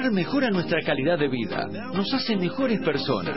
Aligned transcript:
Correr 0.00 0.12
mejora 0.12 0.48
nuestra 0.48 0.80
calidad 0.80 1.18
de 1.18 1.28
vida, 1.28 1.66
nos 1.92 2.10
hace 2.14 2.34
mejores 2.34 2.80
personas. 2.80 3.36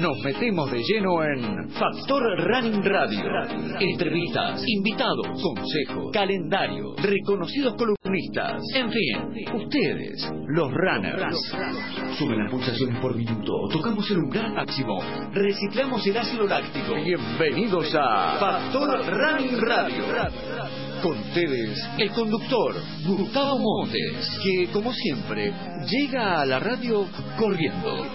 Nos 0.00 0.18
metemos 0.24 0.70
de 0.70 0.82
lleno 0.82 1.22
en 1.22 1.68
Factor 1.72 2.22
Running 2.38 2.82
Radio. 2.82 3.22
Entrevistas, 3.78 4.62
invitados, 4.66 5.26
consejos, 5.42 6.10
calendario, 6.10 6.94
reconocidos 6.96 7.74
columnistas. 7.74 8.62
En 8.76 8.90
fin, 8.90 9.62
ustedes, 9.62 10.26
los 10.48 10.72
runners. 10.72 11.36
Suben 12.18 12.38
las 12.38 12.50
pulsaciones 12.50 12.98
por 12.98 13.14
minuto, 13.14 13.52
tocamos 13.70 14.10
el 14.10 14.20
umbral 14.20 14.54
máximo, 14.54 15.02
reciclamos 15.34 16.06
el 16.06 16.16
ácido 16.16 16.46
láctico. 16.46 16.94
Bienvenidos 16.94 17.94
a 17.94 18.38
Factor 18.40 19.06
Running 19.06 19.60
Radio. 19.60 20.89
Con 21.02 21.18
ustedes, 21.18 21.78
el 21.98 22.10
conductor, 22.10 22.74
Gustavo 23.06 23.58
Montes, 23.58 24.38
que 24.42 24.66
como 24.70 24.92
siempre, 24.92 25.52
llega 25.88 26.42
a 26.42 26.44
la 26.44 26.58
radio 26.58 27.06
corriendo. 27.38 28.06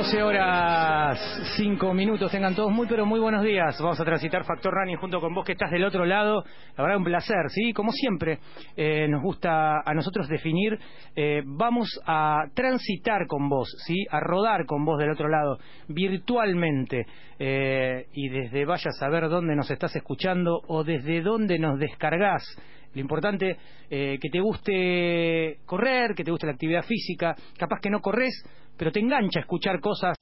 Horas 0.00 1.20
5 1.58 1.92
minutos, 1.92 2.30
tengan 2.30 2.54
todos 2.54 2.72
muy 2.72 2.86
pero 2.86 3.04
muy 3.04 3.20
buenos 3.20 3.44
días. 3.44 3.78
Vamos 3.82 4.00
a 4.00 4.04
transitar 4.04 4.44
Factor 4.44 4.72
Running 4.72 4.96
junto 4.96 5.20
con 5.20 5.34
vos 5.34 5.44
que 5.44 5.52
estás 5.52 5.70
del 5.70 5.84
otro 5.84 6.06
lado. 6.06 6.42
La 6.74 6.84
verdad 6.84 6.96
un 6.96 7.04
placer, 7.04 7.50
¿sí? 7.50 7.74
Como 7.74 7.92
siempre, 7.92 8.38
eh, 8.76 9.06
nos 9.08 9.22
gusta 9.22 9.82
a 9.84 9.92
nosotros 9.92 10.26
definir, 10.26 10.78
eh, 11.14 11.42
vamos 11.44 12.00
a 12.06 12.44
transitar 12.54 13.26
con 13.26 13.50
vos, 13.50 13.68
¿sí? 13.86 14.06
A 14.10 14.20
rodar 14.20 14.64
con 14.64 14.86
vos 14.86 14.98
del 14.98 15.10
otro 15.10 15.28
lado, 15.28 15.58
virtualmente. 15.88 17.04
Eh, 17.38 18.06
y 18.14 18.30
desde 18.30 18.64
vaya 18.64 18.88
a 18.88 18.98
saber 18.98 19.28
dónde 19.28 19.54
nos 19.54 19.70
estás 19.70 19.94
escuchando 19.94 20.62
o 20.66 20.82
desde 20.82 21.20
dónde 21.20 21.58
nos 21.58 21.78
descargas. 21.78 22.42
Lo 22.94 23.00
importante 23.00 23.56
eh, 23.88 24.18
que 24.20 24.30
te 24.30 24.40
guste 24.40 25.58
correr, 25.64 26.14
que 26.14 26.24
te 26.24 26.30
guste 26.30 26.46
la 26.46 26.52
actividad 26.52 26.82
física, 26.82 27.36
capaz 27.56 27.80
que 27.80 27.90
no 27.90 28.00
corres, 28.00 28.44
pero 28.80 28.92
te 28.92 29.00
engancha 29.00 29.40
escuchar 29.40 29.78
cosas 29.78 30.16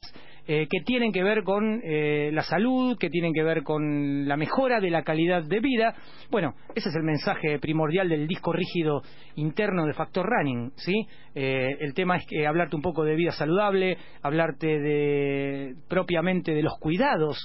eh, 0.49 0.67
que 0.69 0.81
tienen 0.81 1.13
que 1.13 1.23
ver 1.23 1.45
con 1.45 1.81
eh, 1.85 2.31
la 2.33 2.43
salud, 2.43 2.99
que 2.99 3.09
tienen 3.09 3.33
que 3.33 3.45
ver 3.45 3.63
con 3.63 4.27
la 4.27 4.37
mejora 4.37 4.81
de 4.81 4.91
la 4.91 5.05
calidad 5.05 5.45
de 5.45 5.61
vida. 5.61 5.95
Bueno, 6.29 6.57
ese 6.75 6.89
es 6.89 6.97
el 6.97 7.05
mensaje 7.05 7.61
primordial 7.61 8.09
del 8.09 8.27
disco 8.27 8.53
rígido 8.53 9.03
interno 9.37 9.87
de 9.87 9.93
Factor 9.93 10.27
Running, 10.27 10.73
¿sí? 10.75 11.07
Eh, 11.37 11.69
el 11.79 11.95
tema 11.95 12.17
es 12.17 12.27
que 12.27 12.49
hablarte 12.49 12.75
un 12.75 12.83
poco 12.83 13.05
de 13.05 13.15
vida 13.15 13.31
saludable, 13.31 13.97
hablarte 14.23 14.67
de 14.67 15.77
propiamente 15.89 16.53
de 16.53 16.63
los 16.65 16.77
cuidados, 16.81 17.39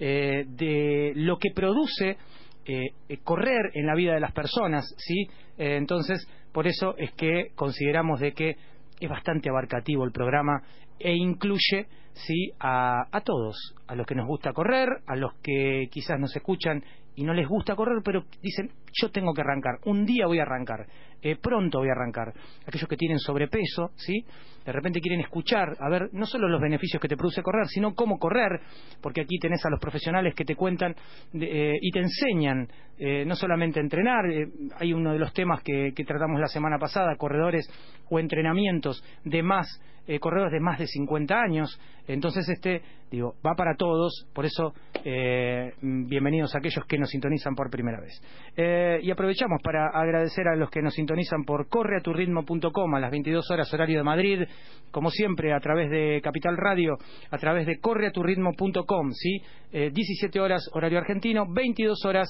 eh, 0.00 0.46
de 0.48 1.12
lo 1.14 1.38
que 1.38 1.50
produce 1.54 2.16
eh, 2.64 2.90
eh, 3.08 3.18
correr 3.22 3.70
en 3.74 3.86
la 3.86 3.94
vida 3.94 4.14
de 4.14 4.20
las 4.20 4.32
personas, 4.32 4.92
¿sí? 4.98 5.28
Eh, 5.58 5.76
entonces, 5.76 6.28
por 6.52 6.66
eso 6.66 6.96
es 6.98 7.12
que 7.12 7.52
consideramos 7.54 8.18
de 8.18 8.32
que 8.32 8.56
es 9.00 9.08
bastante 9.08 9.48
abarcativo 9.48 10.04
el 10.04 10.12
programa 10.12 10.62
e 10.98 11.14
incluye, 11.14 11.86
sí, 12.14 12.52
a, 12.58 13.06
a 13.10 13.20
todos, 13.20 13.74
a 13.86 13.94
los 13.94 14.06
que 14.06 14.14
nos 14.14 14.26
gusta 14.26 14.52
correr, 14.52 14.88
a 15.06 15.16
los 15.16 15.34
que 15.42 15.88
quizás 15.90 16.18
nos 16.18 16.34
escuchan 16.34 16.82
y 17.14 17.24
no 17.24 17.32
les 17.32 17.48
gusta 17.48 17.74
correr, 17.74 18.02
pero 18.04 18.24
dicen, 18.42 18.70
yo 18.92 19.10
tengo 19.10 19.32
que 19.32 19.40
arrancar, 19.40 19.78
un 19.86 20.04
día 20.04 20.26
voy 20.26 20.38
a 20.38 20.42
arrancar, 20.42 20.86
eh, 21.22 21.36
pronto 21.36 21.78
voy 21.78 21.88
a 21.88 21.92
arrancar. 21.92 22.32
Aquellos 22.66 22.88
que 22.88 22.96
tienen 22.96 23.18
sobrepeso, 23.18 23.90
¿sí? 23.96 24.22
De 24.64 24.72
repente 24.72 25.00
quieren 25.00 25.20
escuchar, 25.20 25.76
a 25.80 25.88
ver, 25.88 26.10
no 26.12 26.26
solo 26.26 26.46
los 26.48 26.60
beneficios 26.60 27.00
que 27.00 27.08
te 27.08 27.16
produce 27.16 27.42
correr, 27.42 27.66
sino 27.68 27.94
cómo 27.94 28.18
correr, 28.18 28.60
porque 29.00 29.22
aquí 29.22 29.38
tenés 29.38 29.64
a 29.64 29.70
los 29.70 29.80
profesionales 29.80 30.34
que 30.34 30.44
te 30.44 30.56
cuentan 30.56 30.94
de, 31.32 31.46
eh, 31.46 31.78
y 31.80 31.90
te 31.90 32.00
enseñan 32.00 32.68
eh, 32.98 33.24
no 33.24 33.34
solamente 33.34 33.80
entrenar, 33.80 34.26
eh, 34.30 34.46
hay 34.78 34.92
uno 34.92 35.12
de 35.12 35.18
los 35.18 35.32
temas 35.32 35.62
que, 35.62 35.92
que 35.94 36.04
tratamos 36.04 36.38
la 36.38 36.48
semana 36.48 36.78
pasada, 36.78 37.16
corredores 37.16 37.66
o 38.10 38.18
entrenamientos 38.18 39.02
de 39.24 39.42
más 39.42 39.80
eh, 40.08 40.20
corredores 40.20 40.52
de 40.52 40.60
más 40.60 40.78
de 40.78 40.86
50 40.86 41.34
años. 41.34 41.80
Entonces, 42.06 42.48
este, 42.48 42.80
digo, 43.10 43.34
va 43.44 43.54
para 43.56 43.74
todos, 43.76 44.26
por 44.32 44.44
eso, 44.44 44.74
eh, 45.04 45.72
bienvenidos 45.80 46.54
a 46.54 46.58
aquellos 46.58 46.84
que 46.86 46.98
nos 46.98 47.10
sintonizan 47.10 47.54
por 47.54 47.70
primera 47.70 48.00
vez. 48.00 48.20
Eh, 48.56 48.98
y 49.02 49.10
aprovechamos 49.10 49.60
para 49.62 49.88
agradecer 49.88 50.48
a 50.48 50.56
los 50.56 50.70
que 50.70 50.82
nos 50.82 50.94
sintonizan 50.94 51.44
por 51.44 51.68
correaturritmo.com 51.68 52.94
a 52.94 53.00
las 53.00 53.10
22 53.10 53.50
horas 53.50 53.72
horario 53.72 53.98
de 53.98 54.02
Madrid, 54.02 54.42
como 54.90 55.10
siempre, 55.10 55.52
a 55.52 55.60
través 55.60 55.90
de 55.90 56.20
Capital 56.22 56.56
Radio, 56.56 56.96
a 57.30 57.38
través 57.38 57.66
de 57.66 57.78
correaturritmo.com, 57.78 59.12
¿sí? 59.12 59.42
Eh, 59.72 59.90
17 59.92 60.40
horas 60.40 60.68
horario 60.72 60.98
argentino, 60.98 61.44
22 61.48 62.04
horas 62.04 62.28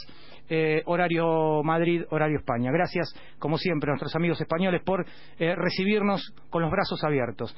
eh, 0.48 0.82
horario 0.86 1.62
Madrid, 1.62 2.02
horario 2.10 2.38
España. 2.38 2.70
Gracias, 2.72 3.08
como 3.38 3.56
siempre, 3.56 3.90
a 3.90 3.92
nuestros 3.92 4.14
amigos 4.16 4.40
españoles 4.40 4.82
por 4.84 5.06
recibirnos 5.38 6.34
con 6.50 6.62
los 6.62 6.70
brazos 6.70 7.02
abiertos. 7.04 7.56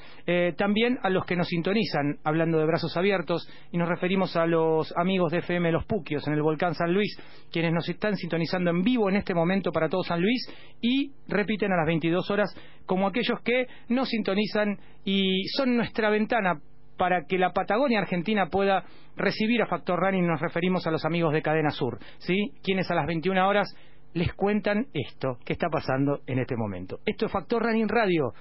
También 0.56 0.98
a 1.02 1.10
los 1.10 1.24
que 1.24 1.36
nos 1.36 1.48
sintonizan, 1.48 2.18
hablando 2.24 2.58
de 2.58 2.66
brazos 2.66 2.96
abiertos, 2.96 3.48
nos 3.78 3.88
referimos 3.88 4.36
a 4.36 4.44
los 4.46 4.92
amigos 4.96 5.32
de 5.32 5.38
FM 5.38 5.72
Los 5.72 5.86
Puquios 5.86 6.26
en 6.26 6.34
el 6.34 6.42
Volcán 6.42 6.74
San 6.74 6.92
Luis, 6.92 7.16
quienes 7.50 7.72
nos 7.72 7.88
están 7.88 8.16
sintonizando 8.16 8.70
en 8.70 8.82
vivo 8.82 9.08
en 9.08 9.16
este 9.16 9.34
momento 9.34 9.72
para 9.72 9.88
todo 9.88 10.02
San 10.02 10.20
Luis 10.20 10.46
y 10.80 11.12
repiten 11.28 11.72
a 11.72 11.76
las 11.76 11.86
22 11.86 12.30
horas 12.30 12.54
como 12.84 13.06
aquellos 13.06 13.40
que 13.40 13.66
nos 13.88 14.08
sintonizan 14.08 14.78
y 15.04 15.44
son 15.56 15.76
nuestra 15.76 16.10
ventana 16.10 16.60
para 16.96 17.24
que 17.24 17.38
la 17.38 17.52
Patagonia 17.52 18.00
Argentina 18.00 18.46
pueda 18.46 18.84
recibir 19.16 19.62
a 19.62 19.66
Factor 19.66 19.98
Running, 19.98 20.26
nos 20.26 20.40
referimos 20.40 20.86
a 20.86 20.90
los 20.90 21.04
amigos 21.04 21.32
de 21.32 21.42
Cadena 21.42 21.70
Sur, 21.70 21.98
¿sí? 22.18 22.52
Quienes 22.62 22.90
a 22.90 22.94
las 22.94 23.06
21 23.06 23.48
horas 23.48 23.74
les 24.14 24.34
cuentan 24.34 24.86
esto 24.92 25.38
que 25.44 25.52
está 25.52 25.68
pasando 25.68 26.20
en 26.26 26.40
este 26.40 26.56
momento. 26.56 26.98
Esto 27.06 27.26
es 27.26 27.32
Factor 27.32 27.62
Running 27.62 27.88
Radio 27.88 28.32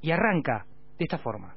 y 0.00 0.12
arranca 0.12 0.66
de 0.98 1.04
esta 1.04 1.18
forma. 1.18 1.56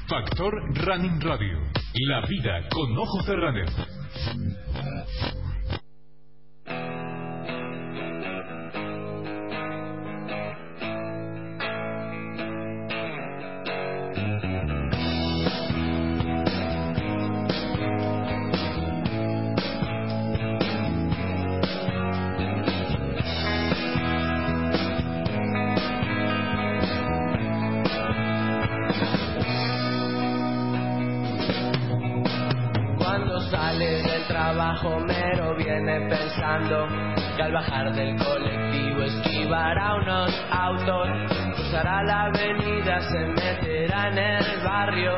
Factor 0.07 0.51
Running 0.83 1.21
Radio. 1.21 1.59
La 2.07 2.25
vida 2.25 2.67
con 2.69 2.97
ojos 2.97 3.27
de. 3.27 3.88
Trabajo 34.79 34.99
mero 35.05 35.55
viene 35.55 36.07
pensando 36.07 36.87
que 37.35 37.43
al 37.43 37.51
bajar 37.51 37.93
del 37.93 38.15
colectivo 38.17 39.01
esquivará 39.01 39.95
unos 39.95 40.45
autos, 40.51 41.07
cruzará 41.55 42.03
la 42.03 42.25
avenida, 42.25 43.01
se 43.01 43.19
meterá 43.19 44.09
en 44.09 44.17
el 44.17 44.63
barrio, 44.63 45.11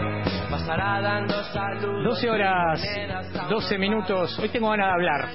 pasará 0.49 1.01
dando 1.01 1.43
saludos. 1.45 2.03
12 2.03 2.29
horas, 2.29 2.81
12 3.49 3.77
minutos. 3.77 4.39
Hoy 4.39 4.49
tengo 4.49 4.69
ganas 4.69 4.87
de 4.87 4.93
hablar. 4.93 5.29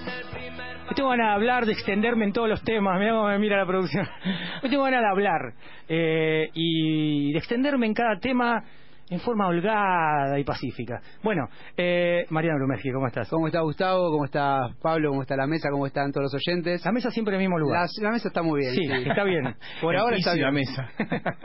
Hoy 0.88 0.94
tengo 0.94 1.10
ganas 1.10 1.28
de 1.28 1.34
hablar, 1.34 1.66
de 1.66 1.72
extenderme 1.72 2.24
en 2.24 2.32
todos 2.32 2.48
los 2.48 2.62
temas. 2.62 2.98
Mira 2.98 3.12
cómo 3.12 3.28
me 3.28 3.38
mira 3.38 3.56
la 3.56 3.66
producción. 3.66 4.08
Hoy 4.62 4.70
tengo 4.70 4.84
ganas 4.84 5.02
de 5.02 5.08
hablar 5.08 5.40
eh, 5.88 6.50
y 6.54 7.32
de 7.32 7.38
extenderme 7.38 7.86
en 7.86 7.94
cada 7.94 8.18
tema 8.18 8.64
en 9.08 9.20
forma 9.20 9.46
holgada 9.48 10.38
y 10.38 10.44
pacífica. 10.44 11.00
Bueno, 11.22 11.48
eh, 11.76 12.26
Mariano 12.30 12.58
Brumergi, 12.58 12.90
¿cómo 12.92 13.06
estás? 13.06 13.28
¿Cómo 13.28 13.46
está 13.46 13.60
Gustavo? 13.60 14.10
¿Cómo 14.10 14.24
está 14.24 14.68
Pablo? 14.82 15.10
¿Cómo 15.10 15.22
está 15.22 15.36
la 15.36 15.46
mesa? 15.46 15.68
¿Cómo 15.70 15.86
están 15.86 16.10
todos 16.12 16.32
los 16.32 16.34
oyentes? 16.34 16.84
La 16.84 16.92
mesa 16.92 17.10
siempre 17.10 17.34
en 17.36 17.40
el 17.42 17.46
mismo 17.48 17.58
lugar. 17.58 17.86
La, 18.00 18.08
la 18.08 18.12
mesa 18.12 18.28
está 18.28 18.42
muy 18.42 18.60
bien. 18.60 18.74
Sí, 18.74 19.08
está 19.08 19.24
bien. 19.24 19.44
Por 19.80 19.94
El 19.94 20.00
ahora 20.00 20.16
está 20.16 20.32
bien. 20.34 20.44
la 20.46 20.52
mesa. 20.52 20.88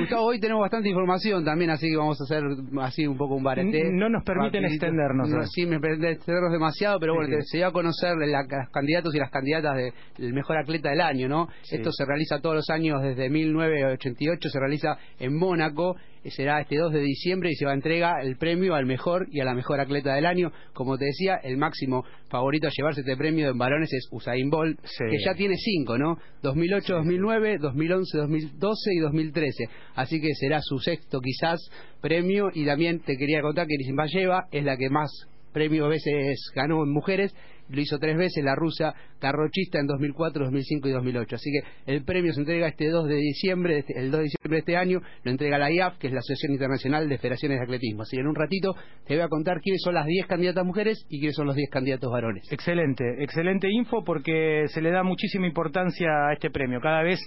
Gustavo, 0.00 0.24
hoy 0.26 0.40
tenemos 0.40 0.60
bastante 0.62 0.88
información 0.88 1.44
también, 1.44 1.70
así 1.70 1.88
que 1.90 1.96
vamos 1.96 2.18
a 2.20 2.24
hacer 2.24 2.42
así 2.80 3.06
un 3.06 3.16
poco 3.16 3.34
un 3.34 3.42
barete. 3.42 3.90
No 3.92 4.08
nos 4.08 4.24
permiten 4.24 4.62
Rapidito. 4.62 4.86
extendernos 4.86 5.28
No, 5.28 5.38
hoy. 5.40 5.46
sí, 5.52 5.66
me 5.66 5.80
permiten 5.80 6.12
extendernos 6.12 6.52
demasiado, 6.52 6.98
pero 6.98 7.14
bueno, 7.14 7.36
sí. 7.40 7.46
se 7.50 7.56
dio 7.58 7.66
a 7.68 7.72
conocer 7.72 8.16
la, 8.16 8.42
los 8.42 8.70
candidatos 8.72 9.14
y 9.14 9.18
las 9.18 9.30
candidatas 9.30 9.76
del 10.16 10.32
mejor 10.32 10.56
atleta 10.58 10.90
del 10.90 11.00
año, 11.00 11.28
¿no? 11.28 11.48
Esto 11.70 11.90
se 11.92 12.04
realiza 12.06 12.40
todos 12.40 12.56
los 12.56 12.70
años 12.70 13.02
desde 13.02 13.28
1988, 13.28 14.48
se 14.48 14.58
realiza 14.58 14.96
en 15.18 15.36
Mónaco, 15.36 15.96
eh, 15.96 16.11
será 16.30 16.60
este 16.60 16.76
2 16.76 16.92
de 16.92 17.00
diciembre 17.00 17.50
y 17.50 17.54
se 17.54 17.64
va 17.64 17.72
a 17.72 17.74
entregar 17.74 18.24
el 18.24 18.36
premio 18.36 18.74
al 18.74 18.86
mejor 18.86 19.26
y 19.30 19.40
a 19.40 19.44
la 19.44 19.54
mejor 19.54 19.80
atleta 19.80 20.14
del 20.14 20.26
año. 20.26 20.52
Como 20.72 20.96
te 20.96 21.06
decía, 21.06 21.36
el 21.42 21.56
máximo 21.56 22.04
favorito 22.28 22.68
a 22.68 22.70
llevarse 22.70 23.00
este 23.00 23.16
premio 23.16 23.50
en 23.50 23.58
varones 23.58 23.92
es 23.92 24.08
Usain 24.10 24.48
Bolt, 24.50 24.78
Sí. 24.84 25.04
que 25.10 25.18
ya 25.24 25.34
tiene 25.34 25.56
cinco, 25.56 25.98
¿no? 25.98 26.18
2008, 26.42 26.94
2009, 26.94 27.58
2011, 27.58 28.18
2012 28.18 28.94
y 28.94 28.98
2013. 28.98 29.64
Así 29.94 30.20
que 30.20 30.34
será 30.34 30.60
su 30.62 30.78
sexto 30.78 31.20
quizás 31.20 31.60
premio 32.00 32.50
y 32.54 32.64
también 32.64 33.00
te 33.00 33.16
quería 33.16 33.42
contar 33.42 33.66
que 33.66 33.76
Nisimbayeva 33.76 34.46
es 34.52 34.64
la 34.64 34.76
que 34.76 34.88
más 34.90 35.10
premios 35.52 35.88
veces 35.88 36.50
ganó 36.54 36.82
en 36.82 36.90
mujeres, 36.90 37.34
lo 37.72 37.80
hizo 37.80 37.98
tres 37.98 38.16
veces 38.16 38.44
la 38.44 38.54
rusa 38.54 38.94
carrochista 39.18 39.78
en 39.78 39.86
2004, 39.86 40.44
2005 40.44 40.88
y 40.88 40.92
2008. 40.92 41.36
Así 41.36 41.50
que 41.50 41.92
el 41.92 42.04
premio 42.04 42.32
se 42.32 42.40
entrega 42.40 42.68
este 42.68 42.88
2 42.88 43.08
de 43.08 43.16
diciembre, 43.16 43.78
este- 43.78 43.98
el 43.98 44.10
2 44.10 44.18
de 44.18 44.24
diciembre 44.24 44.56
de 44.56 44.58
este 44.58 44.76
año, 44.76 45.00
lo 45.24 45.30
entrega 45.30 45.58
la 45.58 45.70
IAF, 45.70 45.98
que 45.98 46.08
es 46.08 46.12
la 46.12 46.20
Asociación 46.20 46.52
Internacional 46.52 47.08
de 47.08 47.18
Federaciones 47.18 47.58
de 47.58 47.64
Atletismo. 47.64 48.02
Así 48.02 48.16
que 48.16 48.20
en 48.20 48.28
un 48.28 48.34
ratito 48.34 48.74
te 49.06 49.14
voy 49.14 49.22
a 49.22 49.28
contar 49.28 49.60
quiénes 49.60 49.80
son 49.82 49.94
las 49.94 50.06
10 50.06 50.26
candidatas 50.26 50.64
mujeres 50.64 51.04
y 51.08 51.18
quiénes 51.18 51.36
son 51.36 51.46
los 51.46 51.56
10 51.56 51.70
candidatos 51.70 52.10
varones. 52.10 52.50
Excelente, 52.52 53.04
excelente 53.22 53.68
info 53.70 54.02
porque 54.04 54.64
se 54.68 54.80
le 54.80 54.90
da 54.90 55.02
muchísima 55.02 55.46
importancia 55.46 56.08
a 56.28 56.32
este 56.34 56.50
premio. 56.50 56.80
Cada 56.80 57.02
vez 57.02 57.20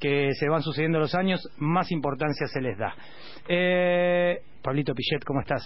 que 0.00 0.30
se 0.34 0.48
van 0.48 0.62
sucediendo 0.62 0.98
los 0.98 1.14
años, 1.14 1.40
más 1.58 1.90
importancia 1.90 2.46
se 2.46 2.60
les 2.60 2.78
da. 2.78 2.94
Eh, 3.48 4.38
Pablito 4.62 4.94
Pillet, 4.94 5.24
¿cómo 5.24 5.40
estás? 5.40 5.62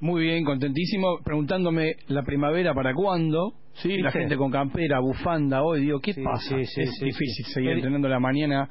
Muy 0.00 0.22
bien, 0.22 0.44
contentísimo, 0.44 1.18
preguntándome 1.24 1.96
la 2.06 2.22
primavera 2.22 2.72
para 2.74 2.94
cuándo. 2.94 3.54
Sí, 3.74 3.98
la 3.98 4.10
gente 4.10 4.36
con 4.36 4.50
campera, 4.50 5.00
bufanda, 5.00 5.62
hoy 5.62 5.82
digo, 5.82 6.00
¿qué 6.00 6.12
Sí, 6.12 6.22
pasa? 6.22 6.56
sí, 6.56 6.64
sí, 6.64 6.80
es 6.82 7.00
difícil 7.00 7.46
seguir 7.46 7.70
entrenando 7.72 8.08
la 8.08 8.18
mañana 8.20 8.68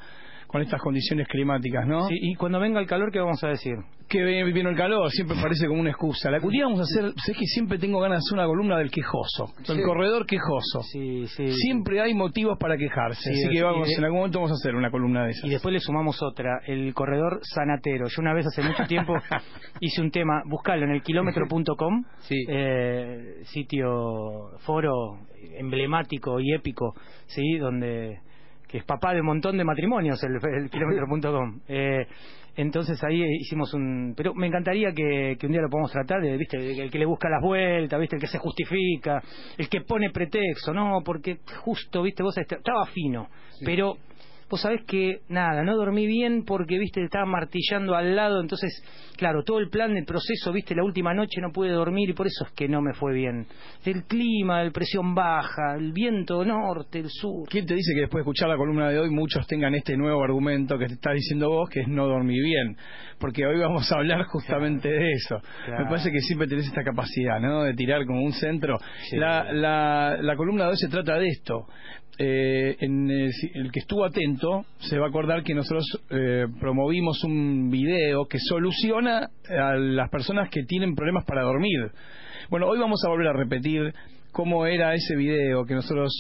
con 0.48 0.62
estas 0.62 0.82
condiciones 0.82 1.28
climáticas, 1.28 1.86
¿no? 1.86 2.08
Sí, 2.08 2.16
y 2.20 2.36
cuando 2.36 2.60
venga 2.60 2.80
el 2.80 2.88
calor, 2.88 3.12
¿qué 3.12 3.20
vamos 3.20 3.44
a 3.44 3.50
decir? 3.50 3.76
Que 4.08 4.24
vino 4.46 4.70
el 4.70 4.78
calor, 4.78 5.12
siempre 5.12 5.36
parece 5.42 5.68
como 5.68 5.82
una 5.82 5.90
excusa. 5.90 6.32
La 6.32 6.40
día 6.40 6.64
vamos 6.64 6.80
a 6.80 6.84
hacer, 6.84 7.12
sé 7.26 7.34
que 7.34 7.46
siempre 7.46 7.78
tengo 7.78 8.00
ganas 8.00 8.20
de 8.20 8.28
hacer 8.28 8.40
una 8.40 8.48
columna 8.48 8.78
del 8.78 8.90
quejoso, 8.90 9.52
del 9.68 9.78
Sí. 9.78 9.84
corredor 9.84 10.26
quejoso. 10.26 10.82
Sí, 10.84 11.28
sí. 11.28 11.52
Siempre 11.52 12.00
hay 12.00 12.14
motivos 12.14 12.58
para 12.58 12.78
quejarse, 12.78 13.34
Sí, 13.34 13.44
así 13.44 13.50
que 13.54 13.62
vamos, 13.64 13.90
en 13.98 14.04
algún 14.06 14.20
momento 14.20 14.40
vamos 14.40 14.52
a 14.52 14.54
hacer 14.54 14.76
una 14.76 14.90
columna 14.90 15.26
de 15.26 15.32
esas. 15.32 15.44
Y 15.44 15.50
después 15.50 15.74
le 15.74 15.82
sumamos 15.82 16.24
otra, 16.24 16.62
el 16.66 16.94
corredor 16.94 17.40
sanatero. 17.44 18.08
Yo 18.08 18.22
una 18.22 18.34
vez 18.34 18.46
hace 18.48 18.62
mucho 18.64 18.86
tiempo 18.88 19.14
hice 19.82 20.02
un 20.02 20.12
tema, 20.12 20.42
buscalo 20.46 20.86
en 20.86 20.92
el 20.92 21.02
kilómetro.com, 21.02 22.06
Sí. 22.20 22.46
eh, 22.48 23.42
sitio, 23.44 24.52
foro 24.60 25.20
emblemático 25.60 26.40
y 26.40 26.54
épico, 26.54 26.94
sí, 27.26 27.58
donde 27.58 28.20
que 28.68 28.80
es 28.80 28.84
papá 28.84 29.14
de 29.14 29.22
un 29.22 29.28
montón 29.28 29.58
de 29.58 29.64
matrimonios 29.64 30.22
el, 30.24 30.36
el 30.36 30.70
kilómetro.com. 30.70 31.60
Eh, 31.68 32.06
entonces 32.56 33.00
ahí 33.04 33.24
hicimos 33.40 33.72
un... 33.76 34.16
Pero 34.18 34.34
me 34.34 34.48
encantaría 34.48 34.92
que, 34.92 35.38
que 35.40 35.46
un 35.46 35.52
día 35.52 35.62
lo 35.62 35.70
podamos 35.70 35.92
tratar, 35.92 36.20
de, 36.22 36.36
¿viste? 36.38 36.58
El 36.82 36.90
que 36.90 36.98
le 36.98 37.06
busca 37.06 37.30
las 37.30 37.40
vueltas, 37.40 38.00
¿viste? 38.00 38.16
El 38.16 38.22
que 38.22 38.28
se 38.28 38.40
justifica, 38.40 39.22
el 39.60 39.70
que 39.70 39.82
pone 39.82 40.10
pretexto, 40.10 40.74
no, 40.74 41.02
porque 41.06 41.38
justo, 41.64 42.02
¿viste? 42.02 42.24
Vos 42.24 42.36
est- 42.36 42.52
estaba 42.54 42.86
fino, 42.88 43.28
pero 43.64 43.98
vos 44.50 44.62
sabés 44.62 44.84
que, 44.86 45.22
nada, 45.30 45.64
no 45.64 45.76
dormí 45.76 46.08
bien 46.08 46.44
porque, 46.46 46.78
viste, 46.80 47.04
estaba 47.04 47.26
martillando 47.26 47.96
al 47.96 48.16
lado, 48.16 48.42
entonces, 48.42 48.84
claro, 49.18 49.44
todo 49.44 49.60
el 49.60 49.70
plan, 49.70 49.96
el 49.98 50.06
proceso, 50.06 50.52
viste, 50.54 50.76
la 50.76 50.84
última 50.84 51.14
noche 51.14 51.42
no 51.42 51.52
pude 51.52 51.70
dormir 51.72 52.10
y 52.10 52.14
por 52.14 52.28
eso 52.28 52.46
es 52.46 52.52
que 52.54 52.68
no 52.68 52.82
me 52.82 52.94
fue 52.94 53.14
bien. 53.14 53.46
El 53.86 54.04
clima, 54.06 54.62
el 54.62 54.72
presión 54.72 55.14
baja, 55.14 55.76
el 55.78 55.92
viento 55.92 56.46
norte, 56.46 57.00
el 57.00 57.10
sur. 57.10 57.48
¿Quién 57.50 57.66
te 57.66 57.76
dice 57.76 57.94
que 57.94 58.02
después 58.02 58.20
de 58.20 58.22
escuchar 58.22 58.50
la 58.50 58.58
columna 58.58 58.90
de 58.90 59.00
hoy 59.00 59.10
muchos 59.10 59.46
tengan 59.48 59.76
este 59.76 59.98
nuevo 59.98 60.24
argumento 60.24 60.78
que 60.78 60.88
te 60.88 60.94
estás 60.94 61.14
diciendo 61.14 61.50
vos, 61.50 61.70
que 61.70 61.82
es 61.82 61.88
no 61.88 62.08
dormir 62.08 62.44
bien? 62.44 62.78
Porque 63.20 63.46
hoy 63.46 63.60
vamos 63.60 63.92
a 63.92 63.96
hablar 63.96 64.24
justamente 64.26 64.90
de 64.90 65.12
eso. 65.12 65.40
Claro. 65.66 65.84
Me 65.84 65.90
parece 65.90 66.12
que 66.12 66.20
siempre 66.20 66.48
tenés 66.48 66.68
esta 66.68 66.84
capacidad, 66.84 67.40
¿no? 67.40 67.64
De 67.64 67.74
tirar 67.74 68.06
como 68.06 68.22
un 68.24 68.34
centro. 68.34 68.78
Sí. 69.10 69.18
La, 69.18 69.52
la, 69.52 70.18
la 70.22 70.36
columna 70.36 70.66
de 70.66 70.70
hoy 70.72 70.78
se 70.78 70.88
trata 70.88 71.18
de 71.18 71.28
esto. 71.28 71.66
Eh, 72.20 72.76
en 72.80 73.12
el, 73.12 73.32
el 73.54 73.72
que 73.72 73.80
estuvo 73.80 74.04
atento 74.04 74.66
se 74.80 74.98
va 74.98 75.06
a 75.06 75.10
acordar 75.10 75.44
que 75.44 75.54
nosotros 75.54 75.86
eh, 76.10 76.46
promovimos 76.60 77.24
un 77.24 77.70
video 77.70 78.26
que 78.26 78.40
soluciona 78.40 79.30
a 79.48 79.76
las 79.76 80.10
personas 80.10 80.50
que 80.50 80.64
tienen 80.64 80.96
problemas 80.96 81.26
para 81.26 81.44
dormir. 81.44 81.92
Bueno, 82.50 82.68
hoy 82.68 82.80
vamos 82.80 83.04
a 83.06 83.10
volver 83.10 83.28
a 83.28 83.34
repetir 83.34 83.94
cómo 84.32 84.66
era 84.66 84.96
ese 84.96 85.16
video 85.16 85.66
que 85.66 85.76
nosotros 85.76 86.12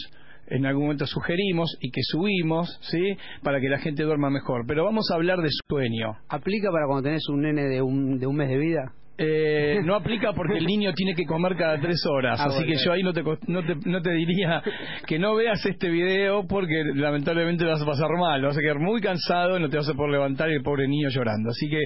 en 0.48 0.66
algún 0.66 0.84
momento 0.84 1.06
sugerimos 1.06 1.78
y 1.82 1.92
que 1.92 2.02
subimos, 2.04 2.78
¿sí? 2.82 3.18
Para 3.44 3.60
que 3.60 3.68
la 3.68 3.80
gente 3.80 4.04
duerma 4.04 4.30
mejor. 4.30 4.66
Pero 4.68 4.84
vamos 4.84 5.10
a 5.12 5.16
hablar 5.16 5.40
de 5.40 5.50
sueño. 5.70 6.18
¿Aplica 6.30 6.72
para 6.72 6.86
cuando 6.86 7.04
tenés 7.04 7.28
un 7.30 7.42
nene 7.42 7.64
de 7.64 7.82
un, 7.82 8.18
de 8.20 8.28
un 8.28 8.36
mes 8.36 8.50
de 8.50 8.58
vida? 8.58 8.94
Eh, 9.20 9.80
no 9.84 9.96
aplica 9.96 10.32
porque 10.34 10.58
el 10.60 10.66
niño 10.68 10.94
tiene 10.94 11.16
que 11.16 11.26
comer 11.26 11.56
cada 11.56 11.80
tres 11.80 12.00
horas, 12.06 12.40
Ah, 12.40 12.46
así 12.46 12.58
bueno. 12.60 12.72
que 12.72 12.86
yo 12.86 12.92
ahí 12.92 13.02
no 13.04 13.14
te, 13.14 13.24
no, 13.48 13.64
te, 13.66 13.76
no 13.90 14.02
te 14.02 14.12
diría 14.12 14.62
que 15.08 15.18
no 15.18 15.36
veas 15.36 15.66
este 15.66 15.90
video 15.90 16.46
porque 16.48 16.84
lamentablemente 16.94 17.64
lo 17.64 17.72
vas 17.72 17.82
a 17.82 17.86
pasar 17.86 18.10
mal, 18.20 18.42
vas 18.44 18.58
a 18.58 18.62
quedar 18.62 18.80
muy 18.80 19.02
cansado 19.02 19.58
y 19.58 19.62
no 19.62 19.70
te 19.70 19.78
vas 19.78 19.90
a 19.90 19.94
poder 19.94 20.12
levantar 20.12 20.50
y 20.52 20.54
el 20.54 20.62
pobre 20.62 20.88
niño 20.88 21.10
llorando. 21.10 21.50
Así 21.50 21.68
que 21.68 21.84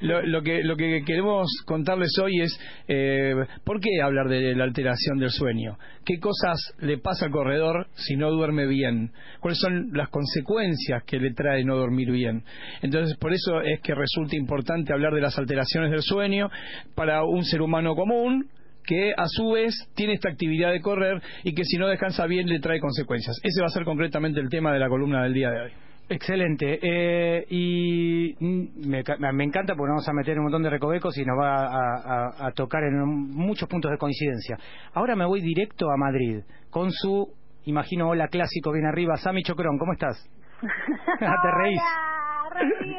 lo, 0.06 0.22
lo 0.26 0.42
que 0.42 0.62
lo 0.62 0.76
que 0.76 1.02
queremos 1.06 1.48
contarles 1.64 2.10
hoy 2.22 2.40
es 2.42 2.60
eh, 2.88 3.34
por 3.64 3.80
qué 3.80 4.02
hablar 4.02 4.28
de 4.28 4.54
la 4.54 4.64
alteración 4.64 5.18
del 5.18 5.30
sueño, 5.30 5.78
qué 6.04 6.18
cosas 6.18 6.58
le 6.80 6.98
pasa 6.98 7.26
al 7.26 7.32
corredor 7.32 7.86
si 7.94 8.16
no 8.16 8.30
duerme 8.30 8.66
bien, 8.66 9.10
cuáles 9.40 9.58
son 9.58 9.88
las 9.94 10.10
consecuencias 10.10 11.02
que 11.04 11.18
le 11.18 11.32
trae 11.32 11.64
no 11.64 11.76
dormir 11.76 12.10
bien. 12.10 12.42
Entonces 12.82 13.16
por 13.16 13.32
eso 13.32 13.62
es 13.62 13.80
que 13.80 13.94
resulta 13.94 14.36
importante 14.36 14.92
hablar 14.92 15.14
de 15.14 15.22
las 15.22 15.38
alteraciones 15.38 15.90
del 15.90 16.02
sueño 16.02 16.50
para 16.94 17.24
un 17.24 17.44
ser 17.44 17.62
humano 17.62 17.94
común 17.94 18.48
que 18.86 19.12
a 19.16 19.24
su 19.26 19.52
vez 19.52 19.74
tiene 19.94 20.12
esta 20.12 20.28
actividad 20.28 20.70
de 20.70 20.80
correr 20.80 21.22
y 21.42 21.54
que 21.54 21.64
si 21.64 21.78
no 21.78 21.86
descansa 21.88 22.26
bien 22.26 22.46
le 22.48 22.60
trae 22.60 22.80
consecuencias. 22.80 23.36
Ese 23.42 23.60
va 23.62 23.66
a 23.66 23.70
ser 23.70 23.84
concretamente 23.84 24.40
el 24.40 24.48
tema 24.50 24.72
de 24.72 24.78
la 24.78 24.88
columna 24.88 25.22
del 25.22 25.32
día 25.32 25.50
de 25.50 25.60
hoy. 25.62 25.70
Excelente. 26.06 26.78
Eh, 26.82 27.46
y 27.48 28.34
mm, 28.38 28.86
me, 28.88 29.02
ca- 29.02 29.16
me 29.32 29.42
encanta 29.44 29.74
porque 29.74 29.88
nos 29.94 30.04
vamos 30.04 30.08
a 30.10 30.12
meter 30.12 30.32
en 30.34 30.40
un 30.40 30.44
montón 30.44 30.62
de 30.62 30.68
recovecos 30.68 31.16
y 31.16 31.24
nos 31.24 31.38
va 31.40 31.64
a, 31.64 31.96
a- 32.36 32.46
a 32.48 32.52
tocar 32.52 32.82
en 32.84 32.98
muchos 33.08 33.66
puntos 33.70 33.90
de 33.90 33.96
coincidencia. 33.96 34.58
Ahora 34.92 35.16
me 35.16 35.24
voy 35.24 35.40
directo 35.40 35.90
a 35.90 35.96
Madrid 35.96 36.40
con 36.68 36.90
su, 36.92 37.26
imagino, 37.64 38.10
hola 38.10 38.28
clásico 38.28 38.70
bien 38.70 38.84
arriba. 38.84 39.16
Sami 39.16 39.42
Chocrón, 39.42 39.78
¿cómo 39.78 39.94
estás? 39.94 40.28
Te 40.60 41.50
reís. 41.62 41.80
Hola, 41.80 42.60
re 42.60 42.84
bien. 42.84 42.98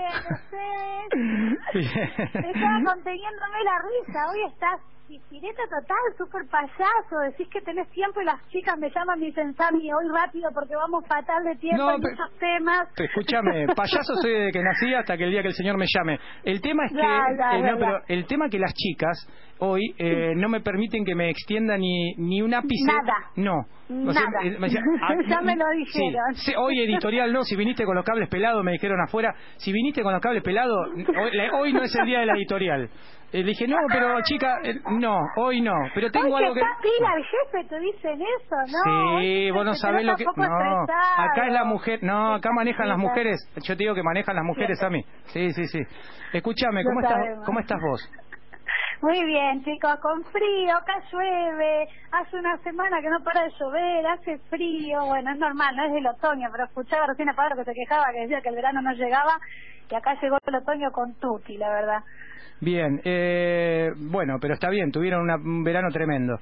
Estaba 1.73 2.93
conteniéndome 2.93 3.63
la 3.63 3.77
risa. 3.83 4.19
Hoy 4.31 4.41
estás 4.51 4.79
pireta 5.29 5.61
total, 5.69 5.97
súper 6.17 6.41
payaso. 6.49 7.19
Decís 7.29 7.47
que 7.49 7.61
tenés 7.61 7.87
tiempo 7.91 8.21
y 8.21 8.25
las 8.25 8.41
chicas 8.49 8.77
me 8.79 8.89
llaman 8.89 9.21
y 9.21 9.27
dicen, 9.27 9.53
Sammy, 9.55 9.91
hoy 9.93 10.05
rápido 10.13 10.49
porque 10.53 10.75
vamos 10.75 11.05
fatal 11.07 11.43
de 11.43 11.55
tiempo 11.57 11.77
No, 11.83 11.95
en 11.95 12.01
pero- 12.01 12.15
muchos 12.15 12.39
temas. 12.39 12.87
Escúchame, 12.97 13.67
payaso 13.75 14.15
soy 14.21 14.31
desde 14.31 14.51
que 14.51 14.63
nací 14.63 14.93
hasta 14.93 15.15
que 15.17 15.25
el 15.25 15.31
día 15.31 15.41
que 15.41 15.49
el 15.49 15.53
Señor 15.53 15.77
me 15.77 15.85
llame. 15.87 16.19
El 16.43 16.59
tema 16.61 16.85
es 16.85 16.91
que, 16.91 16.97
Ya, 16.97 17.23
ya, 17.37 17.57
eh, 17.57 17.61
ya, 17.61 17.71
no, 17.71 17.77
pero 17.79 17.99
el 18.07 18.25
tema 18.25 18.49
que 18.49 18.57
las 18.59 18.73
chicas 18.73 19.27
hoy 19.59 19.81
eh, 19.97 20.33
no 20.35 20.49
me 20.49 20.59
permiten 20.59 21.05
que 21.05 21.15
me 21.15 21.29
extienda 21.29 21.77
ni 21.77 22.13
ni 22.17 22.41
un 22.41 22.53
ápice. 22.53 22.85
Nada. 22.91 23.15
No. 23.37 23.55
O 23.87 24.11
sea, 24.11 24.23
Nada. 24.23 24.43
eh, 24.43 24.57
me 24.59 24.67
decía, 24.67 24.81
Ya 25.29 25.41
me 25.41 25.55
lo 25.55 25.65
sí, 25.71 25.77
dijeron. 25.77 26.33
sí, 26.33 26.51
hoy 26.57 26.79
editorial 26.81 27.31
no, 27.31 27.43
si 27.43 27.55
viniste 27.55 27.85
con 27.85 27.95
los 27.95 28.03
cables 28.03 28.27
pelados 28.27 28.63
me 28.63 28.71
dijeron 28.73 28.99
afuera, 29.01 29.33
si 29.57 29.71
viniste 29.71 30.01
con 30.01 30.11
los 30.11 30.21
cables 30.21 30.41
pelados, 30.45 30.87
hoy, 30.93 31.31
hoy 31.59 31.73
no 31.73 31.81
es 31.81 31.95
el 31.95 32.05
día 32.05 32.19
de 32.19 32.25
la 32.27 32.33
editorial. 32.33 32.89
Eh, 33.33 33.39
le 33.39 33.49
dije, 33.49 33.67
no, 33.67 33.75
pero 33.91 34.21
chica, 34.21 34.59
eh, 34.63 34.75
no, 34.91 35.17
hoy 35.35 35.59
no, 35.59 35.73
pero 35.93 36.09
tengo 36.09 36.37
algo 36.37 36.53
que... 36.53 36.61
está 36.61 36.77
pila 36.81 37.13
el 37.17 37.23
jefe, 37.25 37.67
te 37.67 37.79
dicen 37.79 38.21
eso, 38.21 38.55
¿no? 38.71 39.19
Sí, 39.19 39.51
vos 39.51 39.65
no 39.65 39.73
sabés 39.73 40.05
lo 40.05 40.15
que... 40.15 40.23
No, 40.23 40.83
acá 41.17 41.47
es 41.47 41.51
la 41.53 41.65
mujer... 41.65 41.99
No, 42.01 42.35
acá 42.35 42.51
manejan 42.53 42.87
las 42.87 42.97
mujeres. 42.97 43.37
Yo 43.57 43.75
te 43.75 43.83
digo 43.83 43.95
que 43.95 44.03
manejan 44.03 44.35
las 44.35 44.45
mujeres 44.45 44.81
a 44.81 44.89
mí. 44.89 45.03
Sí, 45.25 45.51
sí, 45.51 45.65
sí. 45.65 45.79
Escúchame, 46.31 46.83
¿cómo 46.83 47.01
estás. 47.01 47.45
¿cómo 47.45 47.59
estás 47.59 47.79
vos? 47.81 48.11
Muy 49.05 49.23
bien, 49.23 49.63
chicos, 49.63 49.99
con 49.99 50.23
frío, 50.25 50.75
acá 50.75 50.99
llueve, 51.11 51.87
hace 52.11 52.37
una 52.37 52.57
semana 52.63 52.99
que 53.01 53.09
no 53.11 53.23
para 53.23 53.43
de 53.43 53.51
llover, 53.51 54.07
hace 54.07 54.39
frío, 54.49 55.05
bueno, 55.05 55.29
es 55.29 55.37
normal, 55.37 55.75
no 55.75 55.83
es 55.85 55.93
el 55.93 56.07
otoño, 56.07 56.49
pero 56.51 56.63
escuchaba 56.63 57.05
recién 57.05 57.29
a 57.29 57.35
Pablo 57.35 57.55
que 57.55 57.65
se 57.65 57.75
quejaba, 57.75 58.11
que 58.11 58.21
decía 58.21 58.41
que 58.41 58.49
el 58.49 58.55
verano 58.55 58.81
no 58.81 58.93
llegaba, 58.93 59.39
y 59.91 59.93
acá 59.93 60.19
llegó 60.19 60.39
el 60.43 60.55
otoño 60.55 60.91
con 60.91 61.13
tutti, 61.19 61.55
la 61.55 61.69
verdad. 61.69 62.03
Bien, 62.61 63.01
eh, 63.03 63.91
bueno, 63.97 64.37
pero 64.39 64.53
está 64.53 64.69
bien, 64.69 64.91
tuvieron 64.91 65.21
una- 65.21 65.35
un 65.35 65.63
verano 65.63 65.89
tremendo. 65.91 66.37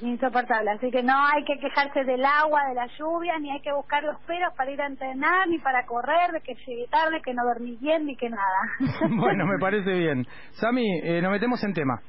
Insoportable, 0.00 0.70
así 0.70 0.90
que 0.90 1.02
no 1.02 1.12
hay 1.14 1.44
que 1.44 1.58
quejarse 1.58 2.04
del 2.04 2.24
agua, 2.24 2.64
de 2.68 2.74
la 2.74 2.86
lluvia, 2.98 3.38
ni 3.38 3.50
hay 3.50 3.60
que 3.60 3.72
buscar 3.72 4.02
los 4.02 4.18
peros 4.22 4.52
para 4.56 4.70
ir 4.70 4.80
a 4.80 4.86
entrenar, 4.86 5.46
ni 5.48 5.58
para 5.58 5.84
correr, 5.84 6.32
de 6.32 6.40
que 6.40 6.54
llegué 6.66 6.86
tarde, 6.88 7.20
que 7.22 7.34
no 7.34 7.44
dormí 7.44 7.76
bien, 7.80 8.06
ni 8.06 8.16
que 8.16 8.30
nada. 8.30 8.60
bueno, 9.16 9.46
me 9.46 9.58
parece 9.58 9.92
bien. 9.92 10.26
Sami, 10.52 11.00
eh, 11.02 11.20
nos 11.20 11.30
metemos 11.30 11.62
en 11.64 11.74
tema. 11.74 12.00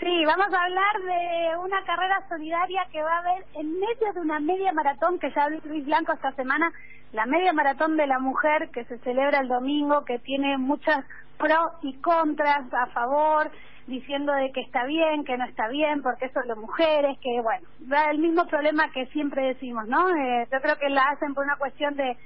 Sí, 0.00 0.24
vamos 0.26 0.46
a 0.54 0.62
hablar 0.62 0.94
de 1.02 1.56
una 1.58 1.82
carrera 1.84 2.20
solidaria 2.28 2.82
que 2.92 3.02
va 3.02 3.16
a 3.16 3.18
haber 3.18 3.44
en 3.54 3.72
medio 3.72 4.12
de 4.14 4.20
una 4.20 4.38
media 4.38 4.72
maratón 4.72 5.18
que 5.18 5.30
ya 5.34 5.44
habló 5.44 5.58
Luis 5.64 5.84
Blanco 5.86 6.12
esta 6.12 6.30
semana, 6.32 6.70
la 7.12 7.26
media 7.26 7.52
maratón 7.52 7.96
de 7.96 8.06
la 8.06 8.20
mujer 8.20 8.68
que 8.72 8.84
se 8.84 8.98
celebra 8.98 9.40
el 9.40 9.48
domingo, 9.48 10.04
que 10.04 10.18
tiene 10.20 10.56
muchas 10.56 11.04
pros 11.38 11.72
y 11.82 11.94
contras 12.00 12.72
a 12.72 12.86
favor, 12.88 13.50
diciendo 13.86 14.32
de 14.32 14.52
que 14.52 14.60
está 14.60 14.84
bien, 14.84 15.24
que 15.24 15.38
no 15.38 15.44
está 15.46 15.68
bien, 15.68 16.02
porque 16.02 16.26
eso 16.26 16.40
es 16.40 16.48
de 16.48 16.54
mujeres, 16.54 17.18
que 17.20 17.40
bueno, 17.40 17.66
da 17.80 18.10
el 18.10 18.18
mismo 18.18 18.46
problema 18.46 18.90
que 18.92 19.06
siempre 19.06 19.42
decimos, 19.46 19.86
¿no? 19.88 20.08
Eh, 20.14 20.46
yo 20.52 20.60
creo 20.60 20.76
que 20.76 20.90
la 20.90 21.02
hacen 21.02 21.34
por 21.34 21.44
una 21.44 21.56
cuestión 21.56 21.96
de 21.96 22.16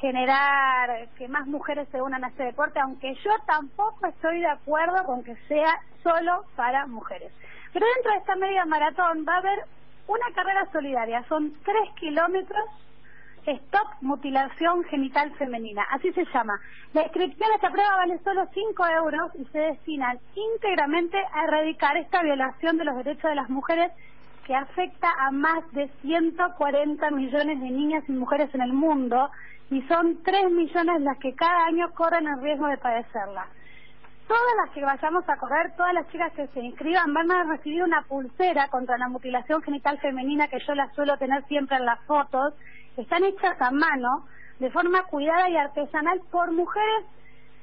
generar 0.00 1.08
que 1.16 1.28
más 1.28 1.46
mujeres 1.46 1.88
se 1.92 2.02
unan 2.02 2.24
a 2.24 2.28
este 2.28 2.42
deporte, 2.42 2.80
aunque 2.80 3.14
yo 3.14 3.30
tampoco 3.46 4.06
estoy 4.08 4.40
de 4.40 4.48
acuerdo 4.48 5.04
con 5.04 5.22
que 5.22 5.36
sea 5.46 5.78
solo 6.02 6.44
para 6.56 6.86
mujeres. 6.88 7.32
Pero 7.72 7.86
dentro 7.94 8.12
de 8.12 8.18
esta 8.18 8.34
media 8.34 8.64
maratón 8.64 9.24
va 9.26 9.34
a 9.34 9.38
haber 9.38 9.60
una 10.08 10.26
carrera 10.34 10.66
solidaria, 10.72 11.24
son 11.28 11.52
tres 11.64 11.88
kilómetros 12.00 12.64
Stop 13.46 13.88
Mutilación 14.00 14.84
Genital 14.84 15.32
Femenina, 15.36 15.82
así 15.90 16.12
se 16.12 16.24
llama. 16.32 16.60
La 16.92 17.02
inscripción 17.02 17.50
a 17.50 17.54
esta 17.56 17.70
prueba 17.70 17.96
vale 17.96 18.18
solo 18.22 18.46
5 18.52 18.86
euros 18.86 19.32
y 19.34 19.44
se 19.46 19.58
destinan 19.58 20.18
íntegramente 20.34 21.16
a 21.32 21.44
erradicar 21.44 21.96
esta 21.96 22.22
violación 22.22 22.78
de 22.78 22.84
los 22.84 22.96
derechos 22.96 23.30
de 23.30 23.34
las 23.34 23.50
mujeres 23.50 23.90
que 24.46 24.54
afecta 24.54 25.08
a 25.18 25.30
más 25.30 25.70
de 25.72 25.88
140 26.02 27.10
millones 27.10 27.60
de 27.60 27.70
niñas 27.70 28.04
y 28.08 28.12
mujeres 28.12 28.54
en 28.54 28.62
el 28.62 28.72
mundo 28.72 29.30
y 29.70 29.82
son 29.82 30.22
3 30.22 30.50
millones 30.50 31.00
las 31.00 31.18
que 31.18 31.34
cada 31.34 31.66
año 31.66 31.90
corren 31.94 32.26
el 32.28 32.42
riesgo 32.42 32.66
de 32.66 32.76
padecerla. 32.76 33.46
Todas 34.28 34.54
las 34.64 34.70
que 34.70 34.84
vayamos 34.84 35.28
a 35.28 35.36
correr, 35.36 35.72
todas 35.76 35.92
las 35.94 36.08
chicas 36.08 36.32
que 36.32 36.46
se 36.48 36.60
inscriban 36.60 37.12
van 37.12 37.30
a 37.30 37.44
recibir 37.44 37.82
una 37.82 38.02
pulsera 38.02 38.68
contra 38.68 38.96
la 38.96 39.08
mutilación 39.08 39.62
genital 39.62 39.98
femenina 39.98 40.48
que 40.48 40.60
yo 40.66 40.74
la 40.74 40.90
suelo 40.94 41.16
tener 41.18 41.44
siempre 41.46 41.76
en 41.76 41.84
las 41.84 42.00
fotos. 42.06 42.54
Están 42.96 43.24
hechas 43.24 43.60
a 43.60 43.70
mano, 43.70 44.26
de 44.58 44.70
forma 44.70 45.02
cuidada 45.04 45.48
y 45.48 45.56
artesanal 45.56 46.20
por 46.30 46.52
mujeres 46.52 47.06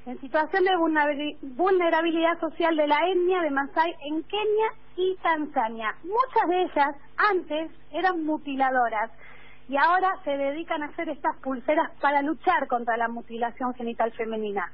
en 0.05 0.19
situación 0.21 0.63
de 0.63 0.71
vulnerabili- 0.71 1.37
vulnerabilidad 1.41 2.39
social 2.39 2.75
de 2.75 2.87
la 2.87 2.97
etnia 3.09 3.41
de 3.41 3.51
Masai 3.51 3.95
en 4.05 4.23
Kenia 4.23 4.73
y 4.95 5.15
Tanzania. 5.21 5.95
Muchas 6.03 6.49
de 6.49 6.61
ellas 6.63 6.95
antes 7.17 7.71
eran 7.91 8.25
mutiladoras 8.25 9.11
y 9.67 9.77
ahora 9.77 10.09
se 10.23 10.31
dedican 10.31 10.81
a 10.81 10.87
hacer 10.87 11.09
estas 11.09 11.35
pulseras 11.37 11.91
para 12.01 12.21
luchar 12.23 12.67
contra 12.67 12.97
la 12.97 13.07
mutilación 13.07 13.73
genital 13.75 14.11
femenina. 14.13 14.71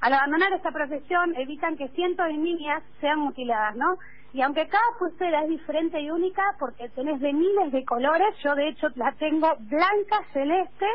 Al 0.00 0.14
abandonar 0.14 0.52
esta 0.52 0.70
profesión 0.70 1.34
evitan 1.36 1.76
que 1.76 1.88
cientos 1.88 2.26
de 2.26 2.34
niñas 2.34 2.82
sean 3.00 3.18
mutiladas, 3.18 3.76
¿no? 3.76 3.98
Y 4.32 4.42
aunque 4.42 4.68
cada 4.68 4.84
pulsera 4.98 5.42
es 5.42 5.48
diferente 5.48 6.00
y 6.00 6.10
única, 6.10 6.42
porque 6.58 6.88
tenés 6.90 7.20
de 7.20 7.32
miles 7.32 7.72
de 7.72 7.84
colores, 7.84 8.36
yo 8.44 8.54
de 8.54 8.68
hecho 8.68 8.88
la 8.94 9.12
tengo 9.12 9.48
blanca, 9.58 10.22
celeste, 10.32 10.86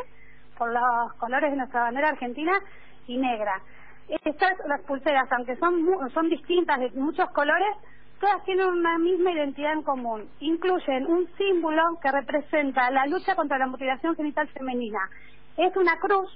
por 0.56 0.72
los 0.72 1.12
colores 1.14 1.50
de 1.50 1.56
nuestra 1.56 1.82
bandera 1.82 2.10
argentina, 2.10 2.52
y 3.06 3.16
negra. 3.18 3.60
Estas, 4.24 4.52
las 4.66 4.80
pulseras, 4.82 5.30
aunque 5.32 5.56
son, 5.56 5.86
son 6.12 6.28
distintas 6.28 6.78
de 6.78 6.90
muchos 6.92 7.30
colores, 7.30 7.68
todas 8.20 8.44
tienen 8.44 8.66
una 8.66 8.98
misma 8.98 9.32
identidad 9.32 9.72
en 9.72 9.82
común. 9.82 10.28
Incluyen 10.40 11.06
un 11.06 11.28
símbolo 11.36 11.98
que 12.02 12.10
representa 12.10 12.90
la 12.90 13.06
lucha 13.06 13.34
contra 13.34 13.58
la 13.58 13.66
mutilación 13.66 14.14
genital 14.16 14.48
femenina. 14.48 15.00
Es 15.56 15.74
una 15.76 15.98
cruz 15.98 16.30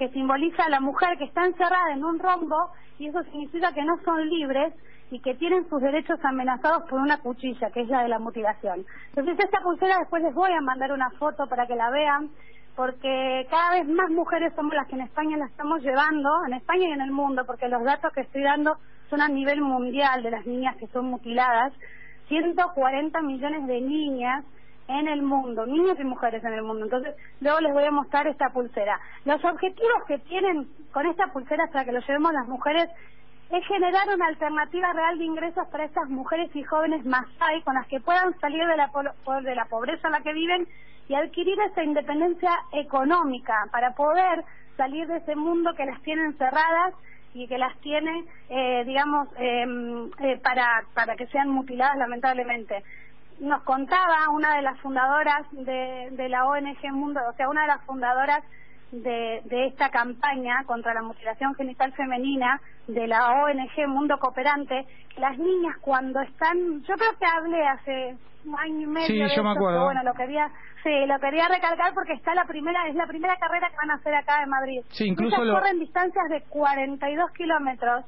que 0.00 0.08
simboliza 0.08 0.62
a 0.64 0.70
la 0.70 0.80
mujer 0.80 1.18
que 1.18 1.24
está 1.24 1.44
encerrada 1.44 1.92
en 1.92 2.02
un 2.02 2.18
rombo 2.18 2.70
y 2.98 3.08
eso 3.08 3.22
significa 3.24 3.70
que 3.74 3.84
no 3.84 3.98
son 4.02 4.30
libres 4.30 4.72
y 5.10 5.20
que 5.20 5.34
tienen 5.34 5.68
sus 5.68 5.82
derechos 5.82 6.18
amenazados 6.24 6.84
por 6.88 7.00
una 7.00 7.18
cuchilla, 7.18 7.70
que 7.70 7.82
es 7.82 7.88
la 7.88 8.02
de 8.02 8.08
la 8.08 8.18
mutilación. 8.18 8.86
Entonces 9.08 9.38
esta 9.38 9.60
pulsera 9.60 9.98
después 9.98 10.22
les 10.22 10.32
voy 10.32 10.52
a 10.52 10.60
mandar 10.62 10.90
una 10.92 11.10
foto 11.10 11.46
para 11.48 11.66
que 11.66 11.76
la 11.76 11.90
vean, 11.90 12.30
porque 12.76 13.46
cada 13.50 13.72
vez 13.72 13.88
más 13.88 14.08
mujeres 14.08 14.54
somos 14.56 14.72
las 14.72 14.86
que 14.88 14.94
en 14.94 15.02
España 15.02 15.36
la 15.36 15.44
estamos 15.44 15.82
llevando, 15.82 16.46
en 16.46 16.54
España 16.54 16.88
y 16.88 16.92
en 16.92 17.02
el 17.02 17.10
mundo, 17.10 17.44
porque 17.44 17.68
los 17.68 17.84
datos 17.84 18.10
que 18.14 18.22
estoy 18.22 18.42
dando 18.42 18.78
son 19.10 19.20
a 19.20 19.28
nivel 19.28 19.60
mundial 19.60 20.22
de 20.22 20.30
las 20.30 20.46
niñas 20.46 20.76
que 20.76 20.86
son 20.86 21.10
mutiladas, 21.10 21.74
140 22.28 23.20
millones 23.20 23.66
de 23.66 23.82
niñas 23.82 24.46
en 24.90 25.08
el 25.08 25.22
mundo, 25.22 25.66
niños 25.66 25.98
y 26.00 26.04
mujeres 26.04 26.42
en 26.42 26.52
el 26.52 26.62
mundo. 26.62 26.84
Entonces, 26.84 27.14
luego 27.40 27.60
les 27.60 27.72
voy 27.72 27.84
a 27.84 27.90
mostrar 27.90 28.26
esta 28.26 28.50
pulsera. 28.50 28.98
Los 29.24 29.42
objetivos 29.44 30.04
que 30.08 30.18
tienen 30.18 30.68
con 30.92 31.06
esta 31.06 31.28
pulsera 31.28 31.68
para 31.68 31.84
que 31.84 31.92
lo 31.92 32.00
llevemos 32.00 32.32
las 32.32 32.48
mujeres 32.48 32.88
es 33.50 33.66
generar 33.66 34.08
una 34.14 34.26
alternativa 34.26 34.92
real 34.92 35.18
de 35.18 35.24
ingresos 35.24 35.66
para 35.68 35.84
estas 35.84 36.08
mujeres 36.08 36.54
y 36.54 36.62
jóvenes 36.62 37.04
Masai 37.04 37.62
con 37.62 37.74
las 37.74 37.86
que 37.86 38.00
puedan 38.00 38.38
salir 38.40 38.64
de 38.66 38.76
la, 38.76 38.90
de 39.42 39.54
la 39.54 39.64
pobreza 39.66 40.08
en 40.08 40.12
la 40.12 40.20
que 40.20 40.32
viven 40.32 40.68
y 41.08 41.14
adquirir 41.14 41.58
esa 41.70 41.82
independencia 41.82 42.50
económica 42.72 43.54
para 43.72 43.94
poder 43.94 44.44
salir 44.76 45.06
de 45.08 45.18
ese 45.18 45.34
mundo 45.34 45.74
que 45.74 45.84
las 45.84 46.00
tiene 46.02 46.24
encerradas 46.24 46.94
y 47.34 47.46
que 47.46 47.58
las 47.58 47.76
tiene, 47.80 48.24
eh, 48.48 48.84
digamos, 48.86 49.28
em, 49.36 50.10
eh, 50.18 50.40
para, 50.42 50.84
para 50.94 51.16
que 51.16 51.26
sean 51.28 51.48
mutiladas 51.48 51.96
lamentablemente. 51.96 52.82
Nos 53.40 53.62
contaba 53.62 54.28
una 54.30 54.54
de 54.56 54.62
las 54.62 54.78
fundadoras 54.80 55.46
de, 55.52 56.08
de 56.12 56.28
la 56.28 56.44
ONG 56.46 56.92
Mundo, 56.92 57.20
o 57.28 57.32
sea, 57.34 57.48
una 57.48 57.62
de 57.62 57.68
las 57.68 57.82
fundadoras 57.86 58.42
de, 58.92 59.40
de 59.44 59.66
esta 59.66 59.88
campaña 59.90 60.64
contra 60.66 60.92
la 60.94 61.02
mutilación 61.02 61.54
genital 61.54 61.92
femenina 61.94 62.60
de 62.86 63.06
la 63.06 63.30
ONG 63.42 63.86
Mundo 63.88 64.18
Cooperante, 64.18 64.84
las 65.16 65.38
niñas 65.38 65.76
cuando 65.80 66.20
están, 66.20 66.82
yo 66.82 66.94
creo 66.96 67.10
que 67.18 67.26
hablé 67.26 67.66
hace 67.68 68.16
un 68.44 68.58
año 68.58 68.80
y 68.82 68.86
medio 68.86 69.06
Sí, 69.06 69.18
de 69.18 69.36
yo 69.36 69.44
me 69.44 69.50
acuerdo. 69.52 69.76
pero 69.78 69.84
bueno, 69.84 70.02
lo 70.02 70.14
quería, 70.14 70.50
sí, 70.82 70.90
lo 71.06 71.18
quería 71.20 71.46
recalcar 71.48 71.94
porque 71.94 72.14
está 72.14 72.34
la 72.34 72.44
primera, 72.46 72.88
es 72.88 72.94
la 72.94 73.06
primera 73.06 73.36
carrera 73.36 73.68
que 73.70 73.76
van 73.76 73.90
a 73.92 73.94
hacer 73.94 74.14
acá 74.14 74.42
en 74.42 74.48
Madrid. 74.50 74.80
Sí, 74.90 75.06
incluso 75.06 75.36
Ellas 75.36 75.46
lo- 75.46 75.54
corren 75.54 75.78
distancias 75.78 76.28
de 76.28 76.42
42 76.48 77.30
kilómetros 77.32 78.04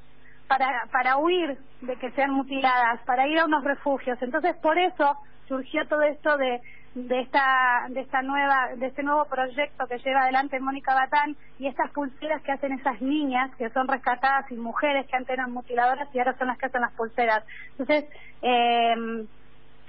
para, 0.49 0.87
para 0.93 1.17
huir 1.17 1.59
de 1.81 1.97
que 1.97 2.11
sean 2.13 2.33
mutiladas, 2.33 3.01
para 3.05 3.27
ir 3.27 3.39
a 3.39 3.45
unos 3.45 3.65
refugios. 3.65 4.21
Entonces, 4.23 4.57
por 4.57 4.79
eso 4.79 5.17
surgió 5.49 5.87
todo 5.89 6.03
esto 6.03 6.37
de, 6.37 6.61
de 6.95 7.21
esta 7.21 7.87
de 7.89 8.01
esta 8.01 8.21
nueva 8.23 8.69
de 8.77 8.87
este 8.87 9.03
nuevo 9.03 9.25
proyecto 9.25 9.87
que 9.87 9.99
lleva 9.99 10.23
adelante 10.23 10.61
Mónica 10.61 10.95
Batán 10.95 11.37
y 11.59 11.67
estas 11.67 11.91
pulseras 11.91 12.43
que 12.43 12.53
hacen 12.53 12.73
esas 12.73 13.01
niñas 13.01 13.51
que 13.57 13.71
son 13.71 13.89
rescatadas 13.89 14.51
y 14.51 14.57
mujeres 14.57 15.07
que 15.07 15.17
antes 15.17 15.33
eran 15.33 15.53
mutiladoras 15.53 16.09
y 16.13 16.19
ahora 16.19 16.37
son 16.37 16.49
las 16.49 16.59
que 16.59 16.67
hacen 16.67 16.83
las 16.83 16.93
pulseras 16.93 17.45
entonces 17.71 18.05
eh, 18.43 19.27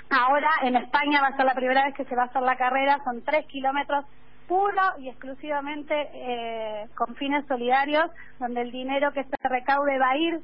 ahora 0.09 0.49
en 0.61 0.77
España 0.77 1.21
va 1.21 1.27
a 1.27 1.35
ser 1.35 1.45
la 1.45 1.55
primera 1.55 1.83
vez 1.83 1.93
que 1.93 2.05
se 2.05 2.15
va 2.15 2.23
a 2.23 2.25
hacer 2.27 2.41
la 2.41 2.55
carrera 2.55 3.01
son 3.03 3.21
tres 3.23 3.45
kilómetros 3.47 4.05
puro 4.47 4.81
y 4.99 5.09
exclusivamente 5.09 5.93
eh, 6.13 6.87
con 6.95 7.15
fines 7.15 7.45
solidarios 7.47 8.09
donde 8.39 8.61
el 8.61 8.71
dinero 8.71 9.11
que 9.13 9.23
se 9.23 9.49
recaude 9.49 9.97
va 9.99 10.11
a 10.11 10.17
ir 10.17 10.41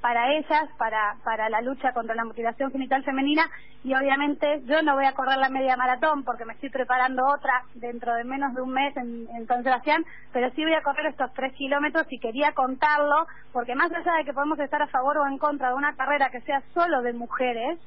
para 0.00 0.32
ellas, 0.32 0.68
para, 0.78 1.16
para 1.24 1.48
la 1.48 1.60
lucha 1.60 1.92
contra 1.92 2.14
la 2.14 2.24
mutilación 2.24 2.70
genital 2.70 3.02
femenina. 3.04 3.50
Y 3.84 3.94
obviamente 3.94 4.62
yo 4.66 4.82
no 4.82 4.94
voy 4.94 5.06
a 5.06 5.12
correr 5.12 5.38
la 5.38 5.48
media 5.48 5.76
maratón 5.76 6.24
porque 6.24 6.44
me 6.44 6.52
estoy 6.52 6.70
preparando 6.70 7.26
otra 7.26 7.64
dentro 7.74 8.14
de 8.14 8.24
menos 8.24 8.54
de 8.54 8.60
un 8.60 8.70
mes 8.70 8.96
en, 8.96 9.28
en 9.34 9.46
San 9.46 9.62
Sebastián, 9.62 10.04
pero 10.32 10.50
sí 10.50 10.64
voy 10.64 10.74
a 10.74 10.82
correr 10.82 11.06
estos 11.06 11.32
tres 11.34 11.52
kilómetros 11.54 12.06
y 12.10 12.18
quería 12.18 12.52
contarlo 12.52 13.26
porque 13.52 13.74
más 13.74 13.90
allá 13.92 14.14
de 14.18 14.24
que 14.24 14.32
podemos 14.32 14.58
estar 14.58 14.82
a 14.82 14.88
favor 14.88 15.18
o 15.18 15.26
en 15.26 15.38
contra 15.38 15.68
de 15.68 15.74
una 15.74 15.94
carrera 15.94 16.30
que 16.30 16.40
sea 16.42 16.62
solo 16.74 17.02
de 17.02 17.12
mujeres, 17.12 17.78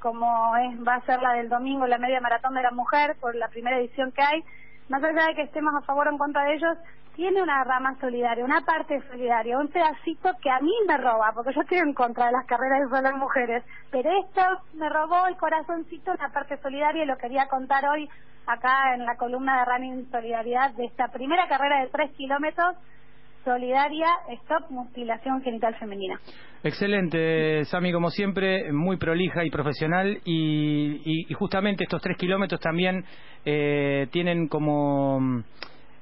como 0.00 0.54
es, 0.56 0.86
va 0.86 0.96
a 0.96 1.06
ser 1.06 1.22
la 1.22 1.32
del 1.32 1.48
domingo, 1.48 1.86
la 1.86 1.98
media 1.98 2.20
maratón 2.20 2.54
de 2.54 2.62
la 2.62 2.70
mujer, 2.70 3.16
por 3.20 3.34
la 3.34 3.48
primera 3.48 3.78
edición 3.78 4.12
que 4.12 4.22
hay, 4.22 4.44
más 4.88 5.02
allá 5.02 5.26
de 5.28 5.34
que 5.34 5.42
estemos 5.42 5.74
a 5.74 5.80
favor 5.82 6.08
o 6.08 6.10
en 6.10 6.18
contra 6.18 6.44
de 6.44 6.54
ellos, 6.54 6.78
tiene 7.14 7.42
una 7.42 7.62
rama 7.62 7.96
solidaria, 8.00 8.44
una 8.44 8.62
parte 8.62 9.00
solidaria, 9.08 9.58
un 9.58 9.68
pedacito 9.68 10.30
que 10.42 10.50
a 10.50 10.60
mí 10.60 10.72
me 10.86 10.96
roba, 10.96 11.32
porque 11.32 11.52
yo 11.54 11.60
estoy 11.60 11.78
en 11.78 11.94
contra 11.94 12.26
de 12.26 12.32
las 12.32 12.44
carreras 12.46 12.80
de 12.80 12.96
solo 12.96 13.16
mujeres, 13.16 13.62
pero 13.90 14.10
esto 14.20 14.42
me 14.74 14.88
robó 14.88 15.26
el 15.28 15.36
corazoncito, 15.36 16.12
una 16.12 16.30
parte 16.30 16.56
solidaria 16.58 17.04
y 17.04 17.06
lo 17.06 17.16
quería 17.16 17.46
contar 17.46 17.88
hoy 17.88 18.10
acá 18.46 18.94
en 18.94 19.06
la 19.06 19.16
columna 19.16 19.58
de 19.58 19.64
Running 19.64 20.10
Solidaridad 20.10 20.72
de 20.72 20.86
esta 20.86 21.08
primera 21.08 21.46
carrera 21.48 21.80
de 21.80 21.88
tres 21.88 22.10
kilómetros 22.12 22.76
solidaria 23.44 24.06
Stop 24.42 24.70
Mutilación 24.70 25.42
Genital 25.42 25.74
Femenina. 25.76 26.18
Excelente, 26.62 27.64
Sami, 27.66 27.92
como 27.92 28.10
siempre, 28.10 28.72
muy 28.72 28.96
prolija 28.96 29.44
y 29.44 29.50
profesional. 29.50 30.18
Y, 30.24 31.00
y- 31.04 31.26
y 31.28 31.34
justamente 31.34 31.84
estos 31.84 32.00
tres 32.02 32.16
kilómetros 32.16 32.60
también 32.60 33.04
eh, 33.44 34.06
tienen 34.10 34.48
como. 34.48 35.42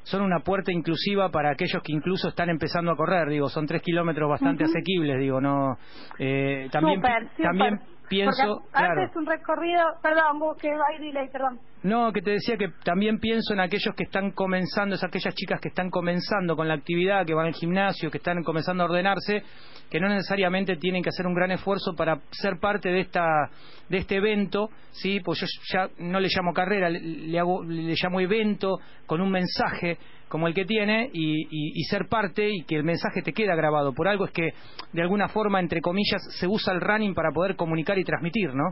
Son 0.04 0.22
una 0.22 0.40
puerta 0.40 0.72
inclusiva 0.72 1.28
para 1.30 1.50
aquellos 1.52 1.80
que 1.82 1.92
incluso 1.92 2.28
están 2.28 2.50
empezando 2.50 2.90
a 2.90 2.96
correr. 2.96 3.28
Digo, 3.28 3.48
son 3.48 3.66
tres 3.66 3.82
kilómetros 3.82 4.28
bastante 4.28 4.64
asequibles. 4.64 5.18
Digo, 5.20 5.40
no. 5.40 5.76
eh, 6.18 6.68
también, 6.72 6.96
Súper, 7.00 7.28
súper. 7.30 7.44
también 7.44 7.80
pienso. 8.08 8.60
Porque 8.60 8.70
claro. 8.72 9.10
un 9.16 9.26
recorrido, 9.26 9.80
perdón, 10.02 10.38
vos 10.38 10.56
que 10.58 10.68
hay 10.70 10.98
delay, 10.98 11.28
perdón. 11.28 11.60
No, 11.82 12.12
que 12.12 12.22
te 12.22 12.30
decía 12.30 12.56
que 12.56 12.68
también 12.84 13.18
pienso 13.18 13.54
en 13.54 13.60
aquellos 13.60 13.94
que 13.96 14.04
están 14.04 14.30
comenzando, 14.30 14.94
es 14.94 15.02
aquellas 15.02 15.34
chicas 15.34 15.60
que 15.60 15.68
están 15.68 15.90
comenzando 15.90 16.54
con 16.54 16.68
la 16.68 16.74
actividad, 16.74 17.26
que 17.26 17.34
van 17.34 17.46
al 17.46 17.54
gimnasio, 17.54 18.10
que 18.10 18.18
están 18.18 18.44
comenzando 18.44 18.84
a 18.84 18.86
ordenarse, 18.86 19.42
que 19.90 19.98
no 19.98 20.08
necesariamente 20.08 20.76
tienen 20.76 21.02
que 21.02 21.08
hacer 21.08 21.26
un 21.26 21.34
gran 21.34 21.50
esfuerzo 21.50 21.94
para 21.96 22.20
ser 22.30 22.58
parte 22.60 22.88
de 22.88 23.00
esta 23.00 23.50
de 23.88 23.98
este 23.98 24.16
evento, 24.16 24.70
sí, 24.92 25.20
pues 25.20 25.40
yo 25.40 25.46
ya 25.70 25.88
no 25.98 26.18
le 26.18 26.28
llamo 26.34 26.54
carrera, 26.54 26.88
le, 26.88 27.00
le 27.00 27.38
hago 27.38 27.62
le 27.64 27.94
llamo 28.00 28.20
evento 28.20 28.78
con 29.06 29.20
un 29.20 29.30
mensaje 29.30 29.98
como 30.32 30.48
el 30.48 30.54
que 30.54 30.64
tiene 30.64 31.10
y, 31.12 31.42
y- 31.50 31.84
ser 31.84 32.08
parte 32.08 32.48
y 32.50 32.62
que 32.64 32.76
el 32.76 32.84
mensaje 32.84 33.20
te 33.20 33.34
queda 33.34 33.54
grabado. 33.54 33.92
Por 33.92 34.08
algo 34.08 34.24
es 34.24 34.30
que 34.30 34.54
de 34.94 35.02
alguna 35.02 35.28
forma, 35.28 35.60
entre 35.60 35.82
comillas, 35.82 36.22
se 36.40 36.46
usa 36.46 36.72
el 36.72 36.80
running 36.80 37.12
para 37.14 37.32
poder 37.32 37.54
comunicar 37.54 37.98
y 37.98 38.04
transmitir, 38.04 38.54
¿no? 38.54 38.70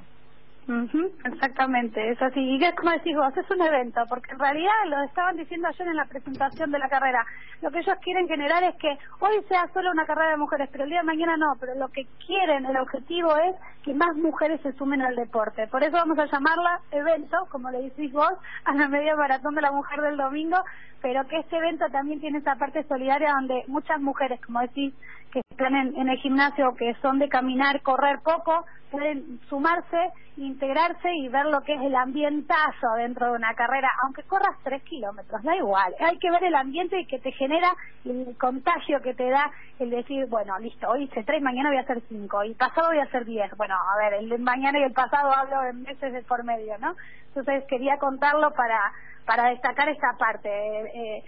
Ujú, 0.68 1.11
exactamente, 1.25 2.11
es 2.12 2.23
así. 2.23 2.38
Y 2.40 2.62
es 2.64 2.75
como 2.77 2.92
decís 2.92 3.16
vos, 3.16 3.37
es 3.37 3.51
un 3.51 3.61
evento, 3.61 4.03
porque 4.09 4.31
en 4.33 4.38
realidad 4.38 4.70
lo 4.87 5.03
estaban 5.03 5.37
diciendo 5.37 5.66
ayer 5.68 5.88
en 5.88 5.96
la 5.96 6.05
presentación 6.05 6.70
de 6.70 6.79
la 6.79 6.88
carrera. 6.88 7.25
Lo 7.61 7.70
que 7.70 7.81
ellos 7.81 7.96
quieren 8.03 8.29
generar 8.29 8.62
es 8.62 8.77
que 8.77 8.96
hoy 9.20 9.42
sea 9.49 9.68
solo 9.73 9.90
una 9.90 10.07
carrera 10.07 10.31
de 10.33 10.37
mujeres, 10.37 10.68
pero 10.70 10.85
el 10.85 10.90
día 10.90 11.01
de 11.01 11.07
mañana 11.07 11.37
no. 11.37 11.57
Pero 11.59 11.75
lo 11.75 11.88
que 11.88 12.07
quieren, 12.25 12.66
el 12.66 12.77
objetivo 12.77 13.37
es 13.37 13.57
que 13.83 13.94
más 13.94 14.14
mujeres 14.16 14.61
se 14.62 14.73
sumen 14.75 15.03
al 15.03 15.16
deporte. 15.16 15.66
Por 15.66 15.83
eso 15.83 15.92
vamos 15.92 16.18
a 16.18 16.27
llamarla 16.27 16.81
evento, 16.92 17.49
como 17.51 17.70
le 17.70 17.83
decís 17.83 18.12
vos, 18.12 18.33
a 18.64 18.75
la 18.75 18.87
media 18.87 19.16
maratón 19.16 19.55
de 19.55 19.62
la 19.62 19.73
mujer 19.73 20.01
del 20.03 20.18
domingo, 20.18 20.59
pero 21.03 21.27
que 21.27 21.38
este 21.38 21.57
evento 21.57 21.87
también 21.90 22.20
tiene 22.20 22.38
esa 22.38 22.57
parte 22.57 22.85
solidaria 22.85 23.33
donde 23.33 23.64
muchas 23.66 24.01
mujeres, 24.01 24.40
como 24.42 24.61
decís, 24.61 24.94
que 25.31 25.40
están 25.51 25.75
en, 25.77 25.97
en 25.97 26.09
el 26.09 26.19
gimnasio, 26.19 26.75
que 26.77 26.95
son 27.03 27.19
de 27.19 27.29
caminar, 27.29 27.83
correr 27.83 28.19
poco, 28.23 28.64
pueden 28.90 29.40
sumarse, 29.49 30.11
integrarse 30.37 31.14
y 31.14 31.29
ver 31.29 31.47
lo 31.47 31.61
que 31.62 31.75
es 31.75 31.81
el 31.81 31.95
ambientazo 31.95 32.95
dentro 32.97 33.27
de 33.27 33.33
una 33.33 33.55
carrera, 33.55 33.88
aunque 34.03 34.23
corras 34.25 34.57
tres 34.64 34.83
kilómetros, 34.83 35.43
da 35.43 35.55
igual, 35.57 35.95
hay 36.01 36.19
que 36.19 36.31
ver 36.31 36.43
el 36.45 36.55
ambiente 36.55 37.07
que 37.07 37.19
te 37.19 37.31
genera 37.33 37.73
el 38.05 38.37
contagio 38.38 39.01
que 39.01 39.14
te 39.14 39.29
da 39.29 39.51
el 39.79 39.90
decir, 39.90 40.27
bueno, 40.27 40.59
listo, 40.59 40.88
hoy 40.88 41.05
hice 41.05 41.23
tres, 41.23 41.40
mañana 41.43 41.69
voy 41.69 41.79
a 41.79 41.83
hacer 41.83 42.03
cinco, 42.09 42.43
y 42.43 42.55
pasado 42.55 42.88
voy 42.88 42.99
a 42.99 43.05
hacer 43.05 43.25
diez, 43.25 43.55
bueno, 43.57 43.75
a 43.75 43.97
ver, 43.99 44.14
el 44.14 44.29
de 44.29 44.38
mañana 44.38 44.79
y 44.79 44.83
el 44.83 44.93
pasado 44.93 45.33
hablo 45.33 45.62
en 45.64 45.83
meses 45.83 46.12
de 46.12 46.23
por 46.23 46.43
medio, 46.45 46.77
¿no? 46.79 46.95
Entonces 47.29 47.64
quería 47.69 47.97
contarlo 47.99 48.53
para, 48.55 48.81
para 49.25 49.51
destacar 49.51 49.88
esta 49.88 50.16
parte. 50.19 50.49
eh, 50.49 50.90
eh, 50.95 51.25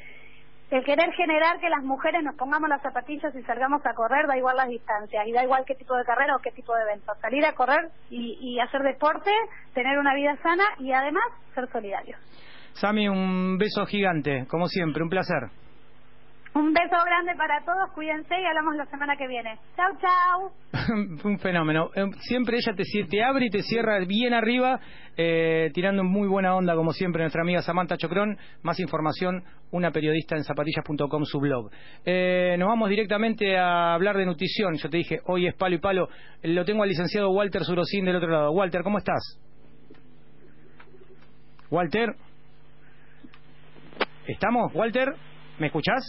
el 0.73 0.85
querer 0.85 1.13
generar 1.13 1.61
que 1.61 1.69
las 1.69 1.83
mujeres 1.83 2.23
nos 2.23 2.35
pongamos 2.37 2.69
las 2.69 2.81
zapatillas 2.83 3.35
y 3.35 3.43
salgamos 3.43 3.85
a 3.85 3.95
correr, 3.95 4.27
da 4.27 4.39
igual 4.39 4.57
las 4.57 4.69
distancias 4.69 5.27
y 5.27 5.33
da 5.33 5.45
igual 5.45 5.65
qué 5.67 5.75
tipo 5.75 5.95
de 5.97 6.05
carrera 6.05 6.35
o 6.37 6.41
qué 6.41 6.51
tipo 6.51 6.75
de 6.75 6.83
evento. 6.83 7.13
Salir 7.21 7.45
a 7.45 7.53
correr 7.55 7.91
y, 8.09 8.39
y 8.41 8.59
hacer 8.59 8.83
deporte, 8.83 9.31
tener 9.75 9.99
una 9.99 10.15
vida 10.15 10.37
sana 10.43 10.65
y 10.79 10.93
además 10.93 11.25
ser 11.55 11.71
solidarios. 11.71 12.19
Sami, 12.73 13.07
un 13.07 13.59
beso 13.59 13.85
gigante, 13.85 14.47
como 14.49 14.67
siempre, 14.67 15.03
un 15.03 15.11
placer. 15.11 15.51
Un 16.55 16.75
beso 16.75 16.97
grande 17.07 17.35
para 17.35 17.65
todos, 17.65 17.91
cuídense 17.95 18.35
y 18.39 18.45
hablamos 18.45 18.77
la 18.77 18.85
semana 18.87 19.17
que 19.17 19.27
viene. 19.27 19.59
Chau, 19.75 19.91
chau. 19.99 21.23
un 21.25 21.39
fenómeno. 21.39 21.89
Eh, 21.95 22.05
Siempre 22.21 22.59
ella 22.59 22.75
te, 22.77 22.85
te 23.09 23.23
abre 23.23 23.47
y 23.47 23.51
te 23.51 23.63
cierra 23.63 23.99
bien 24.01 24.35
arriba, 24.35 24.79
eh, 25.17 25.71
tirando 25.73 26.05
muy 26.05 26.29
buena 26.29 26.55
onda, 26.55 26.75
como 26.75 26.93
siempre, 26.93 27.23
nuestra 27.23 27.41
amiga 27.41 27.63
Samantha 27.63 27.97
Chocrón. 27.97 28.37
Más 28.63 28.79
información, 28.81 29.43
una 29.71 29.93
periodista 29.93 30.37
en 30.37 30.45
zapatillas.com, 30.45 31.25
su 31.25 31.41
blog. 31.41 31.71
Eh, 32.05 32.57
nos 32.59 32.69
vamos 32.69 32.91
directamente 32.91 33.57
a 33.57 33.95
hablar 33.95 34.19
de 34.19 34.27
nutrición. 34.27 34.75
Yo 34.77 34.91
te 34.91 34.99
dije, 34.99 35.21
hoy 35.25 35.47
es 35.47 35.55
palo 35.55 35.77
y 35.77 35.79
palo. 35.79 36.11
Lo 36.43 36.67
tengo 36.67 36.83
al 36.83 36.91
licenciado 36.91 37.31
Walter 37.31 37.65
Surosín 37.65 38.05
del 38.05 38.17
otro 38.17 38.29
lado. 38.29 38.51
Walter, 38.51 38.83
¿cómo 38.83 38.99
estás? 38.99 39.41
Walter. 41.71 42.15
¿Estamos? 44.27 44.75
Walter, 44.75 45.15
¿me 45.59 45.69
escuchás? 45.69 46.03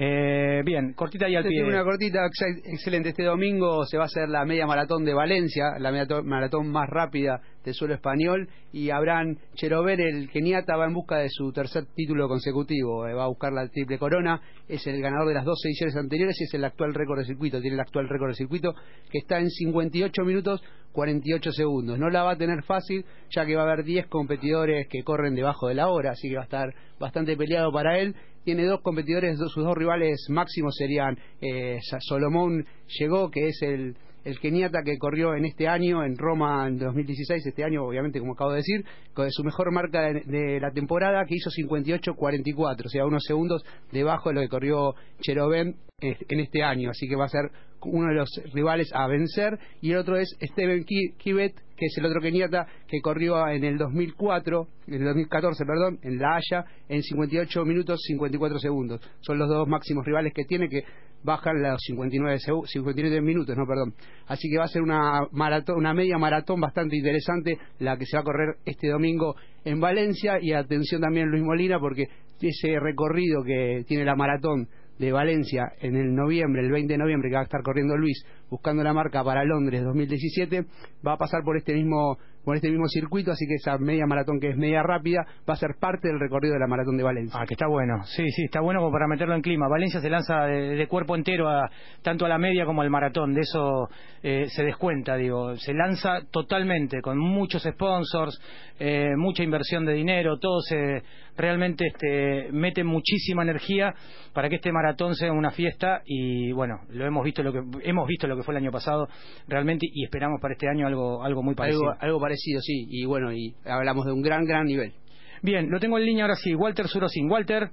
Eh, 0.00 0.62
bien, 0.64 0.92
cortita 0.92 1.28
y 1.28 1.34
al 1.34 1.42
pie. 1.42 1.64
una 1.64 1.82
cortita, 1.82 2.24
ex- 2.24 2.62
excelente. 2.72 3.08
Este 3.08 3.24
domingo 3.24 3.84
se 3.84 3.96
va 3.96 4.04
a 4.04 4.06
hacer 4.06 4.28
la 4.28 4.44
media 4.44 4.64
maratón 4.64 5.04
de 5.04 5.12
Valencia, 5.12 5.72
la 5.80 5.90
media 5.90 6.06
maratón 6.22 6.68
más 6.70 6.88
rápida 6.88 7.40
del 7.64 7.74
suelo 7.74 7.94
español. 7.94 8.48
Y 8.72 8.90
Abraham 8.90 9.38
Cherover, 9.54 10.00
el 10.00 10.30
keniata, 10.30 10.76
va 10.76 10.86
en 10.86 10.94
busca 10.94 11.16
de 11.16 11.28
su 11.28 11.50
tercer 11.50 11.86
título 11.96 12.28
consecutivo. 12.28 13.08
Eh, 13.08 13.14
va 13.14 13.24
a 13.24 13.28
buscar 13.28 13.52
la 13.52 13.66
triple 13.66 13.98
corona. 13.98 14.40
Es 14.68 14.86
el 14.86 15.00
ganador 15.02 15.26
de 15.28 15.34
las 15.34 15.44
dos 15.44 15.58
ediciones 15.64 15.96
anteriores 15.96 16.40
y 16.40 16.44
es 16.44 16.54
el 16.54 16.64
actual 16.64 16.94
récord 16.94 17.18
de 17.18 17.24
circuito. 17.24 17.60
Tiene 17.60 17.74
el 17.74 17.80
actual 17.80 18.08
récord 18.08 18.28
de 18.28 18.34
circuito 18.36 18.74
que 19.10 19.18
está 19.18 19.40
en 19.40 19.50
58 19.50 20.22
minutos 20.22 20.62
48 20.92 21.50
segundos. 21.52 21.98
No 21.98 22.08
la 22.08 22.22
va 22.22 22.32
a 22.32 22.36
tener 22.38 22.62
fácil, 22.62 23.04
ya 23.30 23.44
que 23.44 23.56
va 23.56 23.62
a 23.62 23.72
haber 23.72 23.84
10 23.84 24.06
competidores 24.06 24.86
que 24.88 25.02
corren 25.02 25.34
debajo 25.34 25.66
de 25.68 25.74
la 25.74 25.88
hora, 25.88 26.12
así 26.12 26.28
que 26.28 26.36
va 26.36 26.42
a 26.42 26.44
estar 26.44 26.72
bastante 27.00 27.36
peleado 27.36 27.72
para 27.72 27.98
él. 27.98 28.14
Tiene 28.48 28.64
dos 28.64 28.80
competidores, 28.80 29.36
dos- 29.36 29.52
sus 29.52 29.62
dos 29.62 29.76
rivales 29.76 30.24
máximos 30.30 30.74
serían 30.74 31.18
eh, 31.42 31.80
Solomón 32.00 32.64
Llegó, 32.98 33.30
que 33.30 33.48
es 33.48 33.60
el, 33.60 33.94
el 34.24 34.40
keniata 34.40 34.78
que 34.82 34.96
corrió 34.96 35.34
en 35.34 35.44
este 35.44 35.68
año, 35.68 36.02
en 36.02 36.16
Roma 36.16 36.66
en 36.66 36.78
2016, 36.78 37.44
este 37.44 37.62
año 37.62 37.84
obviamente 37.84 38.18
como 38.20 38.32
acabo 38.32 38.52
de 38.52 38.56
decir, 38.60 38.86
con 39.12 39.30
su 39.30 39.44
mejor 39.44 39.70
marca 39.70 40.00
de, 40.00 40.22
de 40.24 40.60
la 40.60 40.70
temporada 40.70 41.26
que 41.26 41.34
hizo 41.34 41.50
58.44, 41.50 42.86
o 42.86 42.88
sea, 42.88 43.04
unos 43.04 43.22
segundos 43.24 43.62
debajo 43.92 44.30
de 44.30 44.36
lo 44.36 44.40
que 44.40 44.48
corrió 44.48 44.94
Cherobén 45.20 45.76
en 46.00 46.40
este 46.40 46.62
año, 46.62 46.90
así 46.90 47.08
que 47.08 47.16
va 47.16 47.24
a 47.24 47.28
ser 47.28 47.50
uno 47.82 48.08
de 48.08 48.14
los 48.14 48.28
rivales 48.54 48.88
a 48.94 49.06
vencer 49.08 49.58
y 49.80 49.90
el 49.92 49.98
otro 49.98 50.16
es 50.16 50.28
Steven 50.40 50.84
Ki- 50.84 51.12
Kibet 51.16 51.54
que 51.76 51.86
es 51.86 51.96
el 51.98 52.06
otro 52.06 52.20
keniata 52.20 52.66
que 52.88 53.00
corrió 53.00 53.46
en 53.48 53.62
el 53.64 53.78
2004 53.78 54.66
en 54.88 54.94
el 54.94 55.04
2014 55.04 55.64
perdón 55.64 55.98
en 56.02 56.18
La 56.18 56.36
Haya 56.36 56.64
en 56.88 57.02
58 57.02 57.64
minutos 57.64 58.00
54 58.06 58.58
segundos. 58.58 59.00
Son 59.20 59.38
los 59.38 59.48
dos 59.48 59.66
máximos 59.68 60.04
rivales 60.04 60.32
que 60.34 60.44
tiene 60.44 60.68
que 60.68 60.82
bajan 61.24 61.60
los 61.62 61.80
59 61.86 62.38
segu- 62.38 62.66
59 62.66 63.20
minutos 63.20 63.56
no 63.56 63.64
perdón. 63.66 63.94
Así 64.26 64.48
que 64.50 64.58
va 64.58 64.64
a 64.64 64.68
ser 64.68 64.82
una 64.82 65.20
maratón 65.32 65.78
una 65.78 65.94
media 65.94 66.16
maratón 66.18 66.60
bastante 66.60 66.96
interesante 66.96 67.58
la 67.80 67.96
que 67.96 68.06
se 68.06 68.16
va 68.16 68.20
a 68.22 68.24
correr 68.24 68.56
este 68.64 68.88
domingo 68.88 69.34
en 69.64 69.80
Valencia 69.80 70.38
y 70.40 70.52
atención 70.52 71.00
también 71.00 71.28
Luis 71.28 71.42
Molina 71.44 71.78
porque 71.80 72.06
ese 72.40 72.78
recorrido 72.80 73.42
que 73.44 73.84
tiene 73.88 74.04
la 74.04 74.14
maratón 74.16 74.68
de 74.98 75.12
Valencia 75.12 75.72
en 75.80 75.96
el 75.96 76.14
noviembre, 76.14 76.62
el 76.62 76.70
20 76.70 76.92
de 76.92 76.98
noviembre, 76.98 77.28
que 77.28 77.34
va 77.34 77.40
a 77.42 77.44
estar 77.44 77.62
corriendo 77.62 77.96
Luis 77.96 78.24
buscando 78.50 78.82
la 78.82 78.92
marca 78.92 79.22
para 79.24 79.44
Londres 79.44 79.84
2017, 79.84 80.64
va 81.06 81.14
a 81.14 81.16
pasar 81.16 81.42
por 81.44 81.56
este 81.56 81.74
mismo 81.74 82.18
con 82.48 82.56
este 82.56 82.70
mismo 82.70 82.88
circuito, 82.88 83.30
así 83.30 83.46
que 83.46 83.56
esa 83.56 83.76
media 83.76 84.06
maratón 84.06 84.40
que 84.40 84.48
es 84.48 84.56
media 84.56 84.82
rápida 84.82 85.26
va 85.46 85.52
a 85.52 85.56
ser 85.56 85.74
parte 85.78 86.08
del 86.08 86.18
recorrido 86.18 86.54
de 86.54 86.60
la 86.60 86.66
maratón 86.66 86.96
de 86.96 87.02
Valencia. 87.02 87.38
Ah, 87.38 87.44
que 87.46 87.52
está 87.52 87.66
bueno. 87.66 88.02
Sí, 88.04 88.26
sí, 88.30 88.44
está 88.44 88.62
bueno 88.62 88.80
como 88.80 88.90
para 88.90 89.06
meterlo 89.06 89.34
en 89.34 89.42
clima. 89.42 89.68
Valencia 89.68 90.00
se 90.00 90.08
lanza 90.08 90.46
de, 90.46 90.76
de 90.76 90.86
cuerpo 90.86 91.14
entero 91.14 91.46
a, 91.46 91.70
tanto 92.00 92.24
a 92.24 92.28
la 92.30 92.38
media 92.38 92.64
como 92.64 92.80
al 92.80 92.88
maratón. 92.88 93.34
De 93.34 93.42
eso 93.42 93.90
eh, 94.22 94.46
se 94.48 94.64
descuenta, 94.64 95.16
digo. 95.16 95.56
Se 95.56 95.74
lanza 95.74 96.22
totalmente, 96.30 97.02
con 97.02 97.18
muchos 97.18 97.64
sponsors, 97.64 98.40
eh, 98.78 99.10
mucha 99.16 99.42
inversión 99.42 99.84
de 99.84 99.92
dinero, 99.92 100.38
todo 100.38 100.60
se 100.62 101.02
realmente 101.36 101.86
este, 101.86 102.50
mete 102.52 102.82
muchísima 102.82 103.42
energía 103.42 103.94
para 104.32 104.48
que 104.48 104.56
este 104.56 104.72
maratón 104.72 105.14
sea 105.14 105.32
una 105.32 105.50
fiesta 105.50 106.02
y 106.04 106.50
bueno, 106.52 106.80
lo 106.90 107.06
hemos 107.06 107.24
visto 107.24 107.42
lo 107.42 107.52
que 107.52 107.60
hemos 107.84 108.06
visto 108.08 108.26
lo 108.26 108.36
que 108.36 108.37
fue 108.42 108.54
el 108.54 108.62
año 108.62 108.70
pasado 108.70 109.08
realmente 109.46 109.86
y 109.92 110.04
esperamos 110.04 110.40
para 110.40 110.54
este 110.54 110.68
año 110.68 110.86
algo 110.86 111.22
algo 111.24 111.42
muy 111.42 111.54
parecido. 111.54 111.90
Algo, 111.90 112.02
algo 112.02 112.20
parecido, 112.20 112.60
sí. 112.60 112.86
Y 112.90 113.04
bueno, 113.04 113.32
y 113.32 113.54
hablamos 113.64 114.06
de 114.06 114.12
un 114.12 114.22
gran, 114.22 114.44
gran 114.44 114.66
nivel. 114.66 114.92
Bien, 115.42 115.70
lo 115.70 115.78
tengo 115.80 115.98
en 115.98 116.04
línea 116.06 116.24
ahora 116.24 116.36
sí, 116.36 116.54
Walter 116.54 116.88
Surosin. 116.88 117.30
Walter. 117.30 117.70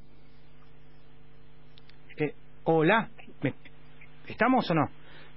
Eh, 2.17 2.33
hola. 2.63 3.09
¿Me- 3.41 3.53
¿Estamos 4.27 4.69
o 4.69 4.73
no? 4.73 4.87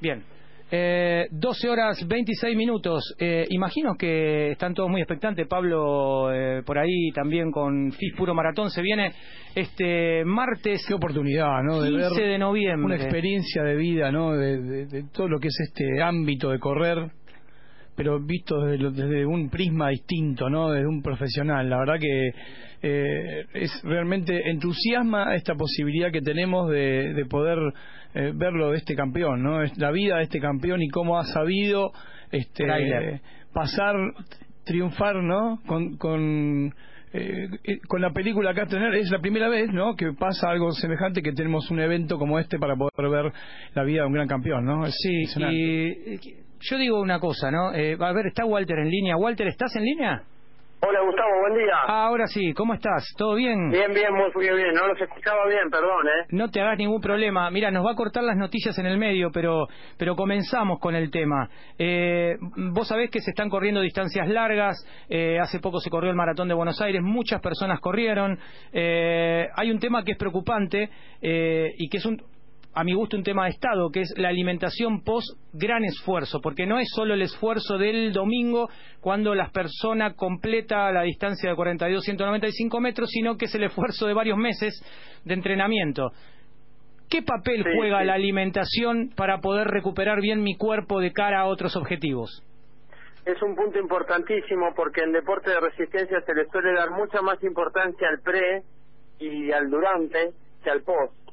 Bien. 0.01 0.23
Eh, 0.71 1.27
12 1.31 1.69
horas 1.71 2.07
26 2.07 2.57
minutos. 2.57 3.15
Eh, 3.19 3.47
imagino 3.49 3.95
que 3.97 4.51
están 4.51 4.75
todos 4.75 4.91
muy 4.91 5.01
expectantes. 5.01 5.47
Pablo, 5.49 6.31
eh, 6.33 6.63
por 6.65 6.79
ahí 6.79 7.11
también 7.15 7.51
con 7.51 7.91
FIS 7.93 8.15
Puro 8.17 8.35
Maratón. 8.35 8.69
Se 8.71 8.83
viene 8.83 9.13
este 9.55 10.25
martes. 10.27 10.85
Qué 10.87 10.95
oportunidad, 10.95 11.63
¿no? 11.63 11.81
De 11.81 11.89
15 11.91 12.21
ver 12.21 12.31
de 12.33 12.39
noviembre. 12.39 12.85
una 12.85 12.97
experiencia 12.97 13.63
de 13.63 13.77
vida, 13.77 14.13
¿no? 14.13 14.33
De, 14.37 14.59
de- 14.61 14.87
de 14.87 15.05
todo 15.13 15.29
lo 15.29 15.39
que 15.39 15.49
es 15.49 15.57
este 15.69 16.03
ámbito 16.03 16.51
de 16.51 16.59
correr, 16.59 16.99
pero 17.97 18.21
visto 18.21 18.61
desde, 18.61 18.79
lo- 18.83 18.91
desde 18.91 19.25
un 19.25 19.49
prisma 19.49 19.89
distinto, 19.89 20.51
¿no? 20.51 20.71
Desde 20.71 20.87
un 20.87 21.01
profesional. 21.03 21.69
La 21.71 21.79
verdad 21.79 21.99
que 21.99 22.29
eh, 22.83 23.45
es 23.55 23.81
realmente 23.85 24.51
entusiasma 24.51 25.35
esta 25.35 25.55
posibilidad 25.55 26.13
que 26.13 26.21
tenemos 26.21 26.71
de, 26.71 27.15
de 27.15 27.25
poder 27.25 27.59
eh, 28.15 28.33
verlo 28.35 28.71
de 28.71 28.79
este 28.79 28.95
campeón, 28.95 29.43
¿no? 29.43 29.63
Es 29.63 29.77
la 29.79 29.91
vida 29.91 30.19
de 30.19 30.25
este 30.25 30.41
campeón 30.41 30.83
y 30.83 30.89
cómo 30.89 31.19
ha 31.19 31.25
sabido 31.25 31.93
este 32.31 33.21
pasar, 33.53 33.97
triunfar, 34.65 35.17
¿no? 35.17 35.61
Con, 35.67 35.97
con 35.97 36.75
eh, 37.13 37.49
eh, 37.65 37.79
con 37.89 38.03
la 38.03 38.13
película 38.13 38.51
acá 38.51 38.67
tener 38.67 38.95
es 38.95 39.11
la 39.11 39.19
primera 39.21 39.49
vez 39.49 39.73
no 39.73 39.97
que 39.97 40.13
pasa 40.13 40.51
algo 40.51 40.73
semejante 40.73 41.23
que 41.23 41.33
tenemos 41.33 41.71
un 41.71 41.81
evento 41.81 42.19
como 42.19 42.39
este 42.39 42.59
para 42.59 42.77
poder 42.77 43.09
ver 43.11 43.33
la 43.75 43.83
vida 43.83 44.03
de 44.03 44.09
un 44.09 44.13
gran 44.13 44.29
campeón 44.29 44.67
no 44.67 44.85
Es 44.85 44.95
Sí, 45.01 45.25
y 45.39 45.87
eh, 46.13 46.19
yo 46.61 46.77
digo 46.77 47.01
una 47.01 47.21
cosa, 47.21 47.51
¿no? 47.51 47.73
Eh, 47.73 47.97
a 47.99 48.13
ver, 48.13 48.27
está 48.27 48.45
Walter 48.45 48.79
en 48.79 48.91
línea. 48.91 49.17
Walter, 49.17 49.47
¿estás 49.47 49.75
en 49.77 49.85
línea? 49.85 50.23
Hola 50.81 51.01
Gustavo, 51.01 51.41
buen 51.41 51.55
día. 51.65 51.75
Ah, 51.89 52.07
ahora 52.07 52.29
sí, 52.29 52.53
¿cómo 52.55 52.73
estás? 52.73 53.05
¿Todo 53.17 53.35
bien? 53.35 53.69
Bien, 53.71 53.93
bien, 53.93 54.15
muy, 54.15 54.31
muy 54.33 54.45
bien. 54.57 54.73
No 54.75 54.87
los 54.87 55.01
escuchaba 55.01 55.45
bien, 55.49 55.69
perdón, 55.71 56.07
¿eh? 56.07 56.27
No 56.31 56.49
te 56.51 56.61
hagas 56.61 56.79
ningún 56.79 57.01
problema. 57.01 57.51
Mira, 57.51 57.73
nos 57.73 57.85
va 57.85 57.91
a 57.93 57.95
cortar 57.97 58.23
las 58.23 58.37
noticias 58.37 58.79
en 58.79 58.87
el 58.87 58.97
medio, 58.97 59.31
pero, 59.33 59.67
pero 59.99 60.15
comenzamos 60.15 60.79
con 60.79 60.95
el 60.95 61.11
tema. 61.11 61.51
Eh, 61.79 62.37
vos 62.73 62.87
sabés 62.87 63.11
que 63.11 63.21
se 63.21 63.31
están 63.31 63.49
corriendo 63.51 63.81
distancias 63.81 64.29
largas. 64.29 64.77
eh, 65.09 65.41
hace 65.41 65.59
poco 65.59 65.81
se 65.81 65.91
corrió 65.91 66.11
el 66.11 66.17
maratón 66.17 66.47
de 66.47 66.55
Buenos 66.55 66.81
Aires. 66.81 67.03
Muchas 67.03 67.41
personas 67.41 67.81
corrieron. 67.81 68.39
eh, 68.73 69.49
hay 69.57 69.73
un 69.73 69.81
tema 69.81 70.05
que 70.05 70.13
es 70.13 70.19
preocupante 70.19 70.91
eh, 71.21 71.71
y 71.77 71.89
que 71.89 71.97
es 71.97 72.07
un 72.07 72.23
a 72.79 72.85
mi 72.85 72.95
gusto 72.95 73.17
un 73.17 73.25
tema 73.25 73.47
de 73.47 73.51
Estado, 73.51 73.91
que 73.91 74.03
es 74.03 74.15
la 74.17 74.29
alimentación 74.29 75.03
post 75.03 75.27
gran 75.53 75.83
esfuerzo, 75.83 76.41
porque 76.41 76.65
no 76.65 76.79
es 76.79 76.87
solo 76.95 77.15
el 77.15 77.23
esfuerzo 77.23 77.77
del 77.77 78.13
domingo 78.13 78.69
cuando 79.01 79.35
la 79.35 79.51
persona 79.51 80.15
completa 80.15 80.93
la 80.93 81.03
distancia 81.03 81.51
de 81.51 81.57
42-195 81.57 82.81
metros, 82.81 83.11
sino 83.11 83.37
que 83.37 83.47
es 83.47 83.55
el 83.57 83.65
esfuerzo 83.65 84.07
de 84.07 84.15
varios 84.15 84.39
meses 84.39 84.81
de 85.25 85.35
entrenamiento. 85.35 86.13
¿Qué 87.11 87.23
papel 87.23 87.65
Sí, 87.65 87.71
juega 87.77 87.99
sí. 87.99 88.07
la 88.07 88.15
alimentación 88.15 89.11
para 89.17 89.41
poder 89.41 89.67
recuperar 89.67 90.21
bien 90.21 90.45
mi 90.45 90.57
cuerpo 90.57 91.01
de 91.01 91.13
cara 91.13 91.41
a 91.41 91.47
otros 91.47 91.75
objetivos? 91.75 92.45
Es 93.27 93.43
un 93.43 93.57
punto 93.57 93.77
importantísimo 93.81 94.73
porque 94.77 95.03
en 95.03 95.11
deporte 95.11 95.51
de 95.51 95.59
resistencia 95.59 96.21
se 96.21 96.33
le 96.33 96.47
suele 96.47 96.75
dar 96.75 96.93
mucha 96.93 97.23
más 97.23 97.43
importancia 97.43 98.09
al 98.09 98.21
pre 98.21 98.63
y 99.19 99.51
al 99.51 99.69
durante 99.69 100.31
que 100.63 100.71
al 100.71 100.83
post. 100.83 101.28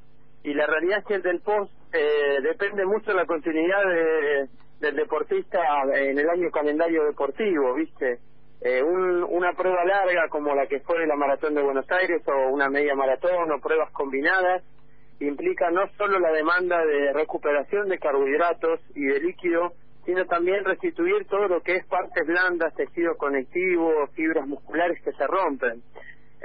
Y 0.45 0.53
la 0.53 0.67
realidad 0.67 0.99
es 0.99 1.05
que 1.05 1.15
el 1.15 1.21
del 1.23 1.41
post 1.41 1.71
eh, 1.91 2.37
depende 2.43 2.85
mucho 2.85 3.11
de 3.11 3.17
la 3.17 3.25
continuidad 3.25 3.83
de- 3.87 4.47
del 4.79 4.95
deportista 4.95 5.59
en 5.95 6.19
el 6.19 6.29
año 6.29 6.51
calendario 6.51 7.03
deportivo, 7.05 7.73
¿viste? 7.73 8.19
Eh, 8.61 8.83
un- 8.83 9.23
una 9.23 9.53
prueba 9.53 9.83
larga 9.85 10.27
como 10.29 10.53
la 10.53 10.67
que 10.67 10.81
fue 10.81 11.07
la 11.07 11.15
maratón 11.15 11.55
de 11.55 11.63
Buenos 11.63 11.89
Aires 11.91 12.21
o 12.27 12.49
una 12.49 12.69
media 12.69 12.93
maratón 12.95 13.51
o 13.51 13.59
pruebas 13.59 13.89
combinadas 13.91 14.61
implica 15.19 15.71
no 15.71 15.87
solo 15.97 16.19
la 16.19 16.31
demanda 16.31 16.85
de 16.85 17.11
recuperación 17.13 17.87
de 17.89 17.97
carbohidratos 17.97 18.81
y 18.93 19.05
de 19.05 19.19
líquido, 19.21 19.71
sino 20.05 20.25
también 20.25 20.63
restituir 20.63 21.25
todo 21.27 21.47
lo 21.47 21.61
que 21.61 21.77
es 21.77 21.85
partes 21.87 22.27
blandas, 22.27 22.75
tejido 22.75 23.15
conectivo, 23.17 24.05
fibras 24.13 24.45
musculares 24.45 25.01
que 25.01 25.11
se 25.13 25.25
rompen. 25.25 25.81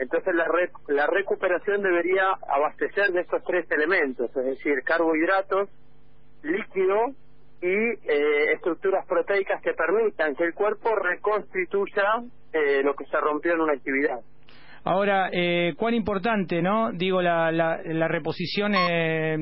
Entonces 0.00 0.34
la, 0.34 0.46
re- 0.46 0.72
la 0.88 1.06
recuperación 1.06 1.82
debería 1.82 2.24
abastecer 2.48 3.12
de 3.12 3.20
estos 3.20 3.44
tres 3.44 3.70
elementos, 3.70 4.34
es 4.34 4.44
decir, 4.44 4.82
carbohidratos, 4.82 5.68
líquido 6.42 7.08
y 7.60 7.68
eh, 7.68 8.52
estructuras 8.54 9.04
proteicas 9.06 9.60
que 9.62 9.74
permitan 9.74 10.34
que 10.34 10.44
el 10.44 10.54
cuerpo 10.54 10.94
reconstituya 10.96 12.22
eh, 12.52 12.82
lo 12.82 12.94
que 12.94 13.04
se 13.04 13.20
rompió 13.20 13.52
en 13.52 13.60
una 13.60 13.74
actividad. 13.74 14.20
Ahora, 14.82 15.28
eh, 15.30 15.74
cuán 15.76 15.94
importante, 15.94 16.62
¿no? 16.62 16.90
Digo, 16.92 17.20
la, 17.20 17.52
la, 17.52 17.80
la 17.84 18.08
reposición 18.08 18.74
eh, 18.74 19.36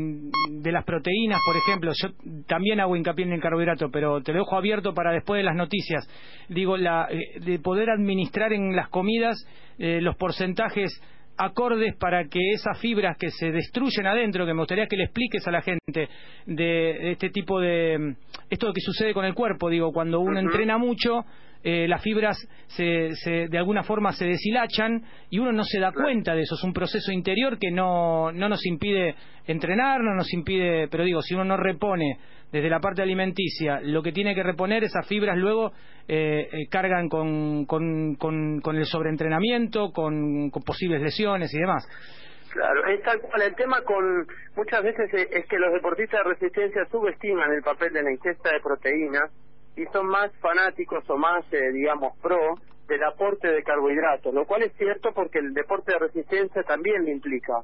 de 0.50 0.72
las 0.72 0.84
proteínas, 0.84 1.38
por 1.46 1.56
ejemplo. 1.56 1.92
Yo 1.94 2.08
también 2.46 2.80
hago 2.80 2.96
hincapié 2.96 3.24
en 3.24 3.32
el 3.32 3.40
carbohidrato, 3.40 3.88
pero 3.90 4.20
te 4.20 4.32
lo 4.32 4.40
dejo 4.40 4.56
abierto 4.56 4.94
para 4.94 5.12
después 5.12 5.38
de 5.38 5.44
las 5.44 5.54
noticias. 5.54 6.08
Digo, 6.48 6.76
la, 6.76 7.06
eh, 7.10 7.38
de 7.40 7.58
poder 7.60 7.90
administrar 7.90 8.52
en 8.52 8.74
las 8.74 8.88
comidas 8.88 9.38
eh, 9.78 10.00
los 10.00 10.16
porcentajes 10.16 11.00
acordes 11.36 11.94
para 11.94 12.24
que 12.24 12.40
esas 12.52 12.76
fibras 12.80 13.16
que 13.16 13.30
se 13.30 13.52
destruyen 13.52 14.06
adentro, 14.06 14.44
que 14.44 14.52
me 14.52 14.60
gustaría 14.60 14.88
que 14.88 14.96
le 14.96 15.04
expliques 15.04 15.46
a 15.46 15.52
la 15.52 15.62
gente 15.62 16.08
de, 16.46 17.12
este 17.12 17.30
tipo 17.30 17.60
de... 17.60 18.16
Esto 18.50 18.72
que 18.72 18.80
sucede 18.80 19.14
con 19.14 19.24
el 19.24 19.34
cuerpo, 19.34 19.70
digo, 19.70 19.92
cuando 19.92 20.18
uno 20.18 20.40
entrena 20.40 20.78
mucho, 20.78 21.24
eh, 21.64 21.86
las 21.88 22.02
fibras 22.02 22.36
se, 22.68 23.10
se- 23.16 23.48
de 23.48 23.58
alguna 23.58 23.82
forma 23.82 24.12
se 24.12 24.24
deshilachan 24.26 25.02
y 25.30 25.38
uno 25.38 25.52
no 25.52 25.64
se 25.64 25.80
da 25.80 25.92
cuenta 25.92 26.34
de 26.34 26.42
eso. 26.42 26.54
Es 26.54 26.64
un 26.64 26.72
proceso 26.72 27.12
interior 27.12 27.58
que 27.58 27.70
no, 27.70 28.32
no 28.32 28.48
nos 28.48 28.64
impide 28.66 29.14
entrenar, 29.46 30.00
no 30.02 30.14
nos 30.14 30.32
impide, 30.32 30.88
pero 30.88 31.04
digo, 31.04 31.22
si 31.22 31.34
uno 31.34 31.44
no 31.44 31.56
repone 31.56 32.18
desde 32.52 32.70
la 32.70 32.80
parte 32.80 33.02
alimenticia 33.02 33.80
lo 33.82 34.02
que 34.02 34.12
tiene 34.12 34.34
que 34.34 34.42
reponer, 34.42 34.82
esas 34.84 35.06
fibras 35.06 35.36
luego 35.36 35.72
eh, 36.06 36.48
eh, 36.50 36.68
cargan 36.70 37.08
con, 37.08 37.66
con, 37.66 38.14
con, 38.14 38.60
con 38.60 38.76
el 38.76 38.86
sobreentrenamiento, 38.86 39.90
con, 39.92 40.50
con 40.50 40.62
posibles 40.62 41.02
lesiones 41.02 41.52
y 41.54 41.58
demás. 41.58 41.86
Claro, 42.50 42.86
es 42.86 43.02
tal 43.02 43.20
cual. 43.20 43.42
El 43.42 43.54
tema 43.54 43.82
con 43.82 44.26
muchas 44.56 44.82
veces 44.82 45.12
es 45.12 45.28
es 45.30 45.46
que 45.46 45.58
los 45.58 45.70
deportistas 45.74 46.24
de 46.24 46.30
resistencia 46.30 46.86
subestiman 46.90 47.52
el 47.52 47.62
papel 47.62 47.92
de 47.92 48.02
la 48.02 48.10
ingesta 48.10 48.50
de 48.52 48.60
proteínas 48.60 49.30
y 49.78 49.86
son 49.92 50.06
más 50.08 50.32
fanáticos 50.40 51.08
o 51.08 51.16
más, 51.16 51.44
eh, 51.52 51.70
digamos, 51.72 52.18
pro 52.18 52.56
del 52.88 53.04
aporte 53.04 53.46
de 53.46 53.62
carbohidratos, 53.62 54.34
lo 54.34 54.44
cual 54.44 54.62
es 54.62 54.72
cierto 54.76 55.12
porque 55.14 55.38
el 55.38 55.54
deporte 55.54 55.92
de 55.92 56.00
resistencia 56.00 56.62
también 56.64 57.04
lo 57.04 57.10
implica. 57.10 57.62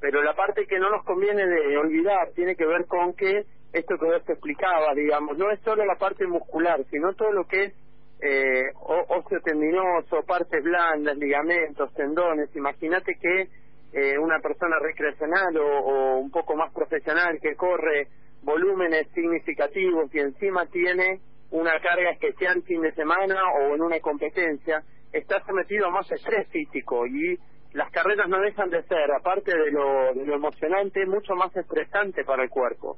Pero 0.00 0.22
la 0.22 0.34
parte 0.34 0.66
que 0.66 0.78
no 0.78 0.88
nos 0.88 1.04
conviene 1.04 1.46
de 1.46 1.76
olvidar 1.76 2.30
tiene 2.34 2.56
que 2.56 2.64
ver 2.64 2.86
con 2.86 3.12
que 3.14 3.44
esto 3.72 3.98
que 3.98 4.06
vos 4.06 4.24
te 4.24 4.32
explicaba, 4.32 4.94
digamos, 4.94 5.36
no 5.36 5.50
es 5.50 5.60
solo 5.60 5.84
la 5.84 5.96
parte 5.96 6.26
muscular, 6.26 6.82
sino 6.90 7.12
todo 7.14 7.32
lo 7.32 7.44
que 7.44 7.64
es 7.64 7.74
eh, 8.22 8.70
óseo 8.80 9.40
tendinoso, 9.44 10.22
partes 10.26 10.62
blandas, 10.62 11.16
ligamentos, 11.18 11.92
tendones. 11.94 12.54
Imagínate 12.56 13.16
que 13.20 13.48
eh, 13.92 14.18
una 14.18 14.38
persona 14.38 14.78
recreacional 14.80 15.56
o, 15.58 15.66
o 15.66 16.18
un 16.18 16.30
poco 16.30 16.56
más 16.56 16.72
profesional 16.72 17.38
que 17.42 17.56
corre 17.56 18.08
volúmenes 18.42 19.08
significativos 19.12 20.12
y 20.14 20.20
encima 20.20 20.66
tiene 20.66 21.20
una 21.52 21.78
carga 21.80 22.10
especial 22.10 22.62
fin 22.62 22.82
de 22.82 22.92
semana 22.92 23.40
o 23.60 23.74
en 23.74 23.82
una 23.82 24.00
competencia, 24.00 24.82
está 25.12 25.44
sometido 25.44 25.86
a 25.86 25.90
más 25.90 26.10
estrés 26.10 26.48
físico 26.48 27.06
y 27.06 27.38
las 27.74 27.90
carreras 27.90 28.28
no 28.28 28.40
dejan 28.40 28.70
de 28.70 28.82
ser, 28.82 29.12
aparte 29.12 29.56
de 29.56 29.70
lo, 29.70 30.14
de 30.14 30.26
lo 30.26 30.34
emocionante, 30.34 31.06
mucho 31.06 31.34
más 31.34 31.54
estresante 31.56 32.24
para 32.24 32.42
el 32.42 32.50
cuerpo. 32.50 32.96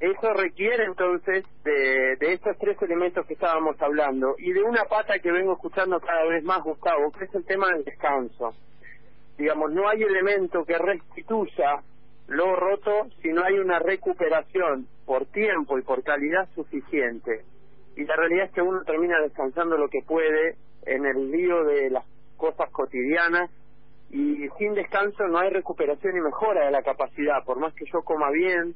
Eso 0.00 0.32
requiere 0.34 0.84
entonces 0.84 1.44
de, 1.64 2.16
de 2.16 2.32
estos 2.32 2.56
tres 2.58 2.80
elementos 2.82 3.26
que 3.26 3.34
estábamos 3.34 3.80
hablando 3.80 4.34
y 4.38 4.52
de 4.52 4.62
una 4.62 4.84
pata 4.84 5.18
que 5.18 5.30
vengo 5.30 5.54
escuchando 5.54 6.00
cada 6.00 6.24
vez 6.24 6.42
más, 6.44 6.62
Gustavo, 6.62 7.10
que 7.12 7.24
es 7.24 7.34
el 7.34 7.44
tema 7.44 7.68
del 7.72 7.84
descanso. 7.84 8.54
Digamos, 9.38 9.72
no 9.72 9.88
hay 9.88 10.02
elemento 10.02 10.64
que 10.64 10.78
restituya 10.78 11.82
lo 12.28 12.56
roto 12.56 13.08
si 13.20 13.28
no 13.28 13.44
hay 13.44 13.54
una 13.58 13.78
recuperación 13.78 14.86
por 15.06 15.26
tiempo 15.26 15.78
y 15.78 15.82
por 15.82 16.02
calidad 16.02 16.48
suficiente. 16.54 17.44
Y 17.96 18.04
la 18.04 18.16
realidad 18.16 18.46
es 18.46 18.52
que 18.52 18.62
uno 18.62 18.82
termina 18.84 19.20
descansando 19.20 19.76
lo 19.76 19.88
que 19.88 20.00
puede 20.06 20.56
en 20.86 21.06
el 21.06 21.30
lío 21.30 21.64
de 21.64 21.90
las 21.90 22.04
cosas 22.36 22.70
cotidianas 22.70 23.50
y 24.10 24.48
sin 24.58 24.74
descanso 24.74 25.26
no 25.28 25.38
hay 25.38 25.50
recuperación 25.50 26.16
y 26.16 26.20
mejora 26.20 26.66
de 26.66 26.70
la 26.70 26.82
capacidad, 26.82 27.44
por 27.44 27.58
más 27.58 27.74
que 27.74 27.84
yo 27.92 28.02
coma 28.02 28.30
bien, 28.30 28.74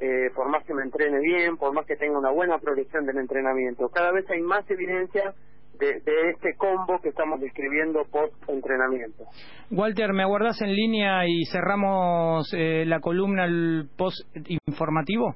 eh, 0.00 0.30
por 0.34 0.48
más 0.48 0.64
que 0.64 0.74
me 0.74 0.82
entrene 0.82 1.18
bien, 1.20 1.56
por 1.56 1.72
más 1.74 1.84
que 1.86 1.96
tenga 1.96 2.18
una 2.18 2.30
buena 2.30 2.58
progresión 2.58 3.04
del 3.04 3.18
entrenamiento. 3.18 3.88
Cada 3.88 4.12
vez 4.12 4.28
hay 4.30 4.40
más 4.40 4.68
evidencia 4.70 5.34
de, 5.78 6.00
de 6.00 6.30
este 6.30 6.54
combo 6.56 7.00
que 7.02 7.08
estamos 7.10 7.40
describiendo 7.40 8.04
post-entrenamiento. 8.10 9.24
Walter, 9.70 10.12
¿me 10.12 10.22
aguardás 10.22 10.60
en 10.62 10.74
línea 10.74 11.26
y 11.26 11.44
cerramos 11.46 12.52
eh, 12.54 12.84
la 12.86 13.00
columna 13.00 13.44
el 13.44 13.88
post-informativo? 13.96 15.34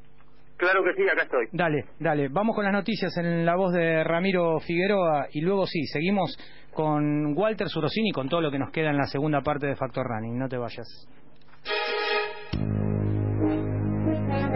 Claro 0.63 0.85
que 0.85 0.95
sí, 0.95 1.03
acá 1.11 1.23
estoy. 1.25 1.49
Dale, 1.51 1.87
dale. 1.99 2.29
Vamos 2.29 2.55
con 2.55 2.65
las 2.65 2.73
noticias 2.73 3.17
en 3.17 3.45
la 3.45 3.57
voz 3.57 3.73
de 3.73 4.05
Ramiro 4.05 4.61
Figueroa 4.61 5.27
y 5.33 5.41
luego 5.41 5.67
sí, 5.67 5.85
seguimos 5.87 6.39
con 6.73 7.37
Walter 7.37 7.69
Surosini 7.69 8.13
con 8.13 8.29
todo 8.29 8.41
lo 8.41 8.53
que 8.53 8.61
nos 8.61 8.71
queda 8.71 8.91
en 8.91 8.97
la 8.97 9.07
segunda 9.07 9.41
parte 9.41 9.67
de 9.67 9.75
Factor 9.75 10.07
Running. 10.07 10.39
No 10.39 10.49
te 10.49 10.59
vayas. 10.59 10.87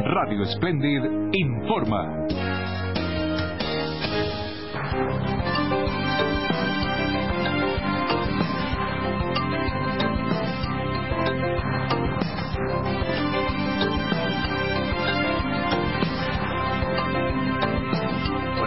Radio 0.05 0.45
Splendid 0.45 1.33
informa. 1.33 2.25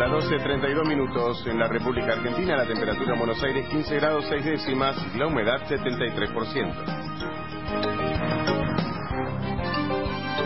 Hora 0.10 0.22
12, 0.22 0.40
32 0.40 0.88
minutos 0.88 1.46
en 1.46 1.60
la 1.60 1.68
República 1.68 2.14
Argentina, 2.14 2.58
la 2.58 2.66
temperatura 2.66 3.14
en 3.14 3.20
Buenos 3.20 3.44
Aires 3.44 3.68
15 3.70 3.96
grados 3.96 4.26
6 4.28 4.44
décimas, 4.44 4.96
la 5.16 5.28
humedad 5.28 5.62
73%. 5.68 7.00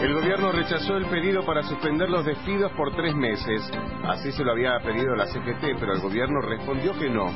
El 0.01 0.13
gobierno 0.15 0.51
rechazó 0.51 0.97
el 0.97 1.05
pedido 1.05 1.45
para 1.45 1.63
suspender 1.63 2.09
los 2.09 2.25
despidos 2.25 2.73
por 2.73 2.93
tres 2.93 3.15
meses. 3.15 3.71
Así 4.03 4.33
se 4.33 4.43
lo 4.43 4.51
había 4.51 4.77
pedido 4.79 5.15
la 5.15 5.27
CGT, 5.27 5.79
pero 5.79 5.93
el 5.93 6.01
gobierno 6.01 6.41
respondió 6.41 6.91
que 6.99 7.09
no. 7.09 7.31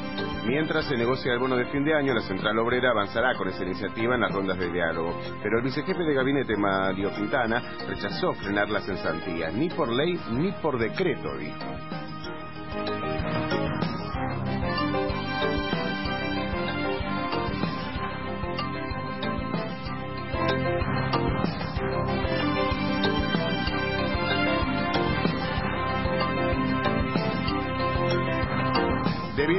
Mientras 0.45 0.85
se 0.85 0.97
negocia 0.97 1.31
el 1.31 1.39
bono 1.39 1.55
de 1.55 1.65
fin 1.67 1.85
de 1.85 1.95
año, 1.95 2.13
la 2.13 2.21
Central 2.21 2.59
Obrera 2.59 2.91
avanzará 2.91 3.35
con 3.35 3.47
esa 3.47 3.63
iniciativa 3.63 4.15
en 4.15 4.21
las 4.21 4.33
rondas 4.33 4.59
de 4.59 4.69
diálogo. 4.69 5.17
Pero 5.41 5.59
el 5.59 5.63
vicejefe 5.63 6.03
de 6.03 6.13
gabinete, 6.13 6.57
Mario 6.57 7.09
Quintana, 7.15 7.63
rechazó 7.87 8.33
frenar 8.33 8.69
las 8.69 8.85
cesantías, 8.85 9.53
ni 9.53 9.69
por 9.69 9.87
ley 9.87 10.19
ni 10.31 10.51
por 10.51 10.77
decreto, 10.77 11.37
dijo. 11.37 12.06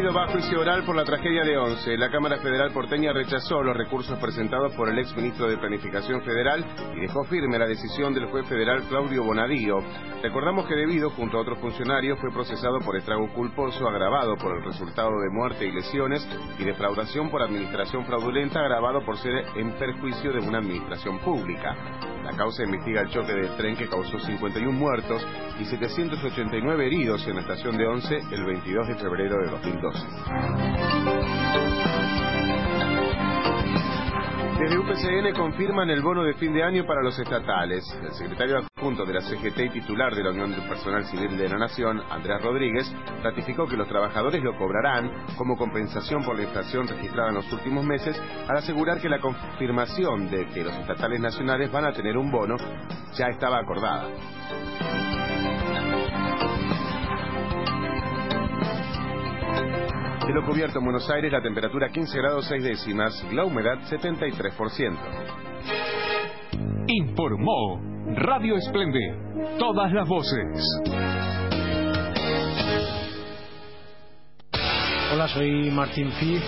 Debido 0.09 0.25
a 0.25 0.29
juicio 0.29 0.61
oral 0.61 0.85
por 0.85 0.97
la 0.97 1.05
tragedia 1.05 1.45
de 1.45 1.59
Once, 1.59 1.95
la 1.99 2.11
Cámara 2.11 2.39
Federal 2.39 2.73
porteña 2.73 3.13
rechazó 3.13 3.63
los 3.63 3.77
recursos 3.77 4.19
presentados 4.19 4.73
por 4.75 4.89
el 4.89 4.99
ex 4.99 5.15
ministro 5.15 5.47
de 5.47 5.59
Planificación 5.59 6.23
Federal 6.23 6.65
y 6.97 7.01
dejó 7.01 7.25
firme 7.25 7.59
la 7.59 7.67
decisión 7.67 8.15
del 8.15 8.25
juez 8.25 8.49
federal 8.49 8.85
Claudio 8.89 9.23
Bonadío. 9.23 9.81
Recordamos 10.23 10.67
que 10.67 10.77
debido, 10.77 11.11
junto 11.11 11.37
a 11.37 11.43
otros 11.43 11.59
funcionarios, 11.59 12.19
fue 12.21 12.33
procesado 12.33 12.79
por 12.79 12.97
estrago 12.97 13.31
culposo 13.35 13.87
agravado 13.87 14.35
por 14.37 14.57
el 14.57 14.65
resultado 14.65 15.11
de 15.11 15.29
muerte 15.29 15.67
y 15.67 15.73
lesiones 15.73 16.27
y 16.59 16.65
defraudación 16.65 17.29
por 17.29 17.43
administración 17.43 18.07
fraudulenta 18.07 18.61
agravado 18.61 19.05
por 19.05 19.19
ser 19.19 19.45
en 19.57 19.73
perjuicio 19.73 20.33
de 20.33 20.41
una 20.41 20.57
administración 20.57 21.19
pública. 21.19 21.77
La 22.25 22.33
causa 22.33 22.63
investiga 22.63 23.03
el 23.03 23.11
choque 23.11 23.35
del 23.35 23.57
tren 23.57 23.77
que 23.77 23.89
causó 23.89 24.19
51 24.19 24.73
muertos 24.73 25.23
y 25.61 25.67
789 25.67 26.87
heridos 26.87 27.27
en 27.29 27.35
la 27.35 27.43
estación 27.43 27.77
de 27.77 27.87
Once 27.87 28.17
el 28.17 28.45
22 28.45 28.89
de 28.89 28.95
febrero 28.97 29.37
de 29.39 29.51
2012. 29.51 29.98
Desde 34.59 34.77
UPCN 34.77 35.35
confirman 35.35 35.89
el 35.89 36.03
bono 36.03 36.25
de 36.25 36.35
fin 36.35 36.53
de 36.53 36.65
año 36.65 36.85
para 36.85 37.01
los 37.01 37.17
estatales. 37.19 37.85
El 38.03 38.13
secretario 38.13 38.59
adjunto 38.59 39.05
de 39.05 39.15
la 39.15 39.21
CGT 39.21 39.59
y 39.61 39.71
titular 39.71 40.15
de 40.15 40.25
la 40.25 40.31
Unión 40.31 40.51
del 40.51 40.69
Personal 40.69 41.05
Civil 41.05 41.39
de 41.39 41.49
la 41.49 41.59
Nación, 41.59 42.03
Andrés 42.11 42.43
Rodríguez, 42.43 42.93
ratificó 43.23 43.67
que 43.67 43.77
los 43.77 43.87
trabajadores 43.87 44.43
lo 44.43 44.59
cobrarán 44.59 45.11
como 45.37 45.57
compensación 45.57 46.25
por 46.25 46.37
la 46.37 46.43
inflación 46.43 46.89
registrada 46.89 47.29
en 47.29 47.37
los 47.37 47.53
últimos 47.53 47.85
meses, 47.85 48.21
al 48.49 48.57
asegurar 48.57 49.01
que 49.01 49.09
la 49.09 49.21
confirmación 49.21 50.29
de 50.29 50.47
que 50.47 50.65
los 50.65 50.77
estatales 50.77 51.21
nacionales 51.21 51.71
van 51.71 51.85
a 51.85 51.93
tener 51.93 52.17
un 52.17 52.31
bono 52.31 52.57
ya 53.15 53.29
estaba 53.29 53.61
acordada. 53.61 54.09
Cielo 60.25 60.45
cubierto 60.45 60.79
en 60.79 60.85
Buenos 60.85 61.09
Aires, 61.11 61.33
la 61.33 61.41
temperatura 61.41 61.89
15 61.89 62.19
grados 62.19 62.47
6 62.49 62.63
décimas, 62.63 63.27
la 63.33 63.45
humedad 63.45 63.79
73%. 63.89 64.99
Informó 66.87 67.81
Radio 68.15 68.57
Esplende. 68.57 69.57
Todas 69.59 69.93
las 69.93 70.07
voces. 70.09 70.65
Hola, 75.13 75.29
soy 75.29 75.71
Martín 75.71 76.13
Fif. 76.13 76.43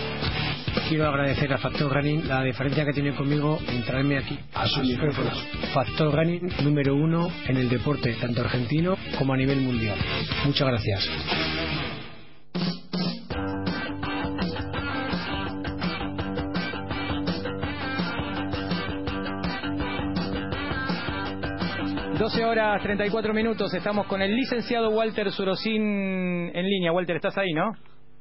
Quiero 0.88 1.08
agradecer 1.08 1.52
a 1.52 1.58
Factor 1.58 1.92
Running 1.92 2.28
la 2.28 2.42
diferencia 2.42 2.84
que 2.84 2.92
tiene 2.92 3.14
conmigo 3.14 3.58
en 3.66 3.82
traerme 3.84 4.18
aquí 4.18 4.38
a 4.54 4.66
sus 4.66 4.84
micrófonos. 4.84 5.46
Factor 5.72 6.14
Running 6.14 6.52
número 6.64 6.94
uno 6.94 7.28
en 7.46 7.56
el 7.56 7.68
deporte, 7.68 8.14
tanto 8.20 8.42
argentino 8.42 8.96
como 9.18 9.32
a 9.32 9.36
nivel 9.36 9.60
mundial. 9.60 9.96
Muchas 10.44 10.68
gracias. 10.68 11.79
12 22.32 22.44
horas 22.44 22.80
34 22.80 23.34
minutos, 23.34 23.74
estamos 23.74 24.06
con 24.06 24.22
el 24.22 24.36
licenciado 24.36 24.90
Walter 24.90 25.32
Surosín 25.32 25.82
en 26.54 26.64
línea. 26.64 26.92
Walter, 26.92 27.16
¿estás 27.16 27.36
ahí, 27.36 27.52
no? 27.52 27.70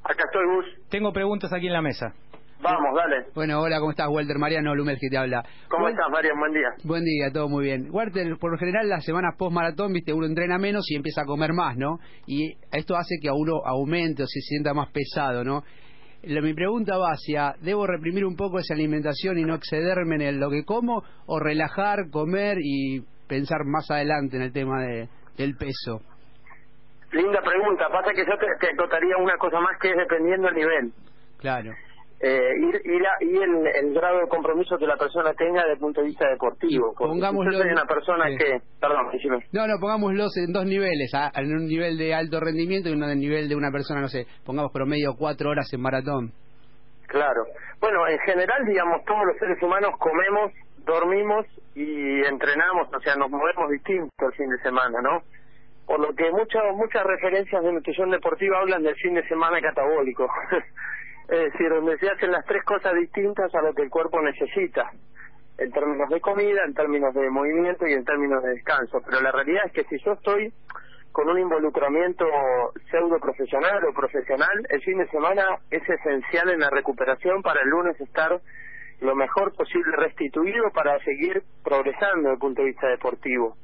Acá 0.02 0.24
estoy, 0.26 0.46
Gus. 0.56 0.88
Tengo 0.90 1.12
preguntas 1.12 1.52
aquí 1.52 1.68
en 1.68 1.72
la 1.74 1.80
mesa. 1.80 2.12
Vamos, 2.60 2.88
dale. 2.96 3.26
Bueno, 3.36 3.60
hola, 3.60 3.78
¿cómo 3.78 3.92
estás, 3.92 4.08
Walter? 4.08 4.36
Mariano 4.36 4.74
Lumer 4.74 4.98
que 5.00 5.08
te 5.08 5.16
habla. 5.16 5.44
¿Cómo 5.68 5.84
Wal- 5.84 5.92
estás, 5.92 6.10
Marian? 6.10 6.36
Buen 6.40 6.52
día. 6.52 6.68
Buen 6.82 7.04
día, 7.04 7.30
todo 7.32 7.48
muy 7.48 7.66
bien. 7.66 7.86
Walter, 7.92 8.36
por 8.40 8.50
lo 8.50 8.58
general, 8.58 8.88
las 8.88 9.04
semanas 9.04 9.36
post-maratón, 9.38 9.92
viste, 9.92 10.12
uno 10.12 10.26
entrena 10.26 10.58
menos 10.58 10.90
y 10.90 10.96
empieza 10.96 11.22
a 11.22 11.24
comer 11.26 11.52
más, 11.52 11.76
¿no? 11.76 11.98
Y 12.26 12.54
esto 12.72 12.96
hace 12.96 13.14
que 13.22 13.28
a 13.28 13.32
uno 13.32 13.60
aumente 13.64 14.24
o 14.24 14.26
se 14.26 14.40
sienta 14.40 14.74
más 14.74 14.88
pesado, 14.90 15.44
¿no? 15.44 15.62
La- 16.24 16.40
mi 16.40 16.52
pregunta 16.52 16.98
va 16.98 17.12
hacia, 17.12 17.54
¿debo 17.62 17.86
reprimir 17.86 18.24
un 18.24 18.34
poco 18.34 18.58
esa 18.58 18.74
alimentación 18.74 19.38
y 19.38 19.44
no 19.44 19.54
excederme 19.54 20.16
en 20.16 20.22
el- 20.22 20.40
lo 20.40 20.50
que 20.50 20.64
como? 20.64 21.04
¿O 21.26 21.38
relajar, 21.38 22.10
comer 22.10 22.58
y 22.60 23.04
pensar 23.30 23.64
más 23.64 23.88
adelante 23.90 24.36
en 24.36 24.42
el 24.42 24.52
tema 24.52 24.82
de, 24.82 25.08
del 25.38 25.54
peso? 25.56 26.02
Linda 27.12 27.40
pregunta. 27.42 27.88
Pasa 27.90 28.10
que 28.12 28.24
yo 28.26 28.36
te, 28.38 28.46
te 28.60 28.72
acotaría 28.74 29.16
una 29.16 29.36
cosa 29.38 29.60
más 29.60 29.78
que 29.80 29.90
es 29.90 29.96
dependiendo 29.96 30.46
del 30.48 30.56
nivel. 30.56 30.92
Claro. 31.38 31.70
Eh, 32.22 32.52
ir, 32.60 32.74
ir 32.84 33.02
a- 33.06 33.24
y 33.24 33.34
el, 33.34 33.66
el 33.66 33.94
grado 33.94 34.18
de 34.20 34.28
compromiso 34.28 34.76
que 34.76 34.86
la 34.86 34.96
persona 34.98 35.32
tenga 35.32 35.62
desde 35.62 35.72
el 35.72 35.78
punto 35.78 36.02
de 36.02 36.08
vista 36.08 36.28
deportivo. 36.28 36.92
Porque 36.92 37.04
si 37.04 37.08
pongámoslo 37.20 37.52
soy 37.52 37.66
en- 37.68 37.72
una 37.72 37.86
persona 37.86 38.24
que... 38.36 38.60
Perdón, 38.78 39.06
decime. 39.10 39.38
No, 39.52 39.66
no, 39.66 39.74
pongámoslos 39.80 40.36
en 40.36 40.52
dos 40.52 40.66
niveles, 40.66 41.10
a- 41.14 41.32
en 41.34 41.50
un 41.56 41.64
nivel 41.66 41.96
de 41.96 42.14
alto 42.14 42.38
rendimiento 42.40 42.90
y 42.90 42.92
uno 42.92 43.06
en 43.06 43.12
el 43.12 43.18
nivel 43.20 43.48
de 43.48 43.56
una 43.56 43.70
persona, 43.72 44.02
no 44.02 44.08
sé, 44.08 44.26
pongamos 44.44 44.70
promedio 44.70 45.14
cuatro 45.18 45.48
horas 45.50 45.72
en 45.72 45.80
maratón. 45.80 46.32
Claro. 47.08 47.42
Bueno, 47.80 48.06
en 48.06 48.18
general, 48.20 48.64
digamos, 48.68 49.02
todos 49.06 49.24
los 49.26 49.36
seres 49.38 49.56
humanos 49.62 49.90
comemos, 49.98 50.52
dormimos 50.90 51.46
y 51.74 52.22
entrenamos, 52.24 52.92
o 52.92 53.00
sea, 53.00 53.14
nos 53.16 53.30
movemos 53.30 53.70
distinto 53.70 54.26
el 54.26 54.32
fin 54.32 54.50
de 54.50 54.58
semana, 54.58 55.00
¿no? 55.00 55.22
Por 55.86 56.00
lo 56.00 56.14
que 56.14 56.30
muchas 56.30 56.62
muchas 56.74 57.04
referencias 57.04 57.62
de 57.62 57.72
nutrición 57.72 58.10
deportiva 58.10 58.60
hablan 58.60 58.82
del 58.82 58.94
fin 58.96 59.14
de 59.14 59.26
semana 59.28 59.60
catabólico. 59.60 60.28
es 61.30 61.52
decir, 61.52 61.68
donde 61.68 61.96
se 61.98 62.10
hacen 62.10 62.32
las 62.32 62.44
tres 62.44 62.64
cosas 62.64 62.94
distintas 62.94 63.54
a 63.54 63.62
lo 63.62 63.72
que 63.72 63.82
el 63.82 63.90
cuerpo 63.90 64.20
necesita, 64.20 64.90
en 65.58 65.70
términos 65.70 66.08
de 66.08 66.20
comida, 66.20 66.62
en 66.64 66.74
términos 66.74 67.14
de 67.14 67.30
movimiento 67.30 67.86
y 67.86 67.92
en 67.92 68.04
términos 68.04 68.42
de 68.42 68.50
descanso. 68.50 69.00
Pero 69.04 69.20
la 69.20 69.30
realidad 69.30 69.62
es 69.66 69.72
que 69.72 69.84
si 69.84 70.02
yo 70.04 70.12
estoy 70.14 70.52
con 71.12 71.28
un 71.28 71.38
involucramiento 71.38 72.24
pseudo 72.90 73.18
profesional 73.20 73.84
o 73.84 73.92
profesional, 73.92 74.66
el 74.68 74.82
fin 74.82 74.98
de 74.98 75.08
semana 75.08 75.44
es 75.70 75.88
esencial 75.88 76.50
en 76.50 76.60
la 76.60 76.70
recuperación 76.70 77.42
para 77.42 77.60
el 77.62 77.68
lunes 77.68 78.00
estar 78.00 78.40
lo 79.00 79.14
mejor 79.14 79.54
posible 79.54 79.96
restituido 79.96 80.70
para 80.72 80.98
seguir 81.00 81.42
progresando 81.64 82.16
desde 82.22 82.32
el 82.32 82.38
punto 82.38 82.62
de 82.62 82.68
vista 82.68 82.88
deportivo. 82.88 83.56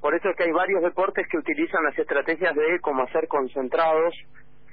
Por 0.00 0.14
eso 0.14 0.30
es 0.30 0.36
que 0.36 0.44
hay 0.44 0.52
varios 0.52 0.82
deportes 0.82 1.26
que 1.28 1.36
utilizan 1.36 1.84
las 1.84 1.98
estrategias 1.98 2.54
de 2.54 2.80
como 2.80 3.02
hacer 3.02 3.28
concentrados 3.28 4.14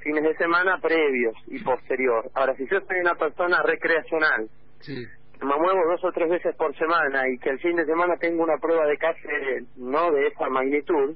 fines 0.01 0.23
de 0.23 0.37
semana 0.37 0.79
previos 0.79 1.35
y 1.47 1.59
posterior. 1.59 2.29
Ahora, 2.33 2.55
si 2.55 2.65
yo 2.67 2.79
soy 2.81 2.99
una 2.99 3.15
persona 3.15 3.61
recreacional, 3.61 4.47
que 4.85 5.45
me 5.45 5.55
muevo 5.57 5.85
dos 5.91 6.03
o 6.05 6.11
tres 6.13 6.29
veces 6.29 6.55
por 6.55 6.75
semana 6.77 7.27
y 7.27 7.37
que 7.39 7.49
el 7.49 7.59
fin 7.59 7.75
de 7.75 7.85
semana 7.85 8.15
tengo 8.17 8.43
una 8.43 8.57
prueba 8.57 8.85
de 8.85 8.97
calle 8.97 9.65
no 9.75 10.11
de 10.11 10.27
esa 10.27 10.47
magnitud, 10.49 11.15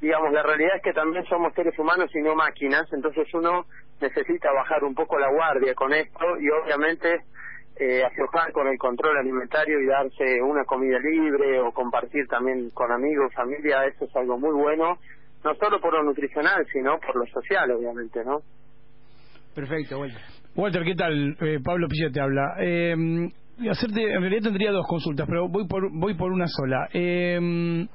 digamos, 0.00 0.32
la 0.32 0.42
realidad 0.42 0.76
es 0.76 0.82
que 0.82 0.92
también 0.92 1.24
somos 1.24 1.54
seres 1.54 1.76
humanos 1.78 2.10
y 2.14 2.20
no 2.20 2.34
máquinas, 2.34 2.86
entonces 2.92 3.26
uno 3.32 3.64
necesita 4.00 4.52
bajar 4.52 4.84
un 4.84 4.94
poco 4.94 5.18
la 5.18 5.30
guardia 5.30 5.74
con 5.74 5.92
esto 5.92 6.38
y 6.38 6.50
obviamente 6.50 7.22
eh, 7.78 8.04
aflojar 8.04 8.52
con 8.52 8.66
el 8.68 8.78
control 8.78 9.18
alimentario 9.18 9.80
y 9.80 9.86
darse 9.86 10.42
una 10.42 10.64
comida 10.64 10.98
libre 10.98 11.60
o 11.60 11.72
compartir 11.72 12.26
también 12.26 12.70
con 12.70 12.90
amigos, 12.90 13.32
familia, 13.34 13.84
eso 13.86 14.04
es 14.04 14.16
algo 14.16 14.38
muy 14.38 14.52
bueno, 14.52 14.98
no 15.44 15.54
solo 15.54 15.80
por 15.80 15.94
lo 15.94 16.02
nutricional, 16.02 16.66
sino 16.72 16.98
por 16.98 17.16
lo 17.16 17.26
social, 17.26 17.70
obviamente, 17.70 18.24
¿no? 18.24 18.40
Perfecto, 19.54 20.00
Walter. 20.00 20.20
Walter, 20.54 20.84
¿qué 20.84 20.94
tal? 20.94 21.36
Eh, 21.40 21.60
Pablo 21.62 21.88
Pilla 21.88 22.10
te 22.12 22.20
habla. 22.20 22.56
Eh, 22.60 22.94
hacerte, 23.70 24.02
en 24.02 24.20
realidad 24.20 24.42
tendría 24.44 24.72
dos 24.72 24.86
consultas, 24.86 25.26
pero 25.28 25.48
voy 25.48 25.66
por, 25.66 25.90
voy 25.92 26.14
por 26.14 26.32
una 26.32 26.46
sola. 26.46 26.88
Eh, 26.92 27.86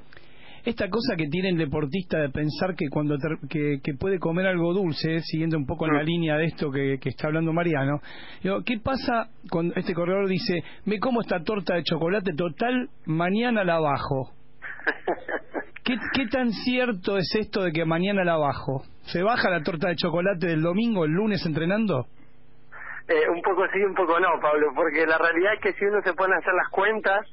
esta 0.65 0.89
cosa 0.89 1.15
que 1.17 1.27
tiene 1.27 1.49
el 1.49 1.57
deportista 1.57 2.19
de 2.19 2.29
pensar 2.29 2.75
que 2.75 2.87
cuando 2.89 3.17
ter- 3.17 3.37
que, 3.49 3.79
que 3.83 3.93
puede 3.95 4.19
comer 4.19 4.47
algo 4.47 4.73
dulce, 4.73 5.19
siguiendo 5.21 5.57
un 5.57 5.65
poco 5.65 5.85
en 5.87 5.93
la 5.93 6.03
línea 6.03 6.37
de 6.37 6.45
esto 6.45 6.71
que, 6.71 6.97
que 7.01 7.09
está 7.09 7.27
hablando 7.27 7.51
Mariano, 7.51 7.99
digo, 8.41 8.61
¿qué 8.65 8.79
pasa 8.79 9.27
cuando 9.49 9.73
este 9.75 9.93
corredor 9.93 10.27
dice, 10.27 10.63
me 10.85 10.99
como 10.99 11.21
esta 11.21 11.43
torta 11.43 11.75
de 11.75 11.83
chocolate 11.83 12.33
total, 12.33 12.89
mañana 13.05 13.63
la 13.63 13.79
bajo? 13.79 14.31
¿Qué, 15.83 15.97
¿Qué 16.13 16.27
tan 16.27 16.51
cierto 16.51 17.17
es 17.17 17.29
esto 17.37 17.63
de 17.63 17.73
que 17.73 17.83
mañana 17.83 18.23
la 18.23 18.37
bajo? 18.37 18.83
¿Se 19.01 19.21
baja 19.21 19.49
la 19.49 19.61
torta 19.63 19.89
de 19.89 19.95
chocolate 19.97 20.47
del 20.47 20.61
domingo, 20.61 21.03
el 21.03 21.11
lunes 21.11 21.45
entrenando? 21.45 22.05
Eh, 23.09 23.29
un 23.29 23.41
poco 23.41 23.63
sí, 23.73 23.79
un 23.83 23.93
poco 23.93 24.17
no, 24.17 24.29
Pablo, 24.41 24.67
porque 24.73 25.05
la 25.05 25.17
realidad 25.17 25.55
es 25.55 25.59
que 25.59 25.73
si 25.73 25.83
uno 25.83 26.01
se 26.03 26.13
pone 26.13 26.33
a 26.35 26.37
hacer 26.37 26.53
las 26.53 26.69
cuentas 26.69 27.27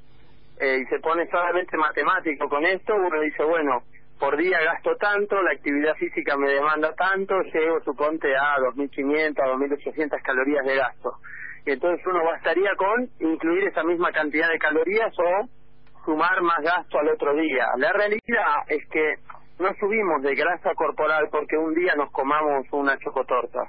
eh, 0.60 0.82
y 0.82 0.84
se 0.86 1.00
pone 1.00 1.26
solamente 1.28 1.76
matemático 1.76 2.48
con 2.48 2.64
esto, 2.66 2.94
uno 2.94 3.20
dice, 3.20 3.42
bueno, 3.44 3.82
por 4.18 4.36
día 4.36 4.60
gasto 4.60 4.94
tanto, 4.96 5.42
la 5.42 5.52
actividad 5.52 5.94
física 5.94 6.36
me 6.36 6.50
demanda 6.50 6.94
tanto, 6.94 7.40
llego, 7.54 7.80
suponte, 7.80 8.36
a 8.36 8.58
2.500, 8.58 9.40
a 9.40 9.54
2.800 9.54 10.22
calorías 10.22 10.66
de 10.66 10.76
gasto. 10.76 11.12
Y 11.64 11.70
entonces 11.72 12.06
uno 12.06 12.22
bastaría 12.24 12.70
con 12.76 13.08
incluir 13.20 13.68
esa 13.68 13.82
misma 13.82 14.12
cantidad 14.12 14.50
de 14.50 14.58
calorías 14.58 15.14
o 15.18 15.48
sumar 16.04 16.42
más 16.42 16.60
gasto 16.62 16.98
al 16.98 17.08
otro 17.08 17.34
día. 17.34 17.66
La 17.78 17.92
realidad 17.92 18.64
es 18.68 18.86
que 18.90 19.14
no 19.58 19.72
subimos 19.80 20.22
de 20.22 20.34
grasa 20.34 20.74
corporal 20.74 21.28
porque 21.30 21.56
un 21.56 21.74
día 21.74 21.94
nos 21.96 22.10
comamos 22.12 22.66
una 22.72 22.98
chocotorta. 22.98 23.60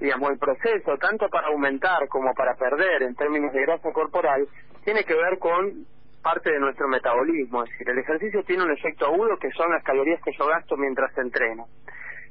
Digamos, 0.00 0.30
el 0.30 0.38
proceso, 0.38 0.96
tanto 0.98 1.28
para 1.28 1.48
aumentar 1.48 2.08
como 2.08 2.34
para 2.34 2.56
perder 2.56 3.02
en 3.02 3.14
términos 3.14 3.52
de 3.52 3.62
grasa 3.62 3.92
corporal, 3.92 4.48
tiene 4.84 5.04
que 5.04 5.14
ver 5.14 5.38
con 5.38 5.86
parte 6.28 6.52
de 6.52 6.60
nuestro 6.60 6.88
metabolismo. 6.88 7.64
Es 7.64 7.70
decir, 7.70 7.88
el 7.88 7.98
ejercicio 7.98 8.42
tiene 8.44 8.64
un 8.64 8.70
efecto 8.72 9.06
agudo 9.06 9.38
que 9.38 9.50
son 9.52 9.70
las 9.72 9.82
calorías 9.82 10.20
que 10.22 10.32
yo 10.38 10.46
gasto 10.46 10.76
mientras 10.76 11.16
entreno. 11.16 11.64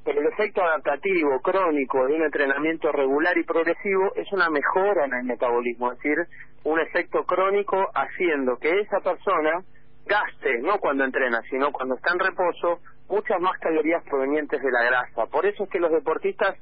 Pero 0.05 0.21
el 0.21 0.27
efecto 0.27 0.61
adaptativo, 0.63 1.39
crónico, 1.41 2.05
de 2.05 2.13
un 2.13 2.23
entrenamiento 2.23 2.91
regular 2.91 3.35
y 3.37 3.43
progresivo 3.43 4.13
es 4.15 4.31
una 4.31 4.49
mejora 4.49 5.05
en 5.05 5.13
el 5.15 5.23
metabolismo, 5.25 5.91
es 5.91 5.97
decir, 5.97 6.17
un 6.63 6.79
efecto 6.79 7.23
crónico 7.23 7.89
haciendo 7.93 8.57
que 8.57 8.69
esa 8.81 8.99
persona 8.99 9.63
gaste, 10.05 10.59
no 10.61 10.77
cuando 10.79 11.03
entrena, 11.03 11.41
sino 11.49 11.71
cuando 11.71 11.95
está 11.95 12.13
en 12.13 12.19
reposo, 12.19 12.79
muchas 13.09 13.41
más 13.41 13.57
calorías 13.59 14.03
provenientes 14.03 14.61
de 14.61 14.71
la 14.71 14.83
grasa. 14.83 15.25
Por 15.31 15.45
eso 15.45 15.63
es 15.63 15.69
que 15.69 15.79
los 15.79 15.91
deportistas 15.91 16.55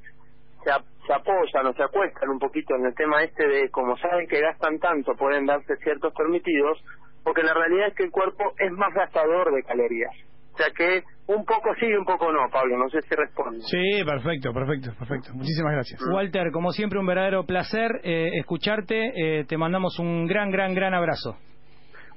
se, 0.64 0.72
ap- 0.72 0.86
se 1.06 1.14
apoyan 1.14 1.68
o 1.68 1.74
se 1.74 1.84
acuestan 1.84 2.30
un 2.30 2.40
poquito 2.40 2.74
en 2.76 2.86
el 2.88 2.96
tema 2.96 3.22
este 3.24 3.48
de, 3.48 3.70
como 3.70 3.96
saben 3.98 4.28
que 4.28 4.40
gastan 4.42 4.80
tanto, 4.80 5.16
pueden 5.16 5.46
darse 5.46 5.76
ciertos 5.78 6.14
permitidos, 6.14 6.84
porque 7.26 7.42
la 7.42 7.56
realidad 7.56 7.88
es 7.88 7.96
que 7.96 8.04
el 8.04 8.12
cuerpo 8.12 8.54
es 8.60 8.72
más 8.72 8.94
gastador 8.94 9.52
de 9.52 9.64
calorías. 9.64 10.14
O 10.54 10.58
sea 10.58 10.68
que 10.70 11.04
un 11.28 11.44
poco 11.44 11.74
sí 11.80 11.88
y 11.88 11.96
un 11.96 12.06
poco 12.06 12.32
no, 12.32 12.48
Pablo, 12.50 12.78
no 12.78 12.88
sé 12.88 13.02
si 13.02 13.16
responde. 13.16 13.60
Sí, 13.62 14.04
perfecto, 14.06 14.54
perfecto, 14.54 14.92
perfecto. 14.98 15.34
Muchísimas 15.34 15.74
gracias. 15.74 16.00
Walter, 16.14 16.52
como 16.52 16.72
siempre, 16.72 17.00
un 17.00 17.08
verdadero 17.08 17.44
placer 17.44 18.00
eh, 18.04 18.30
escucharte. 18.40 19.40
Eh, 19.40 19.46
te 19.46 19.58
mandamos 19.58 19.98
un 20.00 20.28
gran, 20.28 20.52
gran, 20.52 20.76
gran 20.76 20.94
abrazo. 20.94 21.36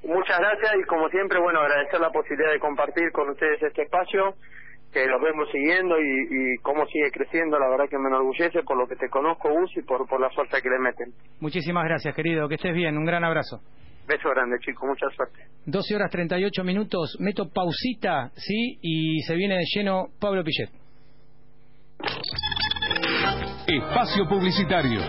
Muchas 0.05 0.39
gracias 0.39 0.73
y 0.79 0.85
como 0.85 1.09
siempre, 1.09 1.41
bueno, 1.41 1.61
agradecer 1.61 2.01
la 2.01 2.11
posibilidad 2.11 2.53
de 2.53 2.61
compartir 2.61 3.11
con 3.11 3.31
ustedes 3.31 3.61
este 3.63 3.83
espacio, 3.83 4.35
que 4.93 5.07
los 5.07 5.21
vemos 5.21 5.49
siguiendo 5.51 5.99
y, 5.99 6.05
y 6.05 6.57
cómo 6.59 6.87
sigue 6.87 7.11
creciendo, 7.11 7.59
la 7.59 7.69
verdad 7.69 7.89
que 7.91 7.99
me 7.99 8.09
enorgullece 8.09 8.63
por 8.63 8.77
lo 8.77 8.87
que 8.87 8.95
te 8.95 9.09
conozco, 9.09 9.51
Gus, 9.51 9.77
y 9.77 9.83
por, 9.83 10.07
por 10.07 10.21
la 10.21 10.31
fuerza 10.31 10.61
que 10.61 10.69
le 10.69 10.79
meten. 10.79 11.13
Muchísimas 11.41 11.85
gracias, 11.85 12.15
querido. 12.15 12.49
Que 12.49 12.55
estés 12.55 12.75
bien. 12.75 12.97
Un 12.97 13.07
gran 13.07 13.25
abrazo. 13.25 13.61
Beso 14.09 14.31
grande, 14.31 14.57
chico, 14.61 14.87
mucha 14.87 15.07
suerte. 15.15 15.39
12 15.67 15.95
horas 15.95 16.11
38 16.11 16.65
minutos. 16.65 17.17
Meto 17.21 17.51
pausita, 17.51 18.31
¿sí? 18.37 18.79
Y 18.81 19.21
se 19.21 19.35
viene 19.35 19.57
de 19.57 19.65
lleno 19.75 20.07
Pablo 20.19 20.43
Pillet. 20.43 20.71
Espacio 23.67 24.27
Publicitario. 24.27 25.01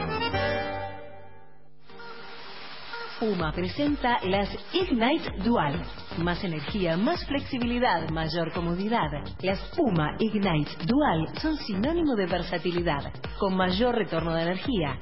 Puma 3.22 3.54
presenta 3.54 4.20
las 4.24 4.50
Ignite 4.74 5.32
Dual. 5.45 5.82
Más 6.18 6.43
energía, 6.43 6.97
más 6.97 7.26
flexibilidad, 7.26 8.10
mayor 8.10 8.52
comodidad. 8.52 9.12
Las 9.41 9.60
Puma 9.78 10.18
Ignite 10.20 10.72
Dual 10.86 11.26
son 11.41 11.56
sinónimo 11.56 12.16
de 12.16 12.26
versatilidad, 12.26 13.14
con 13.38 13.56
mayor 13.56 13.95
retorno 13.95 14.34
de 14.34 14.41
energía. 14.41 15.00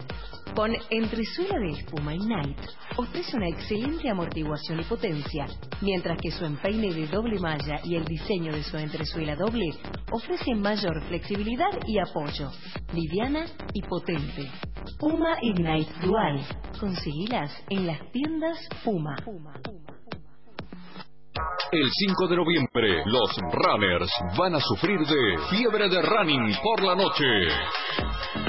Con 0.55 0.71
entresuela 0.89 1.59
de 1.59 1.79
espuma 1.79 2.13
Ignite 2.15 2.61
ofrece 2.97 3.37
una 3.37 3.47
excelente 3.47 4.09
amortiguación 4.09 4.79
y 4.79 4.83
potencia, 4.83 5.45
mientras 5.81 6.19
que 6.19 6.31
su 6.31 6.45
empeine 6.45 6.93
de 6.93 7.07
doble 7.07 7.39
malla 7.39 7.79
y 7.83 7.95
el 7.95 8.05
diseño 8.05 8.51
de 8.51 8.63
su 8.63 8.77
entresuela 8.77 9.35
doble 9.35 9.69
ofrecen 10.11 10.61
mayor 10.61 11.01
flexibilidad 11.07 11.71
y 11.85 11.99
apoyo, 11.99 12.51
liviana 12.93 13.45
y 13.73 13.81
potente. 13.83 14.49
Puma 14.99 15.37
Ignite 15.41 15.91
Dual. 16.01 16.41
Conseguilas 16.79 17.51
en 17.69 17.87
las 17.87 17.99
tiendas 18.11 18.57
Puma. 18.83 19.15
El 21.71 21.89
5 21.91 22.27
de 22.27 22.35
noviembre, 22.37 23.03
los 23.05 23.29
runners 23.51 24.09
van 24.37 24.55
a 24.55 24.61
sufrir 24.61 24.99
de 24.99 25.37
fiebre 25.49 25.89
de 25.89 26.01
running 26.01 26.55
por 26.63 26.81
la 26.83 26.95
noche. 26.95 27.25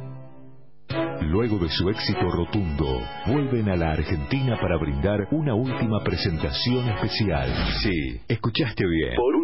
Luego 1.23 1.59
de 1.59 1.69
su 1.69 1.89
éxito 1.89 2.31
rotundo, 2.31 3.03
vuelven 3.27 3.69
a 3.69 3.77
la 3.77 3.93
Argentina 3.93 4.57
para 4.61 4.79
brindar 4.79 5.29
una 5.31 5.55
última 5.55 6.03
presentación 6.03 6.89
especial. 6.89 7.49
Sí, 7.83 8.21
escuchaste 8.27 8.85
bien. 8.87 9.15
Por 9.17 9.40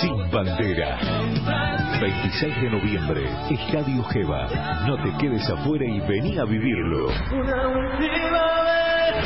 Sin 0.00 0.30
bandera. 0.30 0.98
26 2.00 2.60
de 2.60 2.70
noviembre, 2.70 3.22
Estadio 3.50 4.04
Geva. 4.04 4.48
No 4.86 5.02
te 5.02 5.10
quedes 5.18 5.48
afuera 5.48 5.86
y 5.86 6.00
vení 6.00 6.38
a 6.38 6.44
vivirlo. 6.44 7.08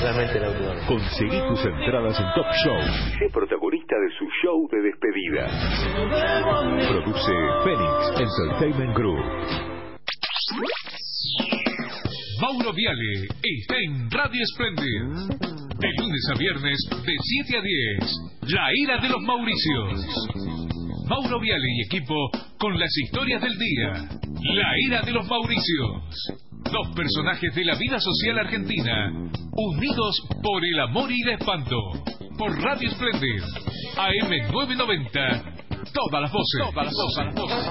Realmente 0.01 0.39
la 0.39 0.87
Conseguí 0.87 1.41
tus 1.49 1.65
entradas 1.65 2.21
en 2.21 2.27
Top 2.35 2.47
Show. 2.65 2.81
Sé 3.19 3.31
protagonista 3.33 3.97
de 3.97 4.11
su 4.17 4.27
show 4.43 4.69
de 4.71 4.81
despedida. 4.83 5.49
Produce 6.89 7.33
Phoenix 7.65 8.21
Entertainment 8.21 8.97
Group. 8.97 9.25
Mauro 12.41 12.73
Viale 12.73 13.27
está 13.43 13.77
en 13.77 14.09
Radio 14.11 14.45
Splendid. 14.47 15.68
De 15.79 15.89
lunes 15.97 16.29
a 16.35 16.39
viernes, 16.39 16.77
de 16.91 17.13
7 17.47 17.57
a 17.57 17.63
10. 17.63 18.53
La 18.53 18.69
ira 18.75 18.99
de 19.01 19.09
los 19.11 19.23
Mauricios. 19.23 20.05
Mauro 21.09 21.39
Viale 21.41 21.69
y 21.77 21.83
equipo 21.87 22.15
con 22.59 22.77
las 22.79 22.91
historias 22.97 23.41
del 23.41 23.57
día. 23.57 24.09
La 24.55 24.73
ira 24.87 25.03
de 25.03 25.13
los 25.13 25.25
Mauricios. 25.29 26.03
Dos 26.65 26.89
personajes 26.97 27.55
de 27.55 27.65
la 27.65 27.77
vida 27.77 28.01
social 28.01 28.41
argentina, 28.41 29.13
unidos 29.53 30.21
por 30.43 30.65
el 30.65 30.81
amor 30.81 31.13
y 31.13 31.23
el 31.23 31.29
espanto. 31.29 31.77
Por 32.37 32.61
Radio 32.61 32.91
Splendid, 32.91 33.43
AM 33.97 34.53
990. 34.53 35.55
Todas 35.95 36.23
las 36.23 36.33
voces. 36.33 36.61
Todas 36.73 36.87
las 36.87 37.35
voces. 37.35 37.69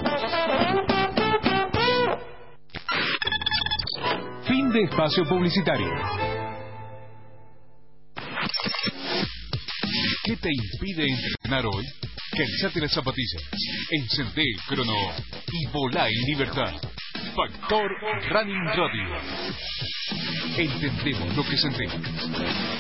Fin 4.47 4.70
de 4.70 4.84
espacio 4.84 5.26
publicitario. 5.26 6.36
¿Qué 10.38 10.49
te 10.49 10.49
impide 10.53 11.05
entrenar 11.07 11.65
hoy? 11.65 11.85
Calzate 12.31 12.81
las 12.81 12.91
zapatillas, 12.91 13.41
encendé 13.91 14.43
el 14.43 14.61
crono 14.67 14.93
y 15.51 15.65
volá 15.67 16.07
en 16.07 16.21
libertad. 16.27 16.73
Factor 17.35 17.91
Running 18.29 18.65
Radio. 18.65 19.21
Entendemos 20.57 21.35
lo 21.35 21.43
que 21.43 21.57
sentimos. 21.57 22.76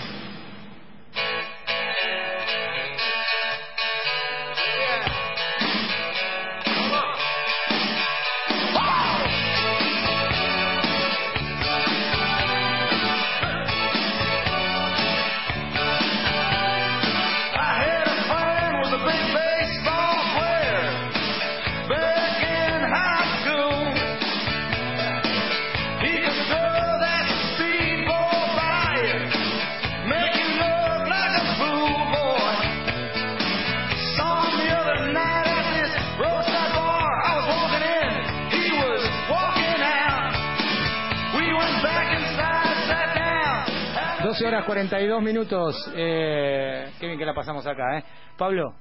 42 44.77 45.23
minutos. 45.23 45.91
Eh, 45.95 46.91
qué 46.99 47.07
bien 47.07 47.17
que 47.17 47.25
la 47.25 47.33
pasamos 47.33 47.65
acá, 47.65 47.97
¿eh? 47.97 48.03
Pablo, 48.37 48.75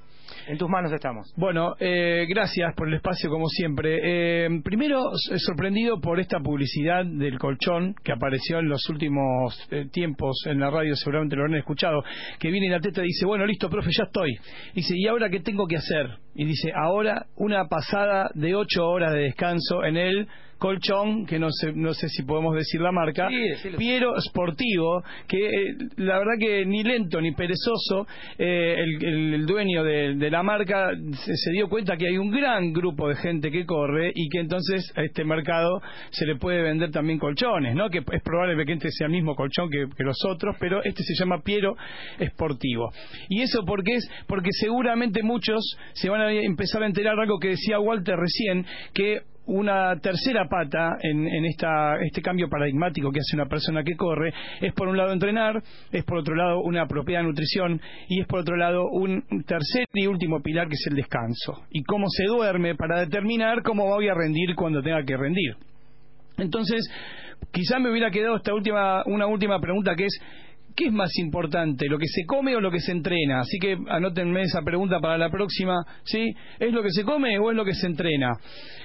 en 0.45 0.55
tus 0.55 0.69
manos 0.69 0.91
estamos. 0.91 1.33
Bueno, 1.35 1.73
eh, 1.79 2.27
gracias 2.29 2.75
por 2.75 2.87
el 2.87 2.93
espacio 2.93 3.31
como 3.31 3.47
siempre. 3.47 4.45
Eh, 4.45 4.61
primero, 4.63 5.09
sorprendido 5.37 5.99
por 5.99 6.19
esta 6.19 6.39
publicidad 6.39 7.03
del 7.03 7.39
colchón 7.39 7.95
que 8.03 8.11
apareció 8.11 8.59
en 8.59 8.69
los 8.69 8.87
últimos 8.89 9.59
eh, 9.71 9.87
tiempos 9.91 10.43
en 10.45 10.59
la 10.59 10.69
radio, 10.69 10.95
seguramente 10.95 11.35
lo 11.35 11.45
habrán 11.45 11.57
escuchado, 11.57 12.03
que 12.37 12.51
viene 12.51 12.69
la 12.69 12.79
teta 12.79 13.01
y 13.01 13.07
dice, 13.07 13.25
bueno, 13.25 13.47
listo, 13.47 13.67
profe, 13.67 13.89
ya 13.91 14.03
estoy. 14.03 14.37
Dice, 14.75 14.93
¿y 14.95 15.07
ahora 15.07 15.31
qué 15.31 15.39
tengo 15.39 15.65
que 15.65 15.77
hacer? 15.77 16.19
Y 16.35 16.45
dice, 16.45 16.71
ahora 16.75 17.25
una 17.37 17.67
pasada 17.67 18.29
de 18.35 18.53
ocho 18.53 18.87
horas 18.87 19.13
de 19.13 19.21
descanso 19.21 19.83
en 19.83 19.97
el 19.97 20.27
colchón, 20.57 21.25
que 21.25 21.39
no 21.39 21.47
sé, 21.51 21.71
no 21.73 21.93
sé 21.93 22.09
si 22.09 22.23
podemos 22.23 22.55
decir 22.55 22.81
la 22.81 22.91
marca, 22.91 23.27
Piero 23.77 24.13
Sportivo, 24.19 25.03
que 25.27 25.37
eh, 25.45 25.75
la 25.97 26.17
verdad 26.19 26.33
que 26.39 26.65
ni 26.65 26.83
lento 26.83 27.21
ni 27.21 27.31
perezoso, 27.33 28.07
eh, 28.37 28.75
el, 28.77 29.05
el- 29.05 29.33
el 29.35 29.45
dueño 29.45 29.83
de, 29.83 30.15
de 30.15 30.29
la 30.31 30.41
marca 30.43 30.89
se, 31.25 31.35
se 31.35 31.51
dio 31.51 31.69
cuenta 31.69 31.95
que 31.97 32.07
hay 32.07 32.17
un 32.17 32.31
gran 32.31 32.73
grupo 32.73 33.07
de 33.09 33.15
gente 33.15 33.51
que 33.51 33.65
corre 33.65 34.11
y 34.15 34.29
que 34.29 34.39
entonces 34.39 34.91
a 34.95 35.03
este 35.03 35.23
mercado 35.23 35.81
se 36.09 36.25
le 36.25 36.35
puede 36.37 36.61
vender 36.61 36.91
también 36.91 37.19
colchones, 37.19 37.75
¿no? 37.75 37.89
que 37.89 37.99
es 37.99 38.23
probable 38.23 38.65
que 38.65 38.73
este 38.73 38.89
sea 38.91 39.07
el 39.07 39.13
mismo 39.13 39.35
colchón 39.35 39.69
que, 39.69 39.85
que 39.95 40.03
los 40.03 40.17
otros, 40.25 40.55
pero 40.59 40.83
este 40.83 41.03
se 41.03 41.13
llama 41.15 41.41
Piero 41.43 41.75
Sportivo. 42.25 42.91
¿Y 43.29 43.41
eso 43.41 43.63
por 43.65 43.83
qué 43.83 43.95
es? 43.95 44.09
Porque 44.27 44.49
seguramente 44.51 45.21
muchos 45.23 45.59
se 45.93 46.09
van 46.09 46.21
a 46.21 46.31
empezar 46.31 46.83
a 46.83 46.87
enterar 46.87 47.19
algo 47.19 47.39
que 47.39 47.49
decía 47.49 47.79
Walter 47.79 48.15
recién, 48.15 48.65
que 48.93 49.21
una 49.47 49.95
tercera 49.99 50.47
pata 50.47 50.97
en, 51.01 51.27
en 51.27 51.45
esta, 51.45 51.97
este 52.01 52.21
cambio 52.21 52.49
paradigmático 52.49 53.11
que 53.11 53.19
hace 53.19 53.35
una 53.35 53.47
persona 53.47 53.83
que 53.83 53.95
corre 53.95 54.33
es 54.61 54.73
por 54.73 54.87
un 54.87 54.97
lado 54.97 55.13
entrenar, 55.13 55.61
es 55.91 56.03
por 56.03 56.19
otro 56.19 56.35
lado 56.35 56.61
una 56.61 56.83
apropiada 56.83 57.23
nutrición 57.23 57.81
y 58.07 58.21
es 58.21 58.27
por 58.27 58.39
otro 58.39 58.55
lado 58.55 58.89
un 58.89 59.23
tercer 59.45 59.85
y 59.93 60.07
último 60.07 60.41
pilar 60.41 60.67
que 60.67 60.75
es 60.75 60.85
el 60.89 60.95
descanso 60.95 61.63
y 61.71 61.83
cómo 61.83 62.07
se 62.09 62.25
duerme 62.25 62.75
para 62.75 62.99
determinar 62.99 63.63
cómo 63.63 63.85
voy 63.85 64.07
a 64.09 64.13
rendir 64.13 64.55
cuando 64.55 64.81
tenga 64.81 65.03
que 65.03 65.17
rendir. 65.17 65.55
Entonces, 66.37 66.87
quizá 67.51 67.79
me 67.79 67.89
hubiera 67.89 68.11
quedado 68.11 68.35
esta 68.35 68.53
última, 68.53 69.03
una 69.05 69.27
última 69.27 69.59
pregunta 69.59 69.95
que 69.95 70.05
es 70.05 70.19
¿Qué 70.77 70.85
es 70.85 70.93
más 70.93 71.09
importante, 71.17 71.87
lo 71.89 71.97
que 71.97 72.05
se 72.05 72.23
come 72.27 72.55
o 72.55 72.61
lo 72.61 72.69
que 72.69 72.79
se 72.79 72.91
entrena? 72.91 73.39
Así 73.39 73.57
que 73.57 73.75
anótenme 73.89 74.43
esa 74.43 74.61
pregunta 74.61 74.99
para 74.99 75.17
la 75.17 75.31
próxima, 75.31 75.83
¿sí? 76.03 76.35
¿Es 76.59 76.71
lo 76.71 76.83
que 76.83 76.91
se 76.91 77.03
come 77.03 77.39
o 77.39 77.49
es 77.49 77.57
lo 77.57 77.65
que 77.65 77.73
se 77.73 77.87
entrena? 77.87 78.37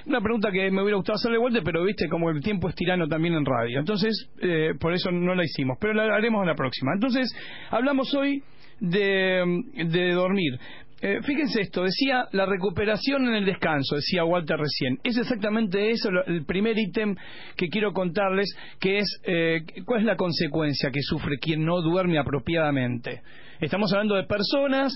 Una 0.07 0.19
pregunta 0.19 0.51
que 0.51 0.71
me 0.71 0.81
hubiera 0.81 0.97
gustado 0.97 1.17
hacerle 1.17 1.37
vuelta, 1.37 1.59
pero 1.63 1.83
viste 1.83 2.09
como 2.09 2.31
el 2.31 2.41
tiempo 2.41 2.67
es 2.67 2.73
tirano 2.73 3.07
también 3.07 3.35
en 3.35 3.45
radio. 3.45 3.77
Entonces, 3.77 4.27
eh, 4.41 4.71
por 4.79 4.91
eso 4.95 5.11
no 5.11 5.35
la 5.35 5.43
hicimos, 5.43 5.77
pero 5.79 5.93
la 5.93 6.15
haremos 6.15 6.41
en 6.41 6.47
la 6.47 6.55
próxima. 6.55 6.93
Entonces, 6.95 7.31
hablamos 7.69 8.11
hoy 8.15 8.41
de, 8.79 9.43
de 9.75 10.13
dormir. 10.13 10.59
Eh, 11.05 11.19
fíjense 11.21 11.59
esto, 11.59 11.83
decía 11.83 12.29
la 12.31 12.45
recuperación 12.45 13.27
en 13.27 13.33
el 13.33 13.43
descanso, 13.43 13.97
decía 13.97 14.23
Walter 14.23 14.57
recién. 14.57 14.99
Es 15.03 15.17
exactamente 15.17 15.91
eso 15.91 16.07
el 16.25 16.45
primer 16.45 16.79
ítem 16.79 17.13
que 17.57 17.67
quiero 17.67 17.91
contarles, 17.91 18.55
que 18.79 18.99
es 18.99 19.19
eh, 19.25 19.65
cuál 19.83 19.99
es 19.99 20.05
la 20.05 20.15
consecuencia 20.15 20.91
que 20.91 21.01
sufre 21.01 21.39
quien 21.41 21.65
no 21.65 21.81
duerme 21.81 22.19
apropiadamente. 22.19 23.21
Estamos 23.59 23.91
hablando 23.91 24.15
de 24.15 24.23
personas 24.23 24.93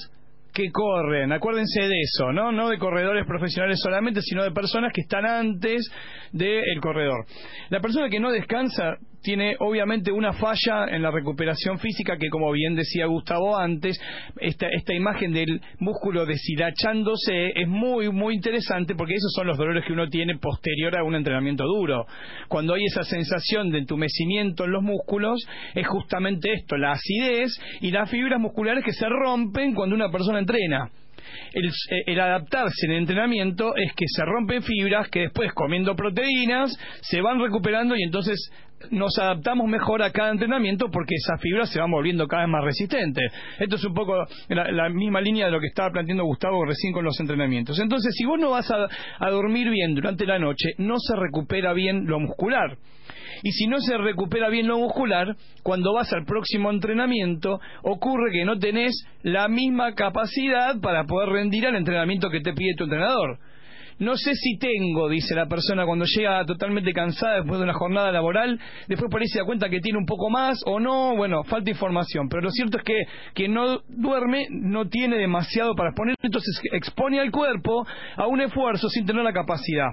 que 0.54 0.72
corren, 0.72 1.34
acuérdense 1.34 1.82
de 1.82 2.00
eso, 2.00 2.32
¿no? 2.32 2.54
No 2.54 2.70
de 2.70 2.78
corredores 2.78 3.26
profesionales 3.28 3.78
solamente, 3.84 4.22
sino 4.22 4.46
de 4.46 4.52
personas 4.52 4.94
que 4.94 5.02
están 5.02 5.26
antes 5.26 5.92
del 6.32 6.80
corredor. 6.80 7.26
La 7.70 7.82
persona 7.82 8.08
que 8.08 8.22
no 8.22 8.32
descansa 8.32 8.96
tiene 9.22 9.56
obviamente 9.60 10.12
una 10.12 10.34
falla 10.34 10.86
en 10.90 11.02
la 11.02 11.12
recuperación 11.12 11.80
física 11.80 12.18
que 12.18 12.30
como 12.30 12.52
bien 12.52 12.76
decía 12.76 13.06
Gustavo 13.06 13.58
antes, 13.58 14.00
esta, 14.40 14.68
esta 14.70 14.94
imagen 14.94 15.34
del 15.34 15.62
músculo 15.80 16.26
deshilachándose 16.26 17.52
es 17.56 17.68
muy 17.68 18.10
muy 18.10 18.36
interesante 18.36 18.96
porque 18.96 19.16
esos 19.16 19.34
son 19.34 19.48
los 19.48 19.58
dolores 19.58 19.84
que 19.86 19.94
uno 19.94 20.08
tiene 20.10 20.38
posterior 20.38 20.98
a 20.98 21.04
un 21.04 21.16
entrenamiento 21.16 21.64
duro. 21.66 22.06
Cuando 22.48 22.74
hay 22.74 22.86
esa 22.86 23.04
sensación 23.04 23.70
de 23.72 23.80
entumecimiento 23.80 24.66
en 24.66 24.72
los 24.72 24.84
músculos 24.84 25.46
es 25.74 25.88
justamente 25.88 26.54
esto, 26.54 26.78
la 26.78 26.92
acidez 26.92 27.52
y 27.82 27.92
las 27.92 28.10
fibras 28.10 28.40
musculares 28.40 28.84
que 28.84 28.94
se 28.94 29.08
rompen 29.08 29.74
cuando 29.74 29.96
una 29.96 30.12
persona 30.12 30.40
entrena. 30.40 30.90
El, 31.54 31.70
el 32.06 32.20
adaptarse 32.20 32.86
en 32.86 32.92
el 32.94 32.98
entrenamiento 33.00 33.76
es 33.76 33.94
que 33.94 34.06
se 34.08 34.24
rompen 34.24 34.64
fibras 34.64 35.10
que 35.10 35.22
después 35.22 35.52
comiendo 35.54 35.96
proteínas 35.96 36.72
se 37.02 37.22
van 37.22 37.40
recuperando 37.40 37.96
y 37.96 38.04
entonces 38.04 38.52
nos 38.92 39.18
adaptamos 39.18 39.68
mejor 39.68 40.02
a 40.02 40.12
cada 40.12 40.32
entrenamiento 40.32 40.90
porque 40.92 41.16
esas 41.16 41.40
fibras 41.42 41.70
se 41.70 41.80
van 41.80 41.92
volviendo 41.92 42.28
cada 42.28 42.44
vez 42.44 42.52
más 42.52 42.64
resistentes. 42.64 43.32
Esto 43.60 43.76
es 43.76 43.86
un 43.86 43.94
poco 43.94 44.26
la, 44.50 44.72
la 44.72 44.90
misma 44.90 45.22
línea 45.22 45.46
de 45.46 45.52
lo 45.52 45.60
que 45.60 45.68
estaba 45.68 45.92
planteando 45.92 46.24
Gustavo 46.26 46.66
recién 46.66 46.94
con 46.94 47.04
los 47.04 47.20
entrenamientos. 47.20 47.80
Entonces, 47.80 48.14
si 48.18 48.26
vos 48.26 48.40
no 48.40 48.52
vas 48.52 48.70
a, 48.72 48.88
a 49.20 49.30
dormir 49.30 49.70
bien 49.70 49.96
durante 49.96 50.26
la 50.26 50.40
noche, 50.40 50.70
no 50.78 50.96
se 51.00 51.16
recupera 51.16 51.74
bien 51.74 52.06
lo 52.08 52.20
muscular. 52.20 52.78
Y 53.44 53.52
si 53.52 53.68
no 53.68 53.80
se 53.80 53.98
recupera 53.98 54.50
bien 54.50 54.68
lo 54.68 54.80
muscular, 54.80 55.36
cuando 55.64 55.94
vas 55.94 56.12
al 56.14 56.26
próximo 56.26 56.72
entrenamiento, 56.72 57.60
ocurre 57.84 58.32
que 58.32 58.46
no 58.46 58.58
tenés 58.58 59.06
la 59.22 59.48
misma 59.48 59.94
capacidad 59.94 60.80
para 60.82 61.04
poder 61.06 61.30
rendir 61.30 61.68
al 61.68 61.76
entrenamiento 61.76 62.30
que 62.30 62.42
te 62.42 62.54
pide 62.54 62.76
tu 62.76 62.86
entrenador. 62.86 63.40
No 64.00 64.16
sé 64.16 64.36
si 64.36 64.58
tengo, 64.60 65.10
dice 65.10 65.34
la 65.34 65.48
persona 65.48 65.86
cuando 65.86 66.06
llega 66.06 66.46
totalmente 66.46 66.94
cansada 66.94 67.38
después 67.38 67.58
de 67.58 67.64
una 67.64 67.74
jornada 67.74 68.12
laboral, 68.12 68.60
después 68.88 69.10
por 69.10 69.22
ahí 69.22 69.28
se 69.28 69.40
da 69.40 69.46
cuenta 69.46 69.70
que 69.70 69.80
tiene 69.80 69.98
un 69.98 70.06
poco 70.06 70.30
más 70.30 70.60
o 70.66 70.80
no, 70.80 71.16
bueno, 71.16 71.44
falta 71.44 71.70
información. 71.72 72.30
Pero 72.30 72.44
lo 72.44 72.52
cierto 72.52 72.78
es 72.78 72.84
que 72.84 73.04
quien 73.34 73.54
no 73.54 73.82
duerme 73.88 74.48
no 74.52 74.88
tiene 74.88 75.18
demasiado 75.18 75.74
para 75.76 75.90
exponer, 75.90 76.16
entonces 76.22 76.60
expone 76.72 77.20
al 77.20 77.32
cuerpo 77.32 77.86
a 78.16 78.28
un 78.28 78.42
esfuerzo 78.42 78.88
sin 78.90 79.06
tener 79.06 79.24
la 79.24 79.34
capacidad. 79.34 79.92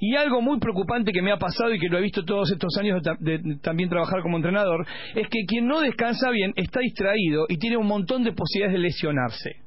Y 0.00 0.16
algo 0.16 0.40
muy 0.42 0.58
preocupante 0.58 1.12
que 1.12 1.22
me 1.22 1.30
ha 1.32 1.38
pasado 1.38 1.72
y 1.72 1.78
que 1.78 1.88
lo 1.88 1.98
he 1.98 2.02
visto 2.02 2.24
todos 2.24 2.50
estos 2.50 2.76
años 2.78 3.00
de, 3.20 3.38
de- 3.38 3.56
también 3.62 3.88
trabajar 3.88 4.22
como 4.22 4.36
entrenador, 4.38 4.84
es 5.14 5.28
que 5.28 5.44
quien 5.46 5.66
no 5.68 5.80
descansa 5.80 6.30
bien 6.30 6.52
está 6.56 6.80
distraído 6.80 7.46
y 7.48 7.58
tiene 7.58 7.76
un 7.76 7.86
montón 7.86 8.24
de 8.24 8.32
posibilidades 8.32 8.74
de 8.74 8.82
lesionarse. 8.86 9.65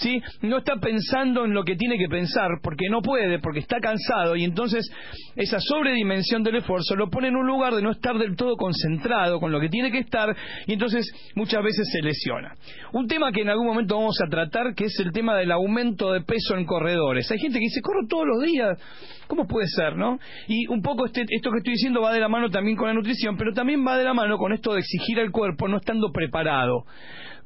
¿Sí? 0.00 0.20
No 0.42 0.58
está 0.58 0.76
pensando 0.76 1.44
en 1.44 1.54
lo 1.54 1.62
que 1.62 1.76
tiene 1.76 1.96
que 1.98 2.08
pensar 2.08 2.48
porque 2.62 2.88
no 2.88 3.00
puede, 3.02 3.38
porque 3.38 3.60
está 3.60 3.78
cansado 3.80 4.36
y 4.36 4.44
entonces 4.44 4.90
esa 5.36 5.58
sobredimensión 5.60 6.42
del 6.42 6.56
esfuerzo 6.56 6.96
lo 6.96 7.08
pone 7.08 7.28
en 7.28 7.36
un 7.36 7.46
lugar 7.46 7.74
de 7.74 7.82
no 7.82 7.90
estar 7.90 8.18
del 8.18 8.36
todo 8.36 8.56
concentrado 8.56 9.38
con 9.38 9.52
lo 9.52 9.60
que 9.60 9.68
tiene 9.68 9.90
que 9.90 9.98
estar 9.98 10.34
y 10.66 10.72
entonces 10.72 11.06
muchas 11.34 11.62
veces 11.62 11.88
se 11.92 12.02
lesiona. 12.02 12.54
Un 12.92 13.06
tema 13.06 13.30
que 13.32 13.42
en 13.42 13.50
algún 13.50 13.66
momento 13.66 13.96
vamos 13.96 14.18
a 14.24 14.28
tratar 14.28 14.74
que 14.74 14.84
es 14.84 14.98
el 15.00 15.12
tema 15.12 15.36
del 15.36 15.52
aumento 15.52 16.12
de 16.12 16.22
peso 16.22 16.56
en 16.56 16.64
corredores. 16.64 17.30
Hay 17.30 17.38
gente 17.38 17.58
que 17.58 17.64
dice, 17.64 17.80
corro 17.82 18.06
todos 18.08 18.26
los 18.26 18.42
días. 18.42 18.78
¿Cómo 19.26 19.46
puede 19.46 19.68
ser, 19.68 19.96
no? 19.96 20.18
Y 20.48 20.66
un 20.66 20.82
poco 20.82 21.06
este, 21.06 21.24
esto 21.28 21.50
que 21.52 21.58
estoy 21.58 21.74
diciendo 21.74 22.00
va 22.00 22.12
de 22.12 22.18
la 22.18 22.28
mano 22.28 22.50
también 22.50 22.76
con 22.76 22.88
la 22.88 22.94
nutrición, 22.94 23.36
pero 23.36 23.52
también 23.52 23.86
va 23.86 23.96
de 23.96 24.04
la 24.04 24.12
mano 24.12 24.38
con 24.38 24.52
esto 24.52 24.72
de 24.72 24.80
exigir 24.80 25.20
al 25.20 25.30
cuerpo 25.30 25.68
no 25.68 25.76
estando 25.76 26.10
preparado. 26.10 26.84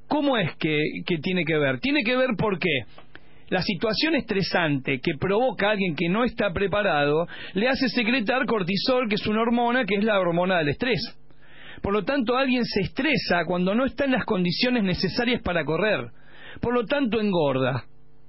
¿Cómo 0.09 0.37
es 0.37 0.55
que, 0.57 0.79
tiene 1.23 1.45
que 1.45 1.59
ver? 1.59 1.81
Tiene 1.81 2.03
que 2.05 2.17
ver 2.17 2.31
porque 2.39 2.71
la 3.49 3.63
situación 3.63 4.15
estresante 4.15 5.01
que 5.01 5.13
provoca 5.19 5.69
a 5.69 5.71
alguien 5.73 5.95
que 5.95 6.09
no 6.09 6.25
está 6.25 6.53
preparado 6.53 7.27
le 7.55 7.69
hace 7.69 7.89
secretar 7.89 8.47
cortisol, 8.47 9.09
que 9.09 9.17
es 9.17 9.27
una 9.27 9.43
hormona 9.43 9.85
que 9.85 9.97
es 9.97 10.05
la 10.05 10.19
hormona 10.19 10.59
del 10.59 10.71
estrés. 10.71 11.01
Por 11.83 11.93
lo 11.93 12.05
tanto, 12.05 12.37
alguien 12.37 12.65
se 12.65 12.81
estresa 12.81 13.45
cuando 13.47 13.75
no 13.75 13.85
está 13.85 14.05
en 14.05 14.13
las 14.13 14.25
condiciones 14.25 14.85
necesarias 14.85 15.43
para 15.43 15.65
correr. 15.65 16.11
Por 16.61 16.73
lo 16.73 16.85
tanto, 16.87 17.21
engorda. 17.21 17.85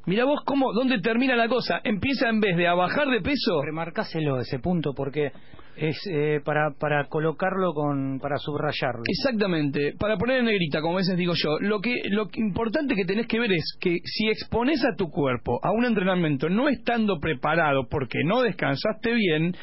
Mira 0.07 0.25
vos 0.25 0.41
cómo, 0.45 0.73
dónde 0.73 0.99
termina 0.99 1.35
la 1.35 1.47
cosa. 1.47 1.79
Empieza 1.83 2.29
en 2.29 2.39
vez 2.39 2.57
de 2.57 2.67
a 2.67 2.73
bajar 2.73 3.07
de 3.07 3.21
peso. 3.21 3.61
Remarcáselo 3.63 4.39
ese 4.39 4.59
punto 4.59 4.93
porque 4.93 5.31
es 5.77 5.97
eh, 6.09 6.39
para, 6.43 6.71
para 6.79 7.07
colocarlo 7.07 7.73
con, 7.73 8.19
para 8.19 8.37
subrayarlo. 8.37 9.03
Exactamente, 9.07 9.93
para 9.99 10.17
poner 10.17 10.39
en 10.39 10.45
negrita, 10.45 10.81
como 10.81 10.95
a 10.95 10.97
veces 10.97 11.17
digo 11.17 11.33
yo, 11.35 11.59
lo 11.59 11.79
que 11.81 12.01
lo 12.09 12.29
importante 12.35 12.95
que 12.95 13.05
tenés 13.05 13.27
que 13.27 13.39
ver 13.39 13.51
es 13.51 13.77
que 13.79 13.97
si 14.03 14.29
expones 14.29 14.83
a 14.85 14.95
tu 14.95 15.09
cuerpo 15.09 15.59
a 15.63 15.71
un 15.71 15.85
entrenamiento 15.85 16.49
no 16.49 16.69
estando 16.69 17.19
preparado 17.19 17.87
porque 17.89 18.19
no 18.23 18.41
descansaste 18.41 19.13
bien, 19.13 19.55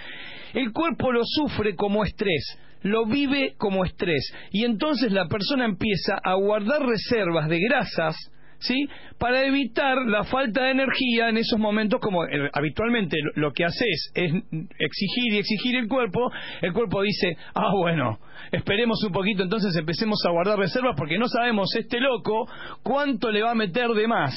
el 0.55 0.73
cuerpo 0.73 1.13
lo 1.13 1.23
sufre 1.25 1.75
como 1.75 2.05
estrés 2.05 2.59
lo 2.83 3.07
vive 3.07 3.55
como 3.59 3.85
estrés 3.85 4.33
y 4.51 4.65
entonces 4.65 5.13
la 5.13 5.29
persona 5.29 5.65
empieza 5.65 6.19
a 6.23 6.35
guardar 6.35 6.83
reservas 6.85 7.49
de 7.49 7.61
grasas 7.61 8.17
¿sí? 8.63 8.89
Para 9.19 9.45
evitar 9.45 9.99
la 10.07 10.25
falta 10.25 10.65
de 10.65 10.71
energía 10.71 11.29
en 11.29 11.37
esos 11.37 11.59
momentos, 11.59 12.01
como 12.01 12.25
eh, 12.25 12.51
habitualmente 12.53 13.17
lo 13.35 13.53
que 13.53 13.65
haces 13.65 14.11
es 14.15 14.33
exigir 14.79 15.35
y 15.35 15.39
exigir 15.39 15.77
el 15.77 15.89
cuerpo, 15.89 16.31
el 16.61 16.73
cuerpo 16.73 17.03
dice, 17.03 17.37
ah, 17.55 17.73
bueno, 17.77 18.19
esperemos 18.51 19.03
un 19.05 19.13
poquito, 19.13 19.43
entonces 19.43 19.75
empecemos 19.77 20.19
a 20.27 20.31
guardar 20.31 20.59
reservas 20.59 20.95
porque 20.97 21.19
no 21.19 21.29
sabemos 21.29 21.75
este 21.77 22.01
loco 22.01 22.47
cuánto 22.83 23.31
le 23.31 23.43
va 23.43 23.53
a 23.53 23.55
meter 23.55 23.89
de 23.89 24.07
más. 24.07 24.35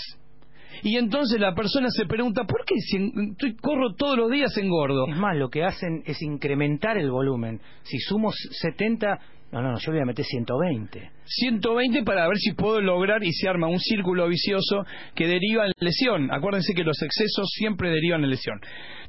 Y 0.83 0.97
entonces 0.97 1.39
la 1.39 1.55
persona 1.55 1.87
se 1.89 2.05
pregunta, 2.05 2.43
¿por 2.43 2.65
qué 2.65 2.75
si 2.79 2.97
estoy, 3.31 3.55
corro 3.55 3.93
todos 3.95 4.17
los 4.17 4.29
días 4.29 4.55
engordo? 4.57 5.07
Es 5.07 5.17
más, 5.17 5.35
lo 5.37 5.49
que 5.49 5.63
hacen 5.63 6.03
es 6.05 6.21
incrementar 6.21 6.97
el 6.97 7.09
volumen. 7.09 7.61
Si 7.83 7.97
sumo 7.99 8.31
70, 8.31 9.19
no, 9.51 9.61
no, 9.61 9.71
no, 9.71 9.79
yo 9.79 9.91
voy 9.91 10.01
a 10.01 10.05
meter 10.05 10.25
120. 10.25 11.11
120 11.23 12.03
para 12.03 12.27
ver 12.27 12.37
si 12.37 12.53
puedo 12.53 12.81
lograr 12.81 13.23
y 13.23 13.31
se 13.31 13.47
arma 13.47 13.67
un 13.67 13.79
círculo 13.79 14.27
vicioso 14.27 14.85
que 15.13 15.27
deriva 15.27 15.65
en 15.65 15.71
lesión. 15.79 16.31
Acuérdense 16.31 16.73
que 16.73 16.83
los 16.83 17.01
excesos 17.01 17.47
siempre 17.55 17.89
derivan 17.89 18.23
en 18.23 18.31
lesión. 18.31 18.59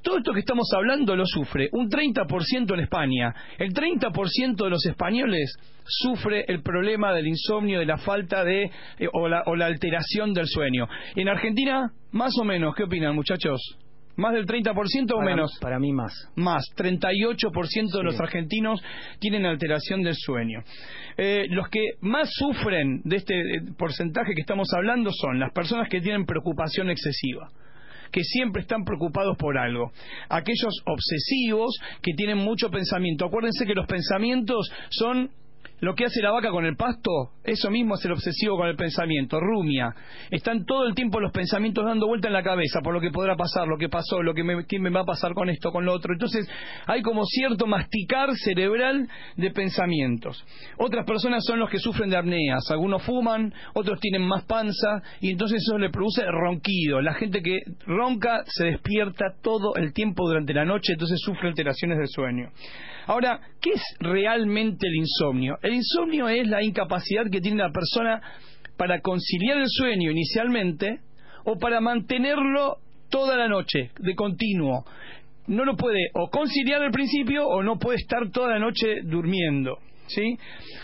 Todo 0.03 0.19
esto 0.19 0.33
que 0.33 0.41
estamos 0.41 0.69
hablando 0.77 1.17
lo 1.17 1.27
sufre 1.27 1.69
un 1.73 1.89
30% 1.89 2.75
en 2.75 2.81
España. 2.81 3.35
El 3.59 3.73
30% 3.73 4.63
de 4.63 4.71
los 4.71 4.87
españoles 4.87 5.57
sufre 5.85 6.45
el 6.47 6.63
problema 6.63 7.13
del 7.13 7.27
insomnio, 7.27 7.81
de 7.81 7.87
la 7.87 7.99
falta 7.99 8.45
de 8.45 8.65
eh, 8.65 9.09
o, 9.13 9.29
la, 9.29 9.43
o 9.47 9.57
la 9.57 9.67
alteración 9.67 10.33
del 10.33 10.47
sueño. 10.47 10.87
En 11.17 11.29
Argentina, 11.29 11.91
más 12.13 12.39
o 12.39 12.45
menos, 12.45 12.75
¿qué 12.77 12.85
opinan 12.85 13.15
muchachos? 13.15 13.79
¿Más 14.17 14.33
del 14.33 14.47
30% 14.47 15.15
o 15.15 15.19
Para- 15.19 15.31
menos? 15.31 15.51
Para 15.61 15.79
mí 15.79 15.93
más. 15.93 16.13
Más, 16.37 16.65
38% 16.77 17.99
de 17.99 18.03
los 18.05 18.19
argentinos 18.21 18.81
tienen 19.19 19.45
alteración 19.47 20.03
del 20.03 20.15
sueño. 20.17 20.63
Eh, 21.19 21.47
los 21.51 21.69
que 21.69 21.81
más 22.01 22.29
sufren 22.33 23.03
de 23.05 23.17
este 23.17 23.39
eh, 23.39 23.45
porcentaje 23.79 24.35
que 24.35 24.41
estamos 24.41 24.69
hablando 24.75 25.11
son 25.13 25.39
las 25.39 25.53
personas 25.53 25.89
que 25.89 26.01
tienen 26.01 26.25
preocupación 26.27 26.91
excesiva 26.91 27.49
que 28.13 28.23
siempre 28.23 28.63
están 28.63 28.85
preocupados 28.85 29.37
por 29.37 29.59
algo. 29.59 29.91
Aquellos 30.29 30.73
obsesivos 30.87 31.77
que 32.01 32.15
tienen 32.15 32.39
mucho 32.39 32.71
pensamiento. 32.71 33.27
Acuérdense 33.27 33.67
que 33.67 33.75
los 33.75 33.87
pensamientos 33.87 34.71
son 34.91 35.29
lo 35.81 35.95
que 35.95 36.07
hace 36.07 36.23
la 36.23 36.31
vaca 36.31 36.51
con 36.51 36.65
el 36.65 36.77
pasto, 36.77 37.33
eso 37.45 37.71
mismo 37.71 37.97
es 37.97 38.05
el 38.05 38.13
obsesivo 38.13 38.57
con 38.57 38.69
el 38.69 38.77
pensamiento, 38.77 39.39
rumia. 39.39 39.95
Están 40.31 40.65
todo 40.65 40.87
el 40.87 40.95
tiempo 40.95 41.21
los 41.21 41.33
pensamientos 41.33 41.85
dando 41.85 42.07
vuelta 42.07 42.29
en 42.29 42.35
la 42.35 42.43
cabeza 42.43 42.81
por 42.83 42.95
lo 42.95 43.01
que 43.01 43.11
podrá 43.11 43.37
pasar, 43.37 43.69
lo 43.69 43.77
que 43.77 43.89
pasó, 43.89 44.23
lo 44.23 44.33
que 44.33 44.43
me, 44.43 44.65
qué 44.67 44.79
me 44.79 44.91
va 44.91 45.01
a 45.01 45.05
pasar 45.05 45.35
con 45.35 45.51
esto, 45.51 45.71
con 45.73 45.85
lo 45.85 45.93
otro. 45.93 46.15
Entonces 46.15 46.49
hay 46.87 47.03
como 47.03 47.25
cierto 47.27 47.67
masticar 47.67 48.35
cerebral 48.37 49.09
de 49.37 49.51
pensamientos. 49.51 50.45
Otras 50.79 51.05
personas 51.05 51.45
son 51.45 51.59
los 51.59 51.69
que 51.69 51.79
sufren 51.79 52.09
de 52.09 52.17
apneas. 52.17 52.71
Algunos 52.71 53.03
fuman, 53.03 53.53
otros 53.75 54.01
tienen 54.01 54.23
más 54.23 54.45
panza 54.45 55.03
y 55.21 55.31
entonces 55.31 55.63
eso 55.63 55.79
le 55.79 55.91
produce 55.91 56.23
ronquido. 56.25 57.03
La 57.03 57.15
gente 57.15 57.43
que 57.43 57.61
ronca 57.87 58.43
se 58.47 58.65
despierta 58.65 59.35
todo 59.43 59.75
el 59.77 59.93
tiempo 59.93 60.27
durante 60.27 60.55
la 60.55 60.65
noche, 60.65 60.95
entonces 60.95 61.21
sufre 61.21 61.49
alteraciones 61.49 61.99
del 61.99 62.09
sueño. 62.09 62.51
Ahora, 63.07 63.41
¿qué 63.61 63.71
es 63.71 63.83
realmente 64.01 64.87
el 64.89 64.97
insomnio? 64.97 65.59
El 65.63 65.75
insomnio 65.75 66.29
es 66.29 66.47
la 66.49 66.63
incapacidad 66.63 67.25
que 67.31 67.41
tiene 67.41 67.63
la 67.63 67.71
persona 67.71 68.21
para 68.77 69.01
conciliar 69.01 69.59
el 69.59 69.69
sueño 69.69 70.11
inicialmente 70.11 71.01
o 71.45 71.57
para 71.59 71.81
mantenerlo 71.81 72.79
toda 73.09 73.37
la 73.37 73.49
noche, 73.49 73.93
de 74.01 74.15
continuo. 74.17 74.85
No 75.47 75.65
lo 75.65 75.77
puede 75.77 76.11
o 76.15 76.29
conciliar 76.29 76.83
al 76.83 76.91
principio 76.91 77.47
o 77.47 77.63
no 77.63 77.79
puede 77.79 77.99
estar 77.99 78.31
toda 78.33 78.51
la 78.51 78.59
noche 78.59 79.03
durmiendo. 79.05 79.79
¿Sí? 80.07 80.39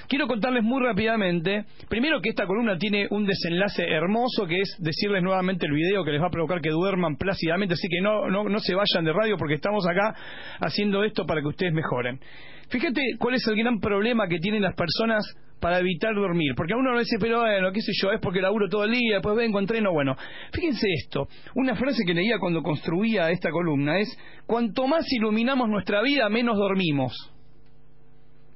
Quiero 0.09 0.27
contarles 0.27 0.65
muy 0.65 0.83
rápidamente, 0.83 1.65
primero 1.89 2.21
que 2.21 2.31
esta 2.31 2.47
columna 2.47 2.77
tiene 2.77 3.07
un 3.11 3.25
desenlace 3.25 3.85
hermoso 3.85 4.47
que 4.47 4.61
es 4.61 4.77
decirles 4.79 5.23
nuevamente 5.23 5.67
el 5.67 5.73
video 5.73 6.05
que 6.05 6.11
les 6.11 6.21
va 6.21 6.27
a 6.27 6.31
provocar 6.31 6.61
que 6.61 6.71
duerman 6.71 7.17
plácidamente, 7.17 7.75
así 7.75 7.89
que 7.89 8.01
no, 8.01 8.29
no, 8.29 8.45
no 8.45 8.59
se 8.59 8.75
vayan 8.75 9.05
de 9.05 9.13
radio 9.13 9.37
porque 9.37 9.55
estamos 9.55 9.87
acá 9.87 10.15
haciendo 10.61 11.05
esto 11.05 11.25
para 11.25 11.41
que 11.41 11.49
ustedes 11.49 11.73
mejoren. 11.73 12.21
Fíjate 12.69 13.03
cuál 13.19 13.35
es 13.35 13.47
el 13.47 13.57
gran 13.57 13.81
problema 13.81 14.27
que 14.29 14.39
tienen 14.39 14.63
las 14.63 14.75
personas 14.75 15.25
para 15.61 15.79
evitar 15.79 16.13
dormir, 16.15 16.55
porque 16.57 16.73
a 16.73 16.77
uno 16.77 16.93
le 16.93 17.01
dice, 17.01 17.17
pero 17.21 17.41
bueno, 17.41 17.71
qué 17.73 17.81
sé 17.81 17.93
yo, 18.03 18.11
es 18.11 18.21
porque 18.21 18.41
laburo 18.41 18.69
todo 18.69 18.85
el 18.85 18.91
día, 18.91 19.15
después 19.15 19.37
vengo, 19.37 19.61
entreno, 19.61 19.93
bueno. 19.93 20.17
Fíjense 20.53 20.89
esto, 21.05 21.29
una 21.55 21.77
frase 21.77 22.03
que 22.05 22.15
leía 22.15 22.39
cuando 22.41 22.63
construía 22.63 23.31
esta 23.31 23.51
columna 23.51 24.01
es, 24.01 24.09
cuanto 24.45 24.89
más 24.89 25.05
iluminamos 25.13 25.69
nuestra 25.69 26.03
vida, 26.03 26.29
menos 26.29 26.57
dormimos. 26.57 27.32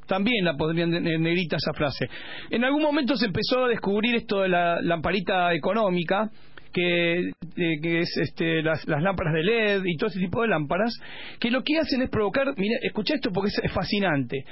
También 0.07 0.45
la 0.45 0.57
podrían 0.57 0.95
en 0.95 1.23
negrita 1.23 1.57
esa 1.57 1.73
frase. 1.73 2.09
En 2.51 2.65
algún 2.65 2.83
momento 2.83 3.17
se 3.17 3.27
empezó 3.27 3.65
a 3.65 3.69
descubrir 3.69 4.15
esto 4.15 4.41
de 4.43 4.49
la 4.49 4.81
lamparita 4.81 5.53
económica, 5.55 6.31
que, 6.73 7.31
eh, 7.57 8.01
es 8.01 8.17
este, 8.19 8.63
las, 8.63 8.87
lámparas 8.87 9.33
de 9.33 9.43
LED 9.43 9.83
y 9.87 9.97
todo 9.97 10.11
ese 10.11 10.21
tipo 10.21 10.43
de 10.43 10.49
lámparas, 10.49 10.93
que 11.41 11.51
lo 11.51 11.63
que 11.63 11.79
hacen 11.79 12.03
es 12.03 12.11
provocar, 12.11 12.49
mira, 12.57 12.79
escucha 12.83 13.15
esto 13.15 13.31
porque 13.33 13.49
es, 13.49 13.73
fascinante, 13.73 14.45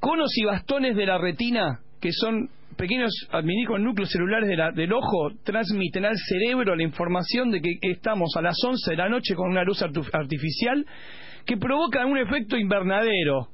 conos 0.00 0.30
y 0.36 0.44
bastones 0.44 0.96
de 0.96 1.06
la 1.06 1.18
retina, 1.18 1.80
que 2.00 2.12
son 2.12 2.48
pequeños 2.76 3.12
adminicos 3.30 3.78
núcleos 3.80 4.10
celulares 4.10 4.48
de 4.48 4.56
la- 4.56 4.72
del 4.72 4.92
ojo, 4.92 5.30
transmiten 5.44 6.04
al 6.06 6.16
cerebro 6.16 6.74
la 6.74 6.82
información 6.82 7.50
de 7.50 7.60
que 7.60 7.78
estamos 7.82 8.30
a 8.36 8.42
las 8.42 8.56
11 8.64 8.90
de 8.90 8.96
la 8.96 9.08
noche 9.08 9.34
con 9.34 9.50
una 9.50 9.62
luz 9.64 9.80
artificial 9.82 10.84
que 11.46 11.56
provoca 11.56 12.04
un 12.06 12.18
efecto 12.18 12.56
invernadero. 12.56 13.48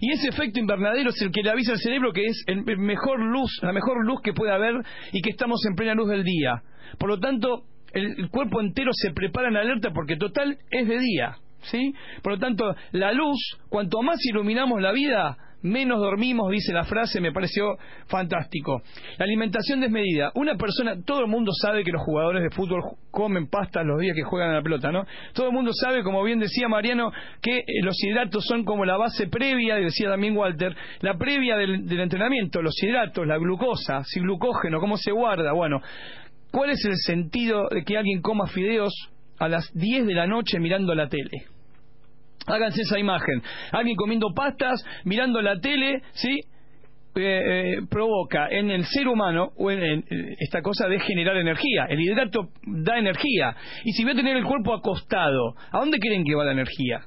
Y 0.00 0.12
ese 0.12 0.28
efecto 0.28 0.60
invernadero 0.60 1.10
es 1.10 1.20
el 1.22 1.30
que 1.30 1.42
le 1.42 1.50
avisa 1.50 1.72
al 1.72 1.78
cerebro 1.78 2.12
que 2.12 2.24
es 2.24 2.44
el 2.46 2.64
mejor 2.78 3.20
luz, 3.20 3.50
la 3.62 3.72
mejor 3.72 4.04
luz 4.04 4.20
que 4.22 4.32
puede 4.32 4.52
haber 4.52 4.74
y 5.12 5.20
que 5.20 5.30
estamos 5.30 5.60
en 5.66 5.74
plena 5.74 5.94
luz 5.94 6.08
del 6.08 6.24
día. 6.24 6.62
Por 6.98 7.08
lo 7.08 7.18
tanto, 7.18 7.64
el, 7.92 8.18
el 8.18 8.28
cuerpo 8.30 8.60
entero 8.60 8.90
se 8.92 9.12
prepara 9.12 9.48
en 9.48 9.56
alerta 9.56 9.90
porque 9.92 10.16
total 10.16 10.58
es 10.70 10.88
de 10.88 10.98
día, 10.98 11.36
¿sí? 11.62 11.94
Por 12.22 12.34
lo 12.34 12.38
tanto, 12.38 12.74
la 12.92 13.12
luz, 13.12 13.38
cuanto 13.68 14.02
más 14.02 14.18
iluminamos 14.24 14.80
la 14.80 14.92
vida, 14.92 15.36
menos 15.62 16.00
dormimos, 16.00 16.50
dice 16.50 16.72
la 16.72 16.84
frase, 16.84 17.20
me 17.20 17.32
pareció 17.32 17.76
fantástico. 18.06 18.82
La 19.18 19.24
alimentación 19.24 19.80
desmedida. 19.80 20.32
Una 20.34 20.56
persona, 20.56 20.96
todo 21.04 21.20
el 21.20 21.28
mundo 21.28 21.52
sabe 21.52 21.84
que 21.84 21.92
los 21.92 22.02
jugadores 22.02 22.42
de 22.42 22.50
fútbol 22.50 22.82
comen 23.10 23.48
pastas 23.48 23.84
los 23.86 24.00
días 24.00 24.14
que 24.14 24.22
juegan 24.22 24.50
a 24.50 24.54
la 24.54 24.62
pelota, 24.62 24.90
¿no? 24.90 25.04
Todo 25.32 25.48
el 25.48 25.52
mundo 25.52 25.72
sabe, 25.72 26.02
como 26.02 26.22
bien 26.22 26.38
decía 26.38 26.68
Mariano, 26.68 27.12
que 27.40 27.58
eh, 27.58 27.64
los 27.82 27.96
hidratos 28.02 28.44
son 28.44 28.64
como 28.64 28.84
la 28.84 28.96
base 28.96 29.28
previa, 29.28 29.76
decía 29.76 30.08
también 30.10 30.36
Walter, 30.36 30.74
la 31.00 31.16
previa 31.16 31.56
del, 31.56 31.86
del 31.86 32.00
entrenamiento, 32.00 32.62
los 32.62 32.74
hidratos, 32.82 33.26
la 33.26 33.38
glucosa, 33.38 34.02
si 34.04 34.20
glucógeno, 34.20 34.80
cómo 34.80 34.96
se 34.96 35.12
guarda, 35.12 35.52
bueno. 35.52 35.80
¿Cuál 36.50 36.70
es 36.70 36.84
el 36.84 36.96
sentido 36.96 37.68
de 37.70 37.82
que 37.82 37.96
alguien 37.96 38.20
coma 38.20 38.46
fideos 38.46 38.92
a 39.38 39.48
las 39.48 39.72
10 39.72 40.06
de 40.06 40.14
la 40.14 40.26
noche 40.26 40.60
mirando 40.60 40.94
la 40.94 41.08
tele? 41.08 41.46
Háganse 42.52 42.82
esa 42.82 42.98
imagen. 42.98 43.42
Alguien 43.72 43.96
comiendo 43.96 44.28
pastas, 44.34 44.84
mirando 45.04 45.40
la 45.40 45.58
tele, 45.60 46.02
¿sí? 46.12 46.40
eh, 47.14 47.20
eh, 47.74 47.80
provoca 47.90 48.48
en 48.48 48.70
el 48.70 48.84
ser 48.86 49.06
humano 49.06 49.50
o 49.56 49.70
en, 49.70 50.04
esta 50.38 50.62
cosa 50.62 50.88
de 50.88 50.98
generar 51.00 51.36
energía. 51.36 51.86
El 51.88 52.00
hidrato 52.00 52.48
da 52.66 52.98
energía. 52.98 53.54
Y 53.84 53.92
si 53.92 54.02
voy 54.02 54.12
a 54.12 54.16
tener 54.16 54.36
el 54.36 54.44
cuerpo 54.44 54.74
acostado, 54.74 55.54
¿a 55.70 55.78
dónde 55.78 55.98
creen 55.98 56.24
que 56.24 56.34
va 56.34 56.44
la 56.44 56.52
energía? 56.52 57.02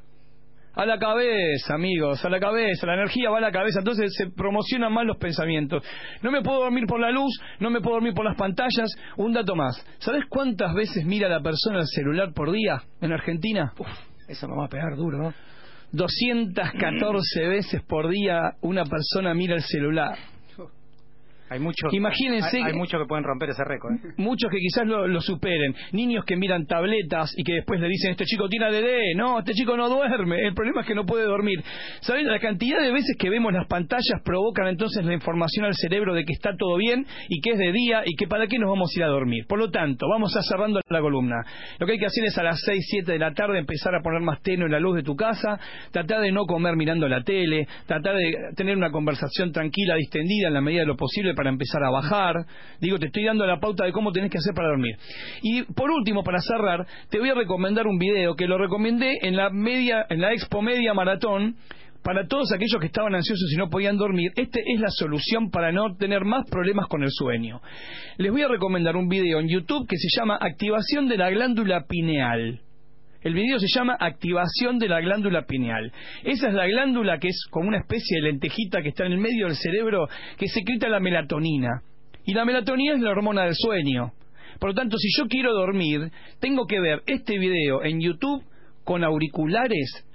A 0.76 0.86
la 0.86 1.00
cabeza, 1.00 1.74
amigos, 1.74 2.24
a 2.26 2.30
la 2.30 2.40
cabeza. 2.40 2.86
La 2.86 2.96
energía 2.96 3.30
va 3.30 3.38
a 3.38 3.42
la 3.42 3.52
cabeza, 3.52 3.80
entonces 3.80 4.14
se 4.16 4.30
promocionan 4.30 4.92
más 4.94 5.06
los 5.06 5.18
pensamientos. 5.18 5.84
No 6.22 6.32
me 6.32 6.42
puedo 6.42 6.60
dormir 6.60 6.86
por 6.86 7.00
la 7.00 7.12
luz, 7.12 7.32
no 7.60 7.70
me 7.70 7.80
puedo 7.80 7.96
dormir 7.96 8.14
por 8.14 8.26
las 8.26 8.36
pantallas. 8.36 8.94
Un 9.18 9.34
dato 9.34 9.56
más. 9.56 9.76
¿Sabes 10.00 10.26
cuántas 10.30 10.74
veces 10.74 11.06
mira 11.06 11.30
la 11.30 11.42
persona 11.42 11.80
el 11.80 11.88
celular 11.88 12.34
por 12.34 12.52
día 12.52 12.82
en 13.02 13.14
Argentina? 13.14 13.74
Eso 14.28 14.48
me 14.48 14.56
va 14.56 14.66
a 14.66 14.70
pegar 14.70 14.96
duro, 14.96 15.18
¿no? 15.18 15.34
214 15.92 17.48
veces 17.48 17.82
por 17.84 18.10
día 18.10 18.56
una 18.62 18.84
persona 18.86 19.34
mira 19.34 19.56
el 19.56 19.64
celular. 19.64 20.18
Hay 21.50 21.60
mucho, 21.60 21.88
Imagínense 21.92 22.58
hay, 22.58 22.64
hay 22.64 22.72
que- 22.72 23.06
pueden 23.08 23.24
romper 23.24 23.50
ese 23.50 23.64
récord. 23.64 23.94
¿eh? 23.94 24.14
Muchos 24.18 24.50
que 24.50 24.58
quizás 24.58 24.88
lo, 24.88 25.08
lo 25.08 25.22
superen. 25.22 25.76
Niños 25.92 26.26
que 26.26 26.36
miran 26.36 26.66
tabletas 26.66 27.32
y 27.38 27.44
que 27.44 27.54
después 27.54 27.80
le 27.80 27.88
dicen, 27.88 28.12
este 28.12 28.26
chico 28.26 28.50
tiene 28.50 28.66
ADD. 28.66 29.16
No, 29.16 29.40
este 29.40 29.54
chico 29.54 29.78
no 29.78 29.88
duerme. 29.90 30.46
El 30.48 30.54
problema 30.54 30.82
es 30.82 30.88
que 30.88 30.96
no 30.96 31.06
puede 31.06 31.24
dormir. 31.26 31.64
¿Saben? 32.02 32.28
La 32.28 32.40
cantidad 32.40 32.80
de 32.82 32.92
veces 32.92 33.16
que 33.20 33.30
vemos 33.30 33.54
las 33.54 33.68
pantallas 33.68 34.22
provocan 34.24 34.68
entonces 34.68 35.06
la 35.06 35.14
información 35.14 35.66
al 35.66 35.76
cerebro 35.76 36.14
de 36.16 36.24
que 36.26 36.34
está 36.34 36.56
todo 36.58 36.78
bien 36.78 37.06
y 37.30 37.42
que 37.42 37.52
es 37.52 37.58
de 37.60 37.72
día 37.72 38.02
y 38.06 38.16
que 38.16 38.28
para 38.28 38.48
qué 38.48 38.58
nos 38.58 38.70
vamos 38.70 38.90
a 38.96 39.00
ir 39.00 39.04
a 39.04 39.08
dormir. 39.08 39.46
Por 39.48 39.60
lo 39.60 39.70
tanto, 39.70 40.08
vamos 40.10 40.36
a 40.36 40.42
cerrando 40.42 40.80
la 40.90 41.02
columna. 41.02 41.36
Lo 41.80 41.86
que 41.86 41.94
hay 41.94 42.00
que 42.00 42.06
hacer 42.08 42.26
es 42.26 42.38
a 42.40 42.44
las 42.44 42.60
6, 42.66 42.84
7 42.90 43.12
de 43.12 43.20
la 43.20 43.34
tarde 43.34 43.60
empezar 43.60 43.94
a 43.94 44.02
poner 44.02 44.22
más 44.22 44.42
tenue 44.42 44.68
la 44.70 44.80
luz 44.80 44.96
de 44.96 45.04
tu 45.04 45.16
casa, 45.16 45.60
tratar 45.92 46.22
de 46.22 46.32
no 46.32 46.46
comer 46.46 46.76
mirando 46.76 47.08
la 47.08 47.22
tele, 47.22 47.68
tratar 47.86 48.16
de 48.16 48.34
tener 48.56 48.76
una 48.78 48.90
conversación 48.90 49.52
tranquila, 49.52 49.96
distendida 49.96 50.48
en 50.48 50.54
la 50.56 50.62
medida 50.62 50.82
de 50.82 50.88
lo 50.88 50.96
posible 50.96 51.35
para 51.36 51.50
empezar 51.50 51.84
a 51.84 51.92
bajar. 51.92 52.46
Digo, 52.80 52.98
te 52.98 53.08
estoy 53.08 53.26
dando 53.26 53.46
la 53.46 53.60
pauta 53.60 53.86
de 53.86 53.92
cómo 53.92 54.12
tenés 54.12 54.32
que 54.32 54.38
hacer 54.38 54.54
para 54.54 54.70
dormir. 54.70 54.96
Y 55.42 55.64
por 55.74 55.92
último, 55.92 56.24
para 56.24 56.40
cerrar, 56.40 56.86
te 57.10 57.20
voy 57.20 57.30
a 57.30 57.36
recomendar 57.36 57.88
un 57.88 57.98
video 57.98 58.36
que 58.36 58.48
lo 58.48 58.58
recomendé 58.58 59.20
en 59.22 59.36
la 59.36 59.50
media, 59.50 60.06
en 60.10 60.22
la 60.22 60.34
Expo 60.34 60.62
Media 60.62 60.94
Maratón. 60.94 61.56
Para 62.04 62.28
todos 62.28 62.54
aquellos 62.54 62.80
que 62.80 62.86
estaban 62.86 63.16
ansiosos 63.16 63.52
y 63.52 63.58
no 63.58 63.68
podían 63.68 63.98
dormir, 63.98 64.32
esta 64.36 64.60
es 64.60 64.80
la 64.80 64.90
solución 64.90 65.50
para 65.50 65.72
no 65.72 65.96
tener 65.98 66.24
más 66.24 66.48
problemas 66.48 66.86
con 66.88 67.02
el 67.02 67.10
sueño. 67.10 67.62
Les 68.18 68.32
voy 68.32 68.44
a 68.44 68.48
recomendar 68.48 68.96
un 68.96 69.08
video 69.08 69.40
en 69.40 69.48
YouTube 69.48 69.88
que 69.88 69.98
se 69.98 70.08
llama 70.16 70.38
Activación 70.40 71.08
de 71.08 71.18
la 71.18 71.32
glándula 71.32 71.86
pineal. 71.88 72.62
El 73.26 73.34
video 73.34 73.58
se 73.58 73.66
llama 73.74 73.98
Activación 74.00 74.78
de 74.78 74.88
la 74.88 75.02
glándula 75.02 75.48
pineal. 75.48 75.92
Esa 76.24 76.50
es 76.50 76.54
la 76.54 76.68
glándula 76.68 77.18
que 77.18 77.30
es 77.30 77.48
como 77.50 77.70
una 77.70 77.80
especie 77.80 78.18
de 78.18 78.28
lentejita 78.28 78.84
que 78.84 78.90
está 78.90 79.08
en 79.08 79.14
el 79.14 79.18
medio 79.18 79.48
del 79.48 79.56
cerebro 79.56 80.08
que 80.38 80.48
secreta 80.48 80.88
la 80.90 81.00
melatonina. 81.00 81.82
Y 82.24 82.36
la 82.36 82.46
melatonina 82.46 82.94
es 82.94 83.00
la 83.00 83.10
hormona 83.10 83.46
del 83.46 83.56
sueño. 83.56 84.12
Por 84.60 84.70
lo 84.70 84.76
tanto, 84.76 85.00
si 85.00 85.08
yo 85.18 85.28
quiero 85.28 85.56
dormir, 85.56 86.12
tengo 86.40 86.68
que 86.68 86.80
ver 86.80 87.02
este 87.08 87.40
video 87.40 87.84
en 87.84 88.00
YouTube 88.00 88.44
con 88.84 89.04
auriculares 89.04 90.06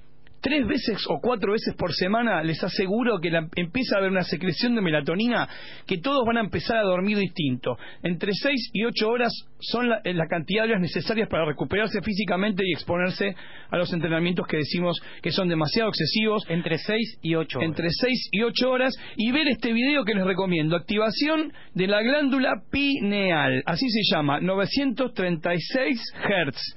tres 0.40 0.66
veces 0.66 1.04
o 1.08 1.20
cuatro 1.20 1.52
veces 1.52 1.74
por 1.76 1.92
semana, 1.92 2.42
les 2.42 2.62
aseguro 2.64 3.18
que 3.20 3.30
la- 3.30 3.46
empieza 3.56 3.96
a 3.96 3.98
haber 3.98 4.10
una 4.10 4.22
secreción 4.22 4.74
de 4.74 4.80
melatonina 4.80 5.48
que 5.86 5.98
todos 5.98 6.24
van 6.26 6.38
a 6.38 6.40
empezar 6.40 6.78
a 6.78 6.82
dormir 6.82 7.18
distinto. 7.18 7.76
Entre 8.02 8.32
seis 8.32 8.70
y 8.72 8.84
ocho 8.84 9.08
horas 9.10 9.32
son 9.60 9.88
la, 9.88 10.00
eh, 10.04 10.14
la 10.14 10.26
cantidad 10.26 10.64
de 10.64 10.70
horas 10.70 10.80
necesarias 10.82 11.28
para 11.28 11.44
recuperarse 11.44 12.00
físicamente 12.02 12.62
y 12.66 12.72
exponerse 12.72 13.34
a 13.70 13.76
los 13.76 13.92
entrenamientos 13.92 14.46
que 14.46 14.56
decimos 14.58 14.98
que 15.22 15.30
son 15.30 15.48
demasiado 15.48 15.90
excesivos. 15.90 16.42
Entre 16.48 16.78
seis 16.78 17.18
y 17.22 17.34
ocho 17.34 17.58
horas. 17.58 17.68
Entre 17.68 17.90
seis 17.90 18.28
y 18.32 18.42
ocho 18.42 18.70
horas 18.70 18.94
y 19.16 19.30
ver 19.32 19.46
este 19.48 19.72
video 19.72 20.04
que 20.04 20.14
les 20.14 20.24
recomiendo. 20.24 20.76
Activación 20.76 21.52
de 21.74 21.86
la 21.86 22.02
glándula 22.02 22.62
pineal. 22.70 23.62
Así 23.66 23.86
se 23.90 24.14
llama. 24.14 24.40
936 24.40 26.00
Hertz. 26.28 26.76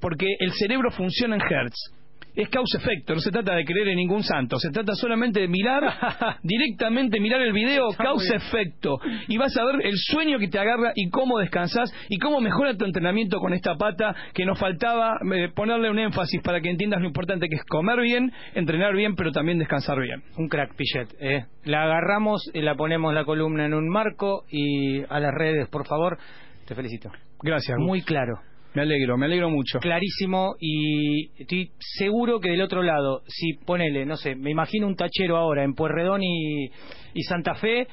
Porque 0.00 0.26
el 0.40 0.52
cerebro 0.52 0.90
funciona 0.90 1.36
en 1.36 1.42
Hertz. 1.42 1.92
Es 2.34 2.48
causa-efecto, 2.48 3.14
no 3.14 3.20
se 3.20 3.30
trata 3.30 3.54
de 3.54 3.64
creer 3.64 3.88
en 3.88 3.96
ningún 3.96 4.22
santo, 4.22 4.58
se 4.58 4.70
trata 4.70 4.94
solamente 4.94 5.40
de 5.40 5.48
mirar 5.48 5.82
directamente, 6.42 7.20
mirar 7.20 7.42
el 7.42 7.52
video, 7.52 7.88
causa-efecto, 7.96 8.98
y 9.28 9.36
vas 9.36 9.54
a 9.56 9.64
ver 9.64 9.86
el 9.86 9.94
sueño 9.96 10.38
que 10.38 10.48
te 10.48 10.58
agarra 10.58 10.92
y 10.94 11.10
cómo 11.10 11.38
descansas 11.38 11.92
y 12.08 12.18
cómo 12.18 12.40
mejora 12.40 12.74
tu 12.76 12.86
entrenamiento 12.86 13.38
con 13.38 13.52
esta 13.52 13.76
pata 13.76 14.14
que 14.32 14.46
nos 14.46 14.58
faltaba 14.58 15.18
eh, 15.34 15.50
ponerle 15.54 15.90
un 15.90 15.98
énfasis 15.98 16.40
para 16.42 16.60
que 16.60 16.70
entiendas 16.70 17.00
lo 17.00 17.06
importante 17.06 17.48
que 17.48 17.56
es 17.56 17.64
comer 17.64 18.00
bien, 18.00 18.32
entrenar 18.54 18.94
bien, 18.94 19.14
pero 19.14 19.30
también 19.30 19.58
descansar 19.58 20.00
bien. 20.00 20.22
Un 20.38 20.48
crack, 20.48 20.74
Pillet. 20.74 21.08
¿eh? 21.20 21.44
La 21.64 21.84
agarramos, 21.84 22.50
y 22.54 22.62
la 22.62 22.74
ponemos 22.74 23.12
la 23.12 23.24
columna 23.24 23.66
en 23.66 23.74
un 23.74 23.88
marco 23.88 24.44
y 24.50 25.02
a 25.02 25.20
las 25.20 25.34
redes, 25.34 25.68
por 25.68 25.86
favor. 25.86 26.18
Te 26.66 26.74
felicito. 26.74 27.10
Gracias. 27.42 27.76
Muy 27.78 28.02
claro. 28.02 28.40
Me 28.74 28.82
alegro, 28.82 29.18
me 29.18 29.26
alegro 29.26 29.50
mucho. 29.50 29.80
Clarísimo 29.80 30.54
y 30.58 31.26
estoy 31.40 31.70
seguro 31.78 32.40
que 32.40 32.48
del 32.50 32.62
otro 32.62 32.82
lado, 32.82 33.22
si 33.26 33.52
ponele, 33.66 34.06
no 34.06 34.16
sé, 34.16 34.34
me 34.34 34.50
imagino 34.50 34.86
un 34.86 34.96
tachero 34.96 35.36
ahora 35.36 35.62
en 35.62 35.74
Puerredón 35.74 36.22
y, 36.22 36.64
y 37.12 37.22
Santa 37.28 37.54
Fe, 37.56 37.82
eh, 37.82 37.86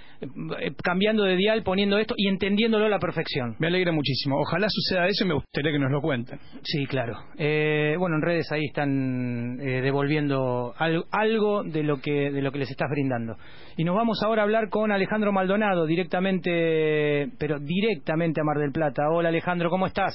cambiando 0.82 1.24
de 1.24 1.36
dial, 1.36 1.64
poniendo 1.64 1.98
esto 1.98 2.14
y 2.16 2.30
entendiéndolo 2.30 2.86
a 2.86 2.90
la 2.90 3.00
perfección. 3.00 3.58
Me 3.60 3.68
alegra 3.68 3.92
muchísimo. 3.92 4.38
Ojalá 4.40 4.68
suceda 4.70 5.06
eso 5.08 5.26
y 5.26 5.28
me 5.28 5.34
gustaría 5.34 5.72
que 5.74 5.80
nos 5.80 5.92
lo 5.92 6.00
cuenten. 6.02 6.40
Sí, 6.64 6.86
claro. 6.86 7.18
Eh, 7.38 7.96
bueno, 8.00 8.16
en 8.16 8.22
redes 8.22 8.50
ahí 8.54 8.64
están 8.66 9.60
eh, 9.60 9.82
devolviendo 9.82 10.74
al- 10.78 11.04
algo 11.12 11.64
de 11.64 11.84
lo 11.84 11.98
que 12.00 12.32
de 12.32 12.42
lo 12.42 12.54
que 12.54 12.60
les 12.60 12.72
estás 12.72 12.90
brindando. 12.90 13.36
Y 13.76 13.84
nos 13.84 13.96
vamos 13.98 14.22
ahora 14.24 14.44
a 14.44 14.46
hablar 14.46 14.70
con 14.70 14.94
Alejandro 14.94 15.34
Maldonado 15.34 15.86
directamente, 15.86 17.28
pero 17.38 17.60
directamente 17.60 18.40
a 18.40 18.44
Mar 18.46 18.58
del 18.60 18.72
Plata. 18.72 19.04
Hola 19.12 19.28
Alejandro, 19.30 19.70
¿cómo 19.70 19.86
estás? 19.86 20.14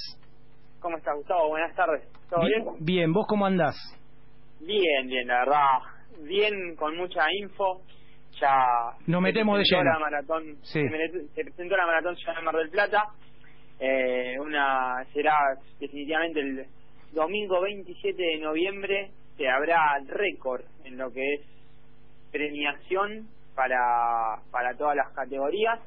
¿Cómo 0.84 0.98
está 0.98 1.14
Gustavo? 1.14 1.48
Buenas 1.48 1.74
tardes. 1.74 2.02
¿Todo 2.28 2.44
bien? 2.44 2.62
Bien, 2.80 3.10
¿vos 3.10 3.24
cómo 3.26 3.46
andás? 3.46 3.74
Bien, 4.60 5.06
bien, 5.06 5.26
la 5.26 5.38
verdad. 5.38 5.66
Bien, 6.28 6.76
con 6.76 6.94
mucha 6.98 7.24
info. 7.40 7.80
Ya 8.38 8.92
Nos 9.06 9.22
metemos 9.22 9.56
de 9.56 9.64
lleno. 9.64 9.82
La 9.90 9.98
maratón, 9.98 10.56
Sí. 10.62 10.82
se 11.34 11.42
presentó 11.42 11.74
la 11.74 11.86
maratón 11.86 12.14
Ciudad 12.16 12.36
de 12.36 12.42
Mar 12.42 12.56
del 12.56 12.68
Plata. 12.68 13.02
Eh, 13.80 14.36
una 14.38 15.02
será 15.14 15.38
definitivamente 15.80 16.40
el 16.40 16.66
domingo 17.12 17.62
27 17.62 18.22
de 18.22 18.38
noviembre. 18.40 19.10
Se 19.38 19.48
habrá 19.48 19.80
récord 20.06 20.64
en 20.84 20.98
lo 20.98 21.10
que 21.10 21.22
es 21.32 21.40
premiación 22.30 23.26
para, 23.54 23.78
para 24.50 24.76
todas 24.76 24.96
las 24.96 25.10
categorías. 25.14 25.80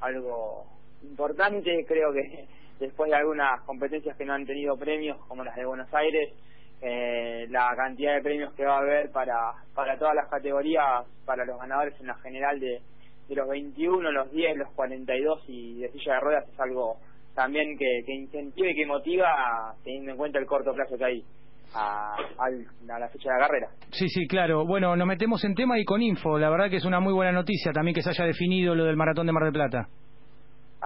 Algo 0.00 0.64
importante, 1.02 1.84
creo 1.86 2.14
que 2.14 2.46
después 2.78 3.10
de 3.10 3.16
algunas 3.16 3.60
competencias 3.62 4.16
que 4.16 4.24
no 4.24 4.34
han 4.34 4.46
tenido 4.46 4.76
premios, 4.76 5.18
como 5.26 5.44
las 5.44 5.56
de 5.56 5.64
Buenos 5.64 5.92
Aires, 5.92 6.32
eh, 6.80 7.46
la 7.50 7.74
cantidad 7.76 8.14
de 8.14 8.22
premios 8.22 8.54
que 8.54 8.64
va 8.64 8.76
a 8.76 8.80
haber 8.80 9.10
para, 9.10 9.52
para 9.74 9.98
todas 9.98 10.14
las 10.14 10.28
categorías, 10.28 11.06
para 11.24 11.44
los 11.44 11.58
ganadores 11.58 11.98
en 12.00 12.06
la 12.06 12.14
general 12.16 12.60
de, 12.60 12.80
de 13.28 13.34
los 13.34 13.48
21, 13.48 14.12
los 14.12 14.30
10, 14.30 14.56
los 14.56 14.70
42 14.72 15.44
y 15.48 15.80
de 15.80 15.90
silla 15.92 16.14
de 16.14 16.20
ruedas 16.20 16.48
es 16.48 16.60
algo 16.60 16.96
también 17.34 17.76
que, 17.78 18.02
que 18.04 18.14
incentiva 18.14 18.68
y 18.68 18.74
que 18.74 18.86
motiva 18.86 19.74
teniendo 19.84 20.12
en 20.12 20.16
cuenta 20.16 20.38
el 20.38 20.46
corto 20.46 20.72
plazo 20.72 20.96
que 20.96 21.04
hay 21.04 21.24
a, 21.74 22.14
a 22.14 22.98
la 22.98 23.08
fecha 23.08 23.30
de 23.30 23.38
la 23.38 23.46
carrera. 23.46 23.68
Sí, 23.90 24.08
sí, 24.08 24.26
claro. 24.26 24.64
Bueno, 24.66 24.96
nos 24.96 25.06
metemos 25.06 25.44
en 25.44 25.54
tema 25.54 25.78
y 25.78 25.84
con 25.84 26.02
info. 26.02 26.38
La 26.38 26.50
verdad 26.50 26.70
que 26.70 26.76
es 26.76 26.84
una 26.84 27.00
muy 27.00 27.12
buena 27.12 27.32
noticia 27.32 27.72
también 27.72 27.94
que 27.94 28.02
se 28.02 28.10
haya 28.10 28.24
definido 28.24 28.74
lo 28.74 28.84
del 28.84 28.96
maratón 28.96 29.26
de 29.26 29.32
Mar 29.32 29.44
del 29.44 29.52
Plata. 29.52 29.88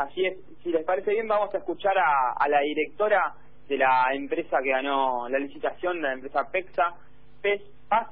Así 0.03 0.25
es, 0.27 0.37
si 0.63 0.71
les 0.71 0.85
parece 0.85 1.13
bien 1.13 1.29
vamos 1.29 1.55
a 1.55 1.59
escuchar 1.59 1.95
a, 1.97 2.49
la 2.49 2.61
directora 2.61 3.35
de 3.69 3.79
la 3.79 4.07
empresa 4.13 4.59
que 4.63 4.71
ganó 4.71 5.29
la 5.29 5.39
licitación, 5.39 6.03
la 6.03 6.13
empresa 6.13 6.51
PEXA, 6.51 6.95
PES, 7.41 7.63
Paz, 7.89 8.09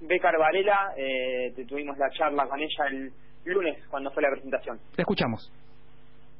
Becar 0.00 0.38
Varela, 0.38 0.94
eh, 0.96 1.52
tuvimos 1.68 1.98
la 1.98 2.10
charla 2.10 2.46
con 2.46 2.60
ella 2.60 2.86
el 2.90 3.12
lunes 3.44 3.84
cuando 3.88 4.10
fue 4.12 4.22
la 4.22 4.30
presentación. 4.30 4.78
Te 4.94 5.02
escuchamos. 5.02 5.50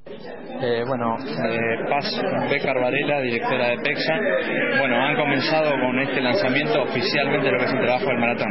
Eh, 0.04 0.84
bueno, 0.86 1.16
eh, 1.16 1.78
Paz 1.88 2.04
Becar 2.50 2.76
Varela, 2.80 3.20
directora 3.20 3.68
de 3.68 3.78
PEXA. 3.78 4.14
Bueno, 4.78 5.00
han 5.00 5.16
comenzado 5.16 5.70
con 5.80 5.98
este 6.00 6.20
lanzamiento 6.20 6.82
oficialmente 6.82 7.50
lo 7.50 7.58
que 7.58 7.64
es 7.64 7.72
el 7.72 7.80
trabajo 7.80 8.06
del 8.06 8.18
maratón. 8.18 8.48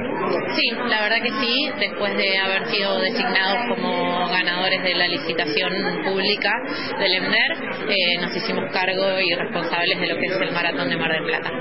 Sí, 0.55 0.71
la 0.89 1.01
verdad 1.01 1.21
que 1.21 1.31
sí, 1.31 1.69
después 1.77 2.15
de 2.15 2.37
haber 2.37 2.65
sido 2.67 2.99
designados 3.01 3.65
como 3.69 4.29
ganadores 4.29 4.81
de 4.83 4.95
la 4.95 5.07
licitación 5.07 5.73
pública 6.05 6.51
del 6.99 7.13
EMDER, 7.15 7.51
eh, 7.89 8.17
nos 8.21 8.35
hicimos 8.35 8.71
cargo 8.71 9.19
y 9.19 9.33
responsables 9.35 9.99
de 9.99 10.07
lo 10.07 10.17
que 10.17 10.25
es 10.27 10.41
el 10.41 10.51
maratón 10.51 10.89
de 10.89 10.95
Mar 10.97 11.11
del 11.11 11.23
Plata. 11.25 11.51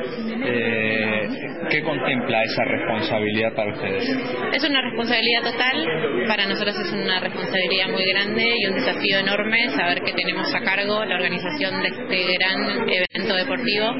Eh, 0.44 1.28
¿Qué 1.68 1.82
contempla 1.82 2.42
esa 2.44 2.64
responsabilidad 2.64 3.54
para 3.54 3.72
ustedes? 3.72 4.08
Es 4.52 4.68
una 4.68 4.80
responsabilidad 4.82 5.42
total, 5.42 6.26
para 6.26 6.46
nosotros 6.46 6.76
es 6.78 6.92
una 6.92 7.20
responsabilidad 7.20 7.88
muy 7.90 8.04
grande 8.06 8.48
y 8.56 8.66
un 8.66 8.74
desafío 8.74 9.18
enorme 9.18 9.68
saber 9.80 10.02
que 10.02 10.12
tenemos 10.12 10.54
a 10.54 10.60
cargo 10.60 11.04
la 11.06 11.14
organización 11.14 11.80
de 11.80 11.88
este 11.88 12.34
gran 12.34 12.86
evento 12.86 13.34
deportivo 13.34 13.94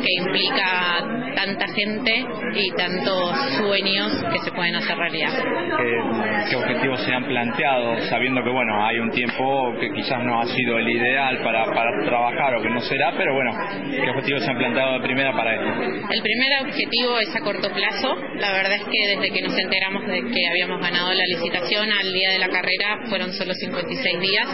que 0.00 0.12
implica 0.16 1.04
tanta 1.36 1.66
gente 1.74 2.24
y 2.54 2.70
tantos 2.72 3.36
sueños 3.58 4.12
que 4.32 4.38
se 4.38 4.50
pueden 4.52 4.76
hacer 4.76 4.96
realidad. 4.96 5.32
¿Qué, 5.76 6.50
qué 6.50 6.56
objetivos 6.56 7.00
se 7.04 7.12
han 7.12 7.24
planteado, 7.26 8.00
sabiendo 8.08 8.42
que 8.42 8.50
bueno 8.50 8.86
hay 8.86 8.98
un 8.98 9.10
tiempo 9.10 9.74
que 9.78 9.92
quizás 9.92 10.24
no 10.24 10.40
ha 10.40 10.46
sido 10.46 10.78
el 10.78 10.88
ideal 10.88 11.38
para, 11.44 11.66
para 11.66 11.90
trabajar 12.04 12.54
o 12.56 12.62
que 12.62 12.70
no 12.70 12.80
será, 12.80 13.12
pero 13.16 13.34
bueno, 13.34 13.52
¿qué 13.90 14.10
objetivos 14.10 14.42
se 14.42 14.50
han 14.50 14.56
planteado 14.56 14.94
de 14.94 15.00
primera 15.00 15.32
para 15.32 15.54
esto? 15.54 15.82
El 16.10 16.22
primer 16.22 16.62
objetivo 16.62 17.18
es 17.18 17.36
a 17.36 17.40
corto 17.40 17.68
plazo. 17.72 18.16
La 18.36 18.52
verdad 18.52 18.74
es 18.74 18.84
que 18.84 19.16
desde 19.16 19.30
que 19.30 19.42
nos 19.42 19.58
enteramos 19.58 20.06
de 20.06 20.20
que 20.22 20.48
habíamos 20.48 20.80
ganado 20.80 21.12
la 21.12 21.24
licitación 21.26 21.88
al 21.92 22.12
día 22.12 22.30
de 22.32 22.38
la 22.38 22.48
carrera 22.48 23.00
fueron 23.08 23.32
solo 23.32 23.52
56 23.54 24.20
días, 24.20 24.48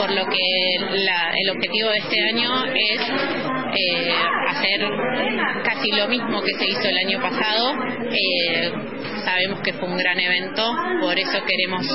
por 0.00 0.10
lo 0.12 0.24
que 0.24 0.96
la- 0.96 1.32
el 1.36 1.50
objetivo 1.50 1.90
de 1.90 1.98
este 1.98 2.20
año 2.32 2.64
es 2.74 3.00
eh, 3.72 4.12
hacer 4.48 4.80
casi 5.62 5.90
lo 5.92 6.08
mismo 6.08 6.40
que 6.42 6.52
se 6.58 6.66
hizo 6.66 6.88
el 6.88 6.96
año 7.06 7.20
pasado. 7.20 7.72
Eh, 8.10 8.72
sabemos 9.24 9.60
que 9.62 9.72
fue 9.74 9.88
un 9.88 9.96
gran 9.98 10.18
evento, 10.18 10.74
por 11.00 11.18
eso 11.18 11.38
queremos 11.46 11.86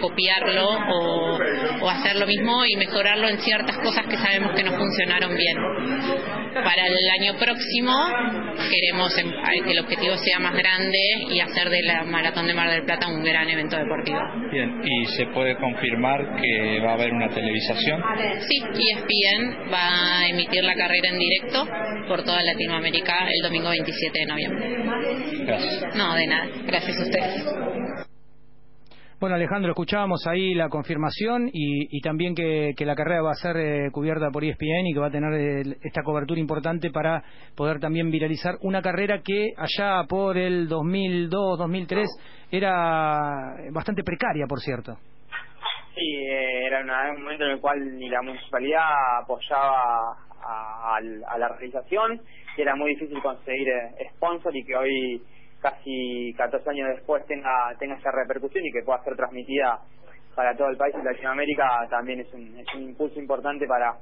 copiarlo 0.00 0.68
o, 0.68 1.38
o 1.80 1.88
hacer 1.90 2.16
lo 2.16 2.26
mismo 2.26 2.64
y 2.66 2.76
mejorarlo 2.76 3.28
en 3.28 3.38
ciertas 3.38 3.78
cosas 3.78 4.04
que 4.08 4.16
sabemos 4.16 4.52
que 4.54 4.62
no 4.64 4.72
funcionaron 4.72 5.34
bien. 5.36 5.56
Para 6.64 6.86
el 6.86 7.10
año 7.20 7.34
próximo 7.38 7.92
queremos 8.70 9.16
em- 9.18 9.32
que 9.64 9.70
el 9.72 9.78
objetivo 9.80 10.16
sea 10.16 10.38
más 10.38 10.54
grande 10.54 10.98
y 11.30 11.40
hacer 11.40 11.68
de 11.70 11.82
la 11.82 12.04
Maratón 12.04 12.46
de 12.46 12.54
Mar 12.54 12.70
del 12.70 12.84
Plata 12.84 13.08
un 13.08 13.22
gran 13.22 13.48
evento 13.48 13.76
deportivo. 13.76 14.18
Bien, 14.50 14.80
y 14.84 15.06
se 15.16 15.26
puede 15.26 15.56
confirmar 15.56 16.36
que 16.40 16.80
va 16.80 16.90
a 16.90 16.94
haber 16.94 17.12
una 17.12 17.28
televisación. 17.28 18.02
Sí, 18.40 18.62
ESPN 18.62 19.72
va 19.72 20.18
a 20.20 20.28
emitir 20.28 20.64
la 20.64 20.74
carrera 20.74 21.08
en 21.08 21.18
directo 21.18 21.66
por 22.08 22.24
toda 22.24 22.42
Latinoamérica 22.42 23.28
el 23.28 23.42
domingo 23.42 23.70
27 23.70 24.18
de 24.18 24.26
noviembre. 24.26 24.76
Gracias. 25.44 25.94
No, 25.94 26.14
de 26.14 26.26
nada. 26.26 26.46
Gracias 26.66 26.98
a 26.98 27.02
ustedes. 27.02 27.85
Bueno, 29.18 29.36
Alejandro, 29.36 29.70
escuchábamos 29.70 30.26
ahí 30.26 30.52
la 30.52 30.68
confirmación 30.68 31.48
y, 31.50 31.96
y 31.96 32.00
también 32.02 32.34
que, 32.34 32.74
que 32.76 32.84
la 32.84 32.94
carrera 32.94 33.22
va 33.22 33.30
a 33.30 33.34
ser 33.34 33.56
eh, 33.56 33.90
cubierta 33.90 34.30
por 34.30 34.44
ESPN 34.44 34.86
y 34.88 34.92
que 34.92 35.00
va 35.00 35.06
a 35.06 35.10
tener 35.10 35.32
eh, 35.32 35.76
esta 35.82 36.02
cobertura 36.02 36.38
importante 36.38 36.90
para 36.90 37.22
poder 37.56 37.80
también 37.80 38.10
viralizar 38.10 38.56
una 38.60 38.82
carrera 38.82 39.22
que 39.24 39.52
allá 39.56 40.04
por 40.06 40.36
el 40.36 40.68
2002-2003 40.68 42.04
era 42.52 43.56
bastante 43.72 44.02
precaria, 44.04 44.44
por 44.46 44.60
cierto. 44.60 44.98
Sí, 45.94 46.04
eh, 46.28 46.66
era 46.66 46.80
una- 46.82 47.12
un 47.16 47.22
momento 47.22 47.44
en 47.44 47.50
el 47.52 47.60
cual 47.60 47.96
ni 47.98 48.10
la 48.10 48.20
municipalidad 48.20 49.20
apoyaba 49.22 50.12
a, 50.44 50.96
al- 50.96 51.24
a 51.26 51.38
la 51.38 51.48
realización 51.56 52.20
y 52.58 52.60
era 52.60 52.76
muy 52.76 52.90
difícil 52.90 53.18
conseguir 53.22 53.66
eh, 53.66 54.10
sponsor 54.14 54.54
y 54.54 54.62
que 54.62 54.76
hoy, 54.76 55.22
casi 55.70 56.32
14 56.36 56.70
años 56.70 56.88
después, 56.94 57.26
tenga, 57.26 57.74
tenga 57.78 57.96
esa 57.96 58.10
repercusión 58.12 58.64
y 58.64 58.70
que 58.72 58.82
pueda 58.84 59.02
ser 59.02 59.16
transmitida 59.16 59.80
para 60.34 60.54
todo 60.56 60.68
el 60.68 60.76
país 60.76 60.94
y 61.00 61.04
Latinoamérica 61.04 61.86
también 61.90 62.20
es 62.20 62.32
un, 62.34 62.56
es 62.58 62.66
un 62.74 62.82
impulso 62.82 63.18
importante 63.18 63.66
para, 63.66 63.96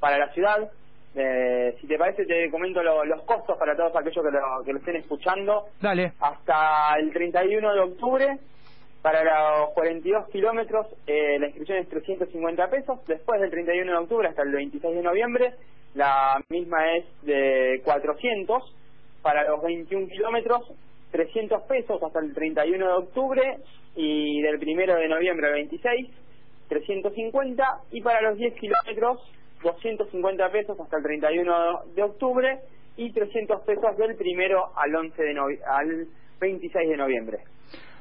para 0.00 0.18
la 0.18 0.28
ciudad. 0.32 0.70
Eh, 1.14 1.74
si 1.80 1.86
te 1.86 1.96
parece, 1.96 2.26
te 2.26 2.50
comento 2.50 2.82
lo- 2.82 3.04
los 3.04 3.22
costos 3.22 3.56
para 3.56 3.74
todos 3.74 3.94
aquellos 3.96 4.22
que 4.24 4.30
lo, 4.30 4.64
que 4.64 4.72
lo 4.72 4.78
estén 4.78 4.96
escuchando. 4.96 5.66
Dale. 5.80 6.12
Hasta 6.20 6.96
el 6.98 7.10
31 7.12 7.72
de 7.72 7.80
octubre 7.80 8.38
para 9.00 9.22
los 9.60 9.70
42 9.70 10.28
kilómetros 10.28 10.86
eh, 11.06 11.38
la 11.38 11.46
inscripción 11.46 11.78
es 11.78 11.88
350 11.88 12.68
pesos. 12.68 13.06
Después 13.06 13.40
del 13.40 13.50
31 13.50 13.90
de 13.92 13.98
octubre 13.98 14.28
hasta 14.28 14.42
el 14.42 14.52
26 14.52 14.94
de 14.96 15.02
noviembre 15.02 15.54
la 15.94 16.38
misma 16.50 16.92
es 16.96 17.04
de 17.22 17.80
400. 17.84 18.74
Para 19.22 19.42
los 19.48 19.62
21 19.62 20.08
kilómetros 20.08 20.72
300 21.10 21.62
pesos 21.62 22.02
hasta 22.02 22.20
el 22.20 22.34
31 22.34 22.86
de 22.86 22.92
octubre 22.92 23.58
y 23.94 24.42
del 24.42 24.56
1 24.56 24.94
de 24.96 25.08
noviembre 25.08 25.46
al 25.46 25.52
26 25.54 26.08
350 26.68 27.64
y 27.92 28.00
para 28.00 28.20
los 28.22 28.36
10 28.38 28.54
kilómetros 28.54 29.20
250 29.62 30.50
pesos 30.50 30.78
hasta 30.78 30.96
el 30.96 31.02
31 31.02 31.80
de 31.94 32.02
octubre 32.02 32.58
y 32.96 33.12
300 33.12 33.62
pesos 33.62 33.96
del 33.96 34.16
1 34.18 34.72
al 34.74 34.94
11 34.94 35.22
de 35.22 35.58
al 35.66 36.06
26 36.40 36.88
de 36.88 36.96
noviembre. 36.96 37.38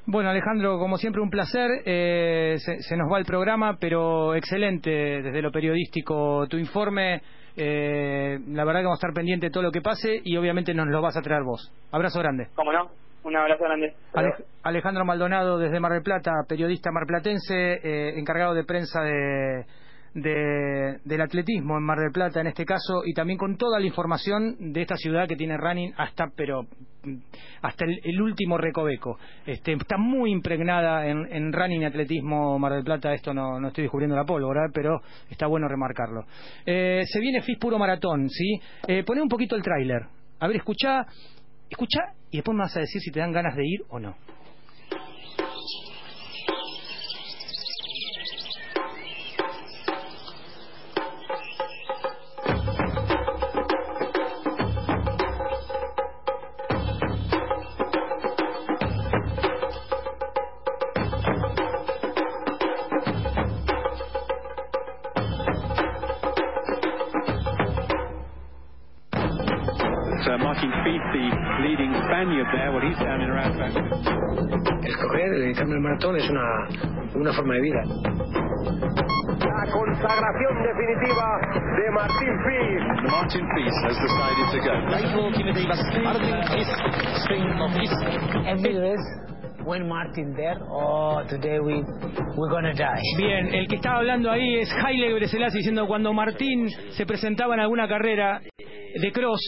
Bueno, 0.08 0.30
Alejandro, 0.30 0.78
como 0.78 0.97
siempre, 0.97 1.22
un 1.22 1.30
placer. 1.32 1.82
Eh, 1.86 2.56
se, 2.60 2.80
se 2.82 2.95
nos 2.95 3.12
va 3.12 3.18
el 3.18 3.26
programa, 3.26 3.78
pero 3.80 4.36
excelente 4.36 4.89
desde 4.91 5.41
lo 5.41 5.51
periodístico 5.51 6.45
tu 6.47 6.58
informe. 6.58 7.22
Eh, 7.58 8.38
la 8.49 8.66
verdad 8.66 8.82
que 8.82 8.86
vamos 8.86 8.97
a 8.97 9.01
estar 9.08 9.14
pendientes 9.14 9.49
de 9.49 9.51
todo 9.53 9.64
lo 9.64 9.72
que 9.72 9.82
pase 9.82 10.20
y 10.24 10.38
obviamente 10.38 10.74
nos 10.74 10.88
lo 10.88 11.01
vas 11.01 11.18
a 11.18 11.22
traer 11.22 11.43
vos. 11.43 11.72
Abrazo 11.91 12.20
grande. 12.20 12.47
¿Cómo 12.56 12.72
no? 12.72 12.89
Un 13.24 13.36
abrazo 13.36 13.64
grande. 13.64 13.93
Ale- 14.14 14.34
Alejandro 14.62 15.06
Maldonado 15.06 15.58
desde 15.58 15.80
Mar 15.80 15.93
del 15.93 16.03
Plata, 16.03 16.32
periodista 16.47 16.91
marplatense, 16.91 17.80
eh, 17.82 18.20
encargado 18.20 18.53
de 18.53 18.64
prensa 18.64 19.01
de, 19.01 19.66
de- 20.16 20.99
del 21.03 21.22
atletismo 21.22 21.78
en 21.78 21.84
Mar 21.84 21.99
del 21.99 22.11
Plata 22.11 22.39
en 22.39 22.47
este 22.47 22.66
caso 22.66 23.03
y 23.05 23.13
también 23.13 23.38
con 23.38 23.57
toda 23.57 23.80
la 23.80 23.86
información 23.86 24.55
de 24.74 24.82
esta 24.82 24.95
ciudad 24.95 25.28
que 25.28 25.36
tiene 25.36 25.57
running 25.57 25.93
hasta 25.97 26.30
pero 26.36 26.63
mm, 26.63 27.16
hasta 27.61 27.86
el, 27.86 28.22
último 28.22 28.57
recoveco. 28.57 29.20
Este, 29.45 29.74
está 29.74 29.97
muy 29.97 30.32
impregnada 30.32 31.05
en, 31.07 31.28
en 31.32 31.51
running 31.51 31.82
y 31.82 31.86
atletismo 31.86 32.57
Mar 32.57 32.74
del 32.74 32.84
Plata, 32.84 33.13
esto 33.13 33.34
no, 33.34 33.59
no 33.59 33.68
estoy 33.68 33.84
descubriendo 33.84 34.16
la 34.16 34.24
pólvora, 34.24 34.70
pero 34.74 35.01
está 35.30 35.47
bueno 35.47 35.68
remarcarlo. 35.68 36.26
Eh, 36.66 37.03
se 37.05 37.20
viene 37.20 37.41
FIS 37.41 37.57
Puro 37.59 37.78
Maratón, 37.78 38.30
¿sí? 38.30 38.59
Eh, 38.88 39.03
poné 39.03 39.22
un 39.22 39.30
poquito 39.30 39.55
el 39.55 39.61
tráiler. 39.61 40.03
A 40.39 40.47
ver, 40.47 40.57
escuchá, 40.57 41.05
escuchá 41.70 42.13
y 42.32 42.38
después 42.38 42.55
me 42.55 42.63
vas 42.63 42.78
a 42.78 42.82
decir 42.82 43.01
si 43.01 43.11
te 43.11 43.20
dan 43.20 43.32
ganas 43.34 43.55
de 43.55 43.66
ir 43.66 43.82
o 43.89 43.99
no. 43.99 44.16
maratón 75.96 76.18
es 76.18 76.30
una, 76.30 76.68
una 77.16 77.34
forma 77.34 77.56
de 77.56 77.62
vida. 77.62 77.82
La 79.39 79.72
consagración 79.72 80.64
definitiva 80.64 81.39
de 81.78 81.91
Martin 81.91 82.38
Pease. 82.43 82.86
Martin 83.10 83.48
Pease 83.56 83.80
has 83.84 83.98
decided 84.02 84.48
to 84.52 84.60
go. 84.60 84.74
Every 88.46 88.76
race 88.78 89.08
when 89.66 89.88
Martin 89.88 90.36
there 90.36 90.60
or 90.70 91.24
oh, 91.24 91.28
today 91.28 91.60
we 91.60 91.84
we're 92.36 92.52
gonna 92.52 92.74
die. 92.74 93.02
Bien, 93.18 93.54
el 93.54 93.68
que 93.68 93.76
estaba 93.78 94.00
hablando 94.00 94.30
ahí 94.30 94.58
es 94.58 94.70
Haile 94.84 95.14
Breselas 95.14 95.54
diciendo 95.54 95.88
cuando 95.88 96.14
Martín 96.14 96.70
se 96.91 97.06
presentaba 97.06 97.54
en 97.56 97.62
alguna 97.62 97.88
carrera 97.88 98.41
de 99.02 99.12
cross 99.12 99.39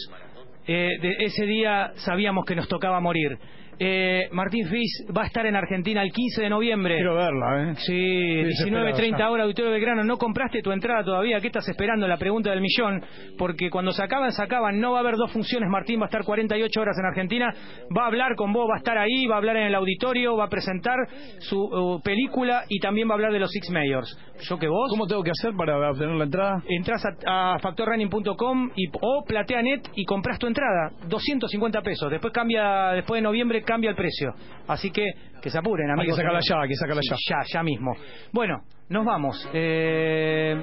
eh, 0.66 0.98
de 1.00 1.16
ese 1.20 1.44
día 1.44 1.92
sabíamos 1.96 2.44
que 2.44 2.54
nos 2.56 2.68
tocaba 2.68 3.00
morir. 3.00 3.38
Eh, 3.80 4.28
Martín 4.32 4.66
Fis 4.68 5.04
va 5.16 5.22
a 5.22 5.26
estar 5.26 5.46
en 5.46 5.54
Argentina 5.54 6.02
el 6.02 6.10
15 6.10 6.42
de 6.42 6.50
noviembre. 6.50 6.96
Quiero 6.96 7.14
verla, 7.14 7.62
¿eh? 7.62 7.74
Sí, 7.76 8.40
Estoy 8.40 8.72
19.30 8.72 8.84
desesperado, 8.86 9.32
horas, 9.32 9.44
Auditorio 9.44 9.70
Belgrano. 9.70 10.04
¿No 10.04 10.18
compraste 10.18 10.62
tu 10.62 10.72
entrada 10.72 11.04
todavía? 11.04 11.40
¿Qué 11.40 11.46
estás 11.46 11.68
esperando? 11.68 12.08
La 12.08 12.16
pregunta 12.16 12.50
del 12.50 12.60
millón. 12.60 13.02
Porque 13.36 13.70
cuando 13.70 13.92
se 13.92 14.02
acaban, 14.02 14.32
se 14.32 14.42
acaban. 14.42 14.80
No 14.80 14.92
va 14.92 14.98
a 14.98 15.00
haber 15.00 15.16
dos 15.16 15.30
funciones. 15.30 15.68
Martín 15.70 16.00
va 16.00 16.04
a 16.04 16.06
estar 16.06 16.24
48 16.24 16.80
horas 16.80 16.96
en 16.98 17.06
Argentina. 17.06 17.54
Va 17.96 18.04
a 18.04 18.06
hablar 18.06 18.34
con 18.34 18.52
vos, 18.52 18.68
va 18.68 18.74
a 18.74 18.78
estar 18.78 18.98
ahí, 18.98 19.26
va 19.26 19.36
a 19.36 19.38
hablar 19.38 19.56
en 19.56 19.66
el 19.66 19.74
auditorio, 19.74 20.36
va 20.36 20.44
a 20.44 20.48
presentar 20.48 20.96
su 21.38 21.60
uh, 21.60 22.00
película 22.02 22.64
y 22.68 22.80
también 22.80 23.08
va 23.08 23.12
a 23.12 23.14
hablar 23.14 23.32
de 23.32 23.38
los 23.38 23.50
Six 23.50 23.70
Mayors. 23.70 24.18
¿Yo 24.40 24.58
que 24.58 24.68
vos? 24.68 24.88
¿Cómo 24.90 25.06
tengo 25.06 25.22
que 25.22 25.30
hacer 25.30 25.52
para 25.56 25.90
obtener 25.90 26.14
la 26.16 26.24
entrada? 26.24 26.62
Entras 26.68 27.02
a, 27.26 27.54
a 27.54 27.58
factorrunning.com 27.58 28.70
y, 28.74 28.88
o 29.00 29.24
plateanet 29.26 29.88
y 29.94 30.04
compras 30.04 30.38
tu 30.38 30.46
entrada. 30.46 30.90
250 31.08 31.80
pesos. 31.82 32.10
Después 32.10 32.32
cambia, 32.32 32.92
después 32.92 33.18
de 33.18 33.22
noviembre 33.22 33.62
cambia 33.68 33.90
el 33.90 33.96
precio. 33.96 34.34
Así 34.66 34.90
que 34.90 35.04
que 35.42 35.50
se 35.50 35.58
apuren, 35.58 35.88
Hay 35.90 35.94
que 35.94 36.00
amigos. 36.00 36.16
sacarla 36.16 36.40
ya, 36.48 36.60
hay 36.62 36.68
que 36.68 36.74
sacarla 36.74 37.02
Sí, 37.02 37.08
ya. 37.10 37.16
Ya, 37.28 37.44
ya 37.54 37.62
mismo. 37.62 37.92
Bueno, 38.32 38.62
nos 38.88 39.04
vamos. 39.04 39.48
Eh, 39.52 40.56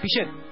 Pillet. 0.00 0.47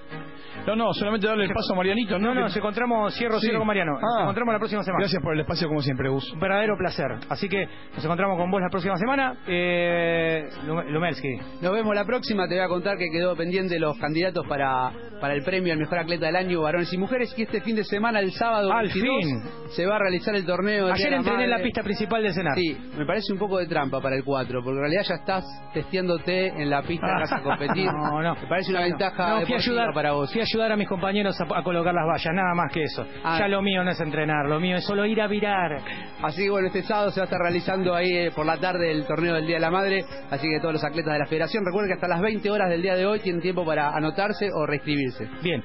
No, 0.67 0.77
no, 0.77 0.93
solamente 0.95 1.27
darle 1.27 1.45
el 1.45 1.53
paso 1.53 1.73
a 1.73 1.77
Marianito. 1.77 2.19
No, 2.19 2.35
no, 2.35 2.41
nos 2.43 2.57
encontramos, 2.57 3.15
cierro, 3.15 3.39
Sí. 3.39 3.47
cierro 3.47 3.59
con 3.61 3.67
Mariano. 3.69 3.93
Nos 3.93 4.03
Ah. 4.19 4.23
encontramos 4.23 4.53
la 4.53 4.59
próxima 4.59 4.83
semana. 4.83 5.01
Gracias 5.03 5.23
por 5.23 5.35
el 5.35 5.41
espacio 5.41 5.69
como 5.69 5.81
siempre, 5.81 6.09
Gus. 6.09 6.33
Un 6.33 6.41
verdadero 6.41 6.77
placer. 6.77 7.07
Así 7.29 7.49
que 7.49 7.67
nos 7.95 8.05
encontramos 8.05 8.39
con 8.39 8.51
vos 8.51 8.61
la 8.61 8.69
próxima 8.69 8.97
semana. 8.97 9.35
Eh, 9.47 10.49
Lum- 10.67 10.89
Lumelsky. 10.91 11.37
Nos 11.63 11.73
vemos 11.73 11.95
la 11.95 12.05
próxima. 12.05 12.47
Te 12.49 12.55
voy 12.55 12.65
a 12.65 12.69
contar 12.69 12.97
que 12.99 13.09
quedó 13.11 13.37
pendiente 13.37 13.79
los 13.79 13.97
candidatos 13.99 14.45
para, 14.49 14.91
para 15.21 15.35
el 15.35 15.43
premio 15.43 15.73
al 15.73 15.79
mejor 15.79 15.99
atleta 15.99 16.27
del 16.27 16.37
año, 16.37 16.63
varones 16.63 16.93
y 16.93 16.99
mujeres. 16.99 17.35
Y 17.37 17.43
este 17.43 17.61
fin 17.61 17.77
de 17.77 17.85
semana, 17.85 18.21
el 18.21 18.33
sábado 18.33 18.73
Al 18.73 18.87
22, 18.89 19.25
fin. 19.25 19.43
se 19.71 19.87
va 19.87 19.97
a 19.97 19.99
realizar 19.99 20.35
el 20.35 20.45
torneo. 20.47 20.87
Ayer 20.93 21.05
de 21.07 21.11
la 21.11 21.17
entrené 21.19 21.45
en 21.45 21.51
la 21.51 21.59
pista 21.59 21.83
principal 21.83 22.23
del 22.23 22.33
Senar. 22.33 22.55
Sí, 22.55 22.77
me 22.97 23.07
parece 23.07 23.33
un 23.33 23.39
poco 23.39 23.59
de 23.59 23.67
trampa 23.67 24.01
para 24.01 24.17
el 24.17 24.25
4, 24.25 24.61
porque 24.63 24.77
en 24.77 24.81
realidad 24.81 25.03
ya 25.09 25.15
estás 25.17 25.45
testeándote 25.73 26.49
en 26.49 26.71
la 26.71 26.83
pista 26.83 27.07
que 27.07 27.21
vas 27.23 27.33
a 27.33 27.43
competir. 27.43 27.87
No, 27.97 28.23
no. 28.23 28.35
Me 28.35 28.47
parece 28.49 28.71
una 28.71 28.83
ventaja 28.83 29.29
no, 29.29 29.35
deportiva 29.41 29.59
ayudar, 29.59 29.95
para 29.95 30.13
vos. 30.13 30.31
Ayudar 30.47 30.73
a 30.73 30.77
mis 30.77 30.89
compañeros 30.89 31.37
a, 31.41 31.59
a 31.59 31.63
colocar 31.63 31.93
las 31.93 32.07
vallas, 32.07 32.33
nada 32.33 32.55
más 32.55 32.73
que 32.73 32.83
eso. 32.85 33.05
Ah. 33.25 33.37
Ya 33.39 33.49
lo 33.49 33.63
mío 33.63 33.83
no 33.83 33.91
es 33.91 34.01
entrenar, 34.01 34.47
lo 34.47 34.61
mío 34.61 34.77
es 34.77 34.85
solo 34.85 35.05
ir 35.05 35.21
a 35.21 35.27
virar. 35.27 35.81
Así 36.23 36.45
que 36.45 36.51
bueno, 36.51 36.69
este 36.69 36.83
sábado 36.83 37.11
se 37.11 37.21
va 37.21 37.25
a 37.25 37.27
estar 37.27 37.41
realizando 37.41 37.95
ahí 37.95 38.17
eh, 38.17 38.31
por 38.35 38.47
la 38.47 38.57
tarde 38.57 38.93
el 38.93 39.05
torneo 39.07 39.35
del 39.35 39.47
Día 39.47 39.57
de 39.57 39.61
la 39.61 39.71
Madre. 39.71 40.05
Así 40.31 40.47
que 40.49 40.61
todos 40.61 40.75
los 40.75 40.85
atletas 40.85 41.13
de 41.15 41.19
la 41.19 41.27
federación, 41.27 41.65
recuerden 41.65 41.91
que 41.91 41.95
hasta 41.95 42.09
las 42.09 42.21
20 42.21 42.51
horas 42.51 42.71
del 42.71 42.83
día 42.83 42.95
de 42.95 43.07
hoy 43.07 43.21
tienen 43.21 43.43
tiempo 43.43 43.65
para 43.65 43.91
anotarse 43.91 44.49
o 44.55 44.67
reinscribirse. 44.67 45.29
Bien. 45.43 45.65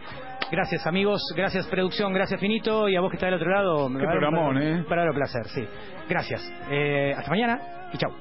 Gracias 0.51 0.85
amigos, 0.85 1.21
gracias 1.33 1.65
producción, 1.67 2.11
gracias 2.13 2.37
Finito 2.37 2.89
y 2.89 2.95
a 2.97 3.01
vos 3.01 3.09
que 3.09 3.15
está 3.15 3.27
del 3.27 3.35
otro 3.35 3.49
lado. 3.49 3.87
Qué 3.87 4.05
programón, 4.05 4.57
un, 4.57 4.61
¿eh? 4.61 4.83
Verdadero 4.89 5.13
placer, 5.13 5.47
sí. 5.47 5.65
Gracias. 6.09 6.41
Eh, 6.69 7.13
hasta 7.15 7.29
mañana 7.29 7.61
y 7.93 7.97
chao. 7.97 8.11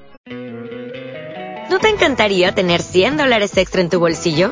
¿No 1.69 1.79
te 1.79 1.89
encantaría 1.89 2.53
tener 2.53 2.81
100 2.81 3.17
dólares 3.17 3.57
extra 3.57 3.81
en 3.81 3.89
tu 3.89 3.99
bolsillo? 3.99 4.51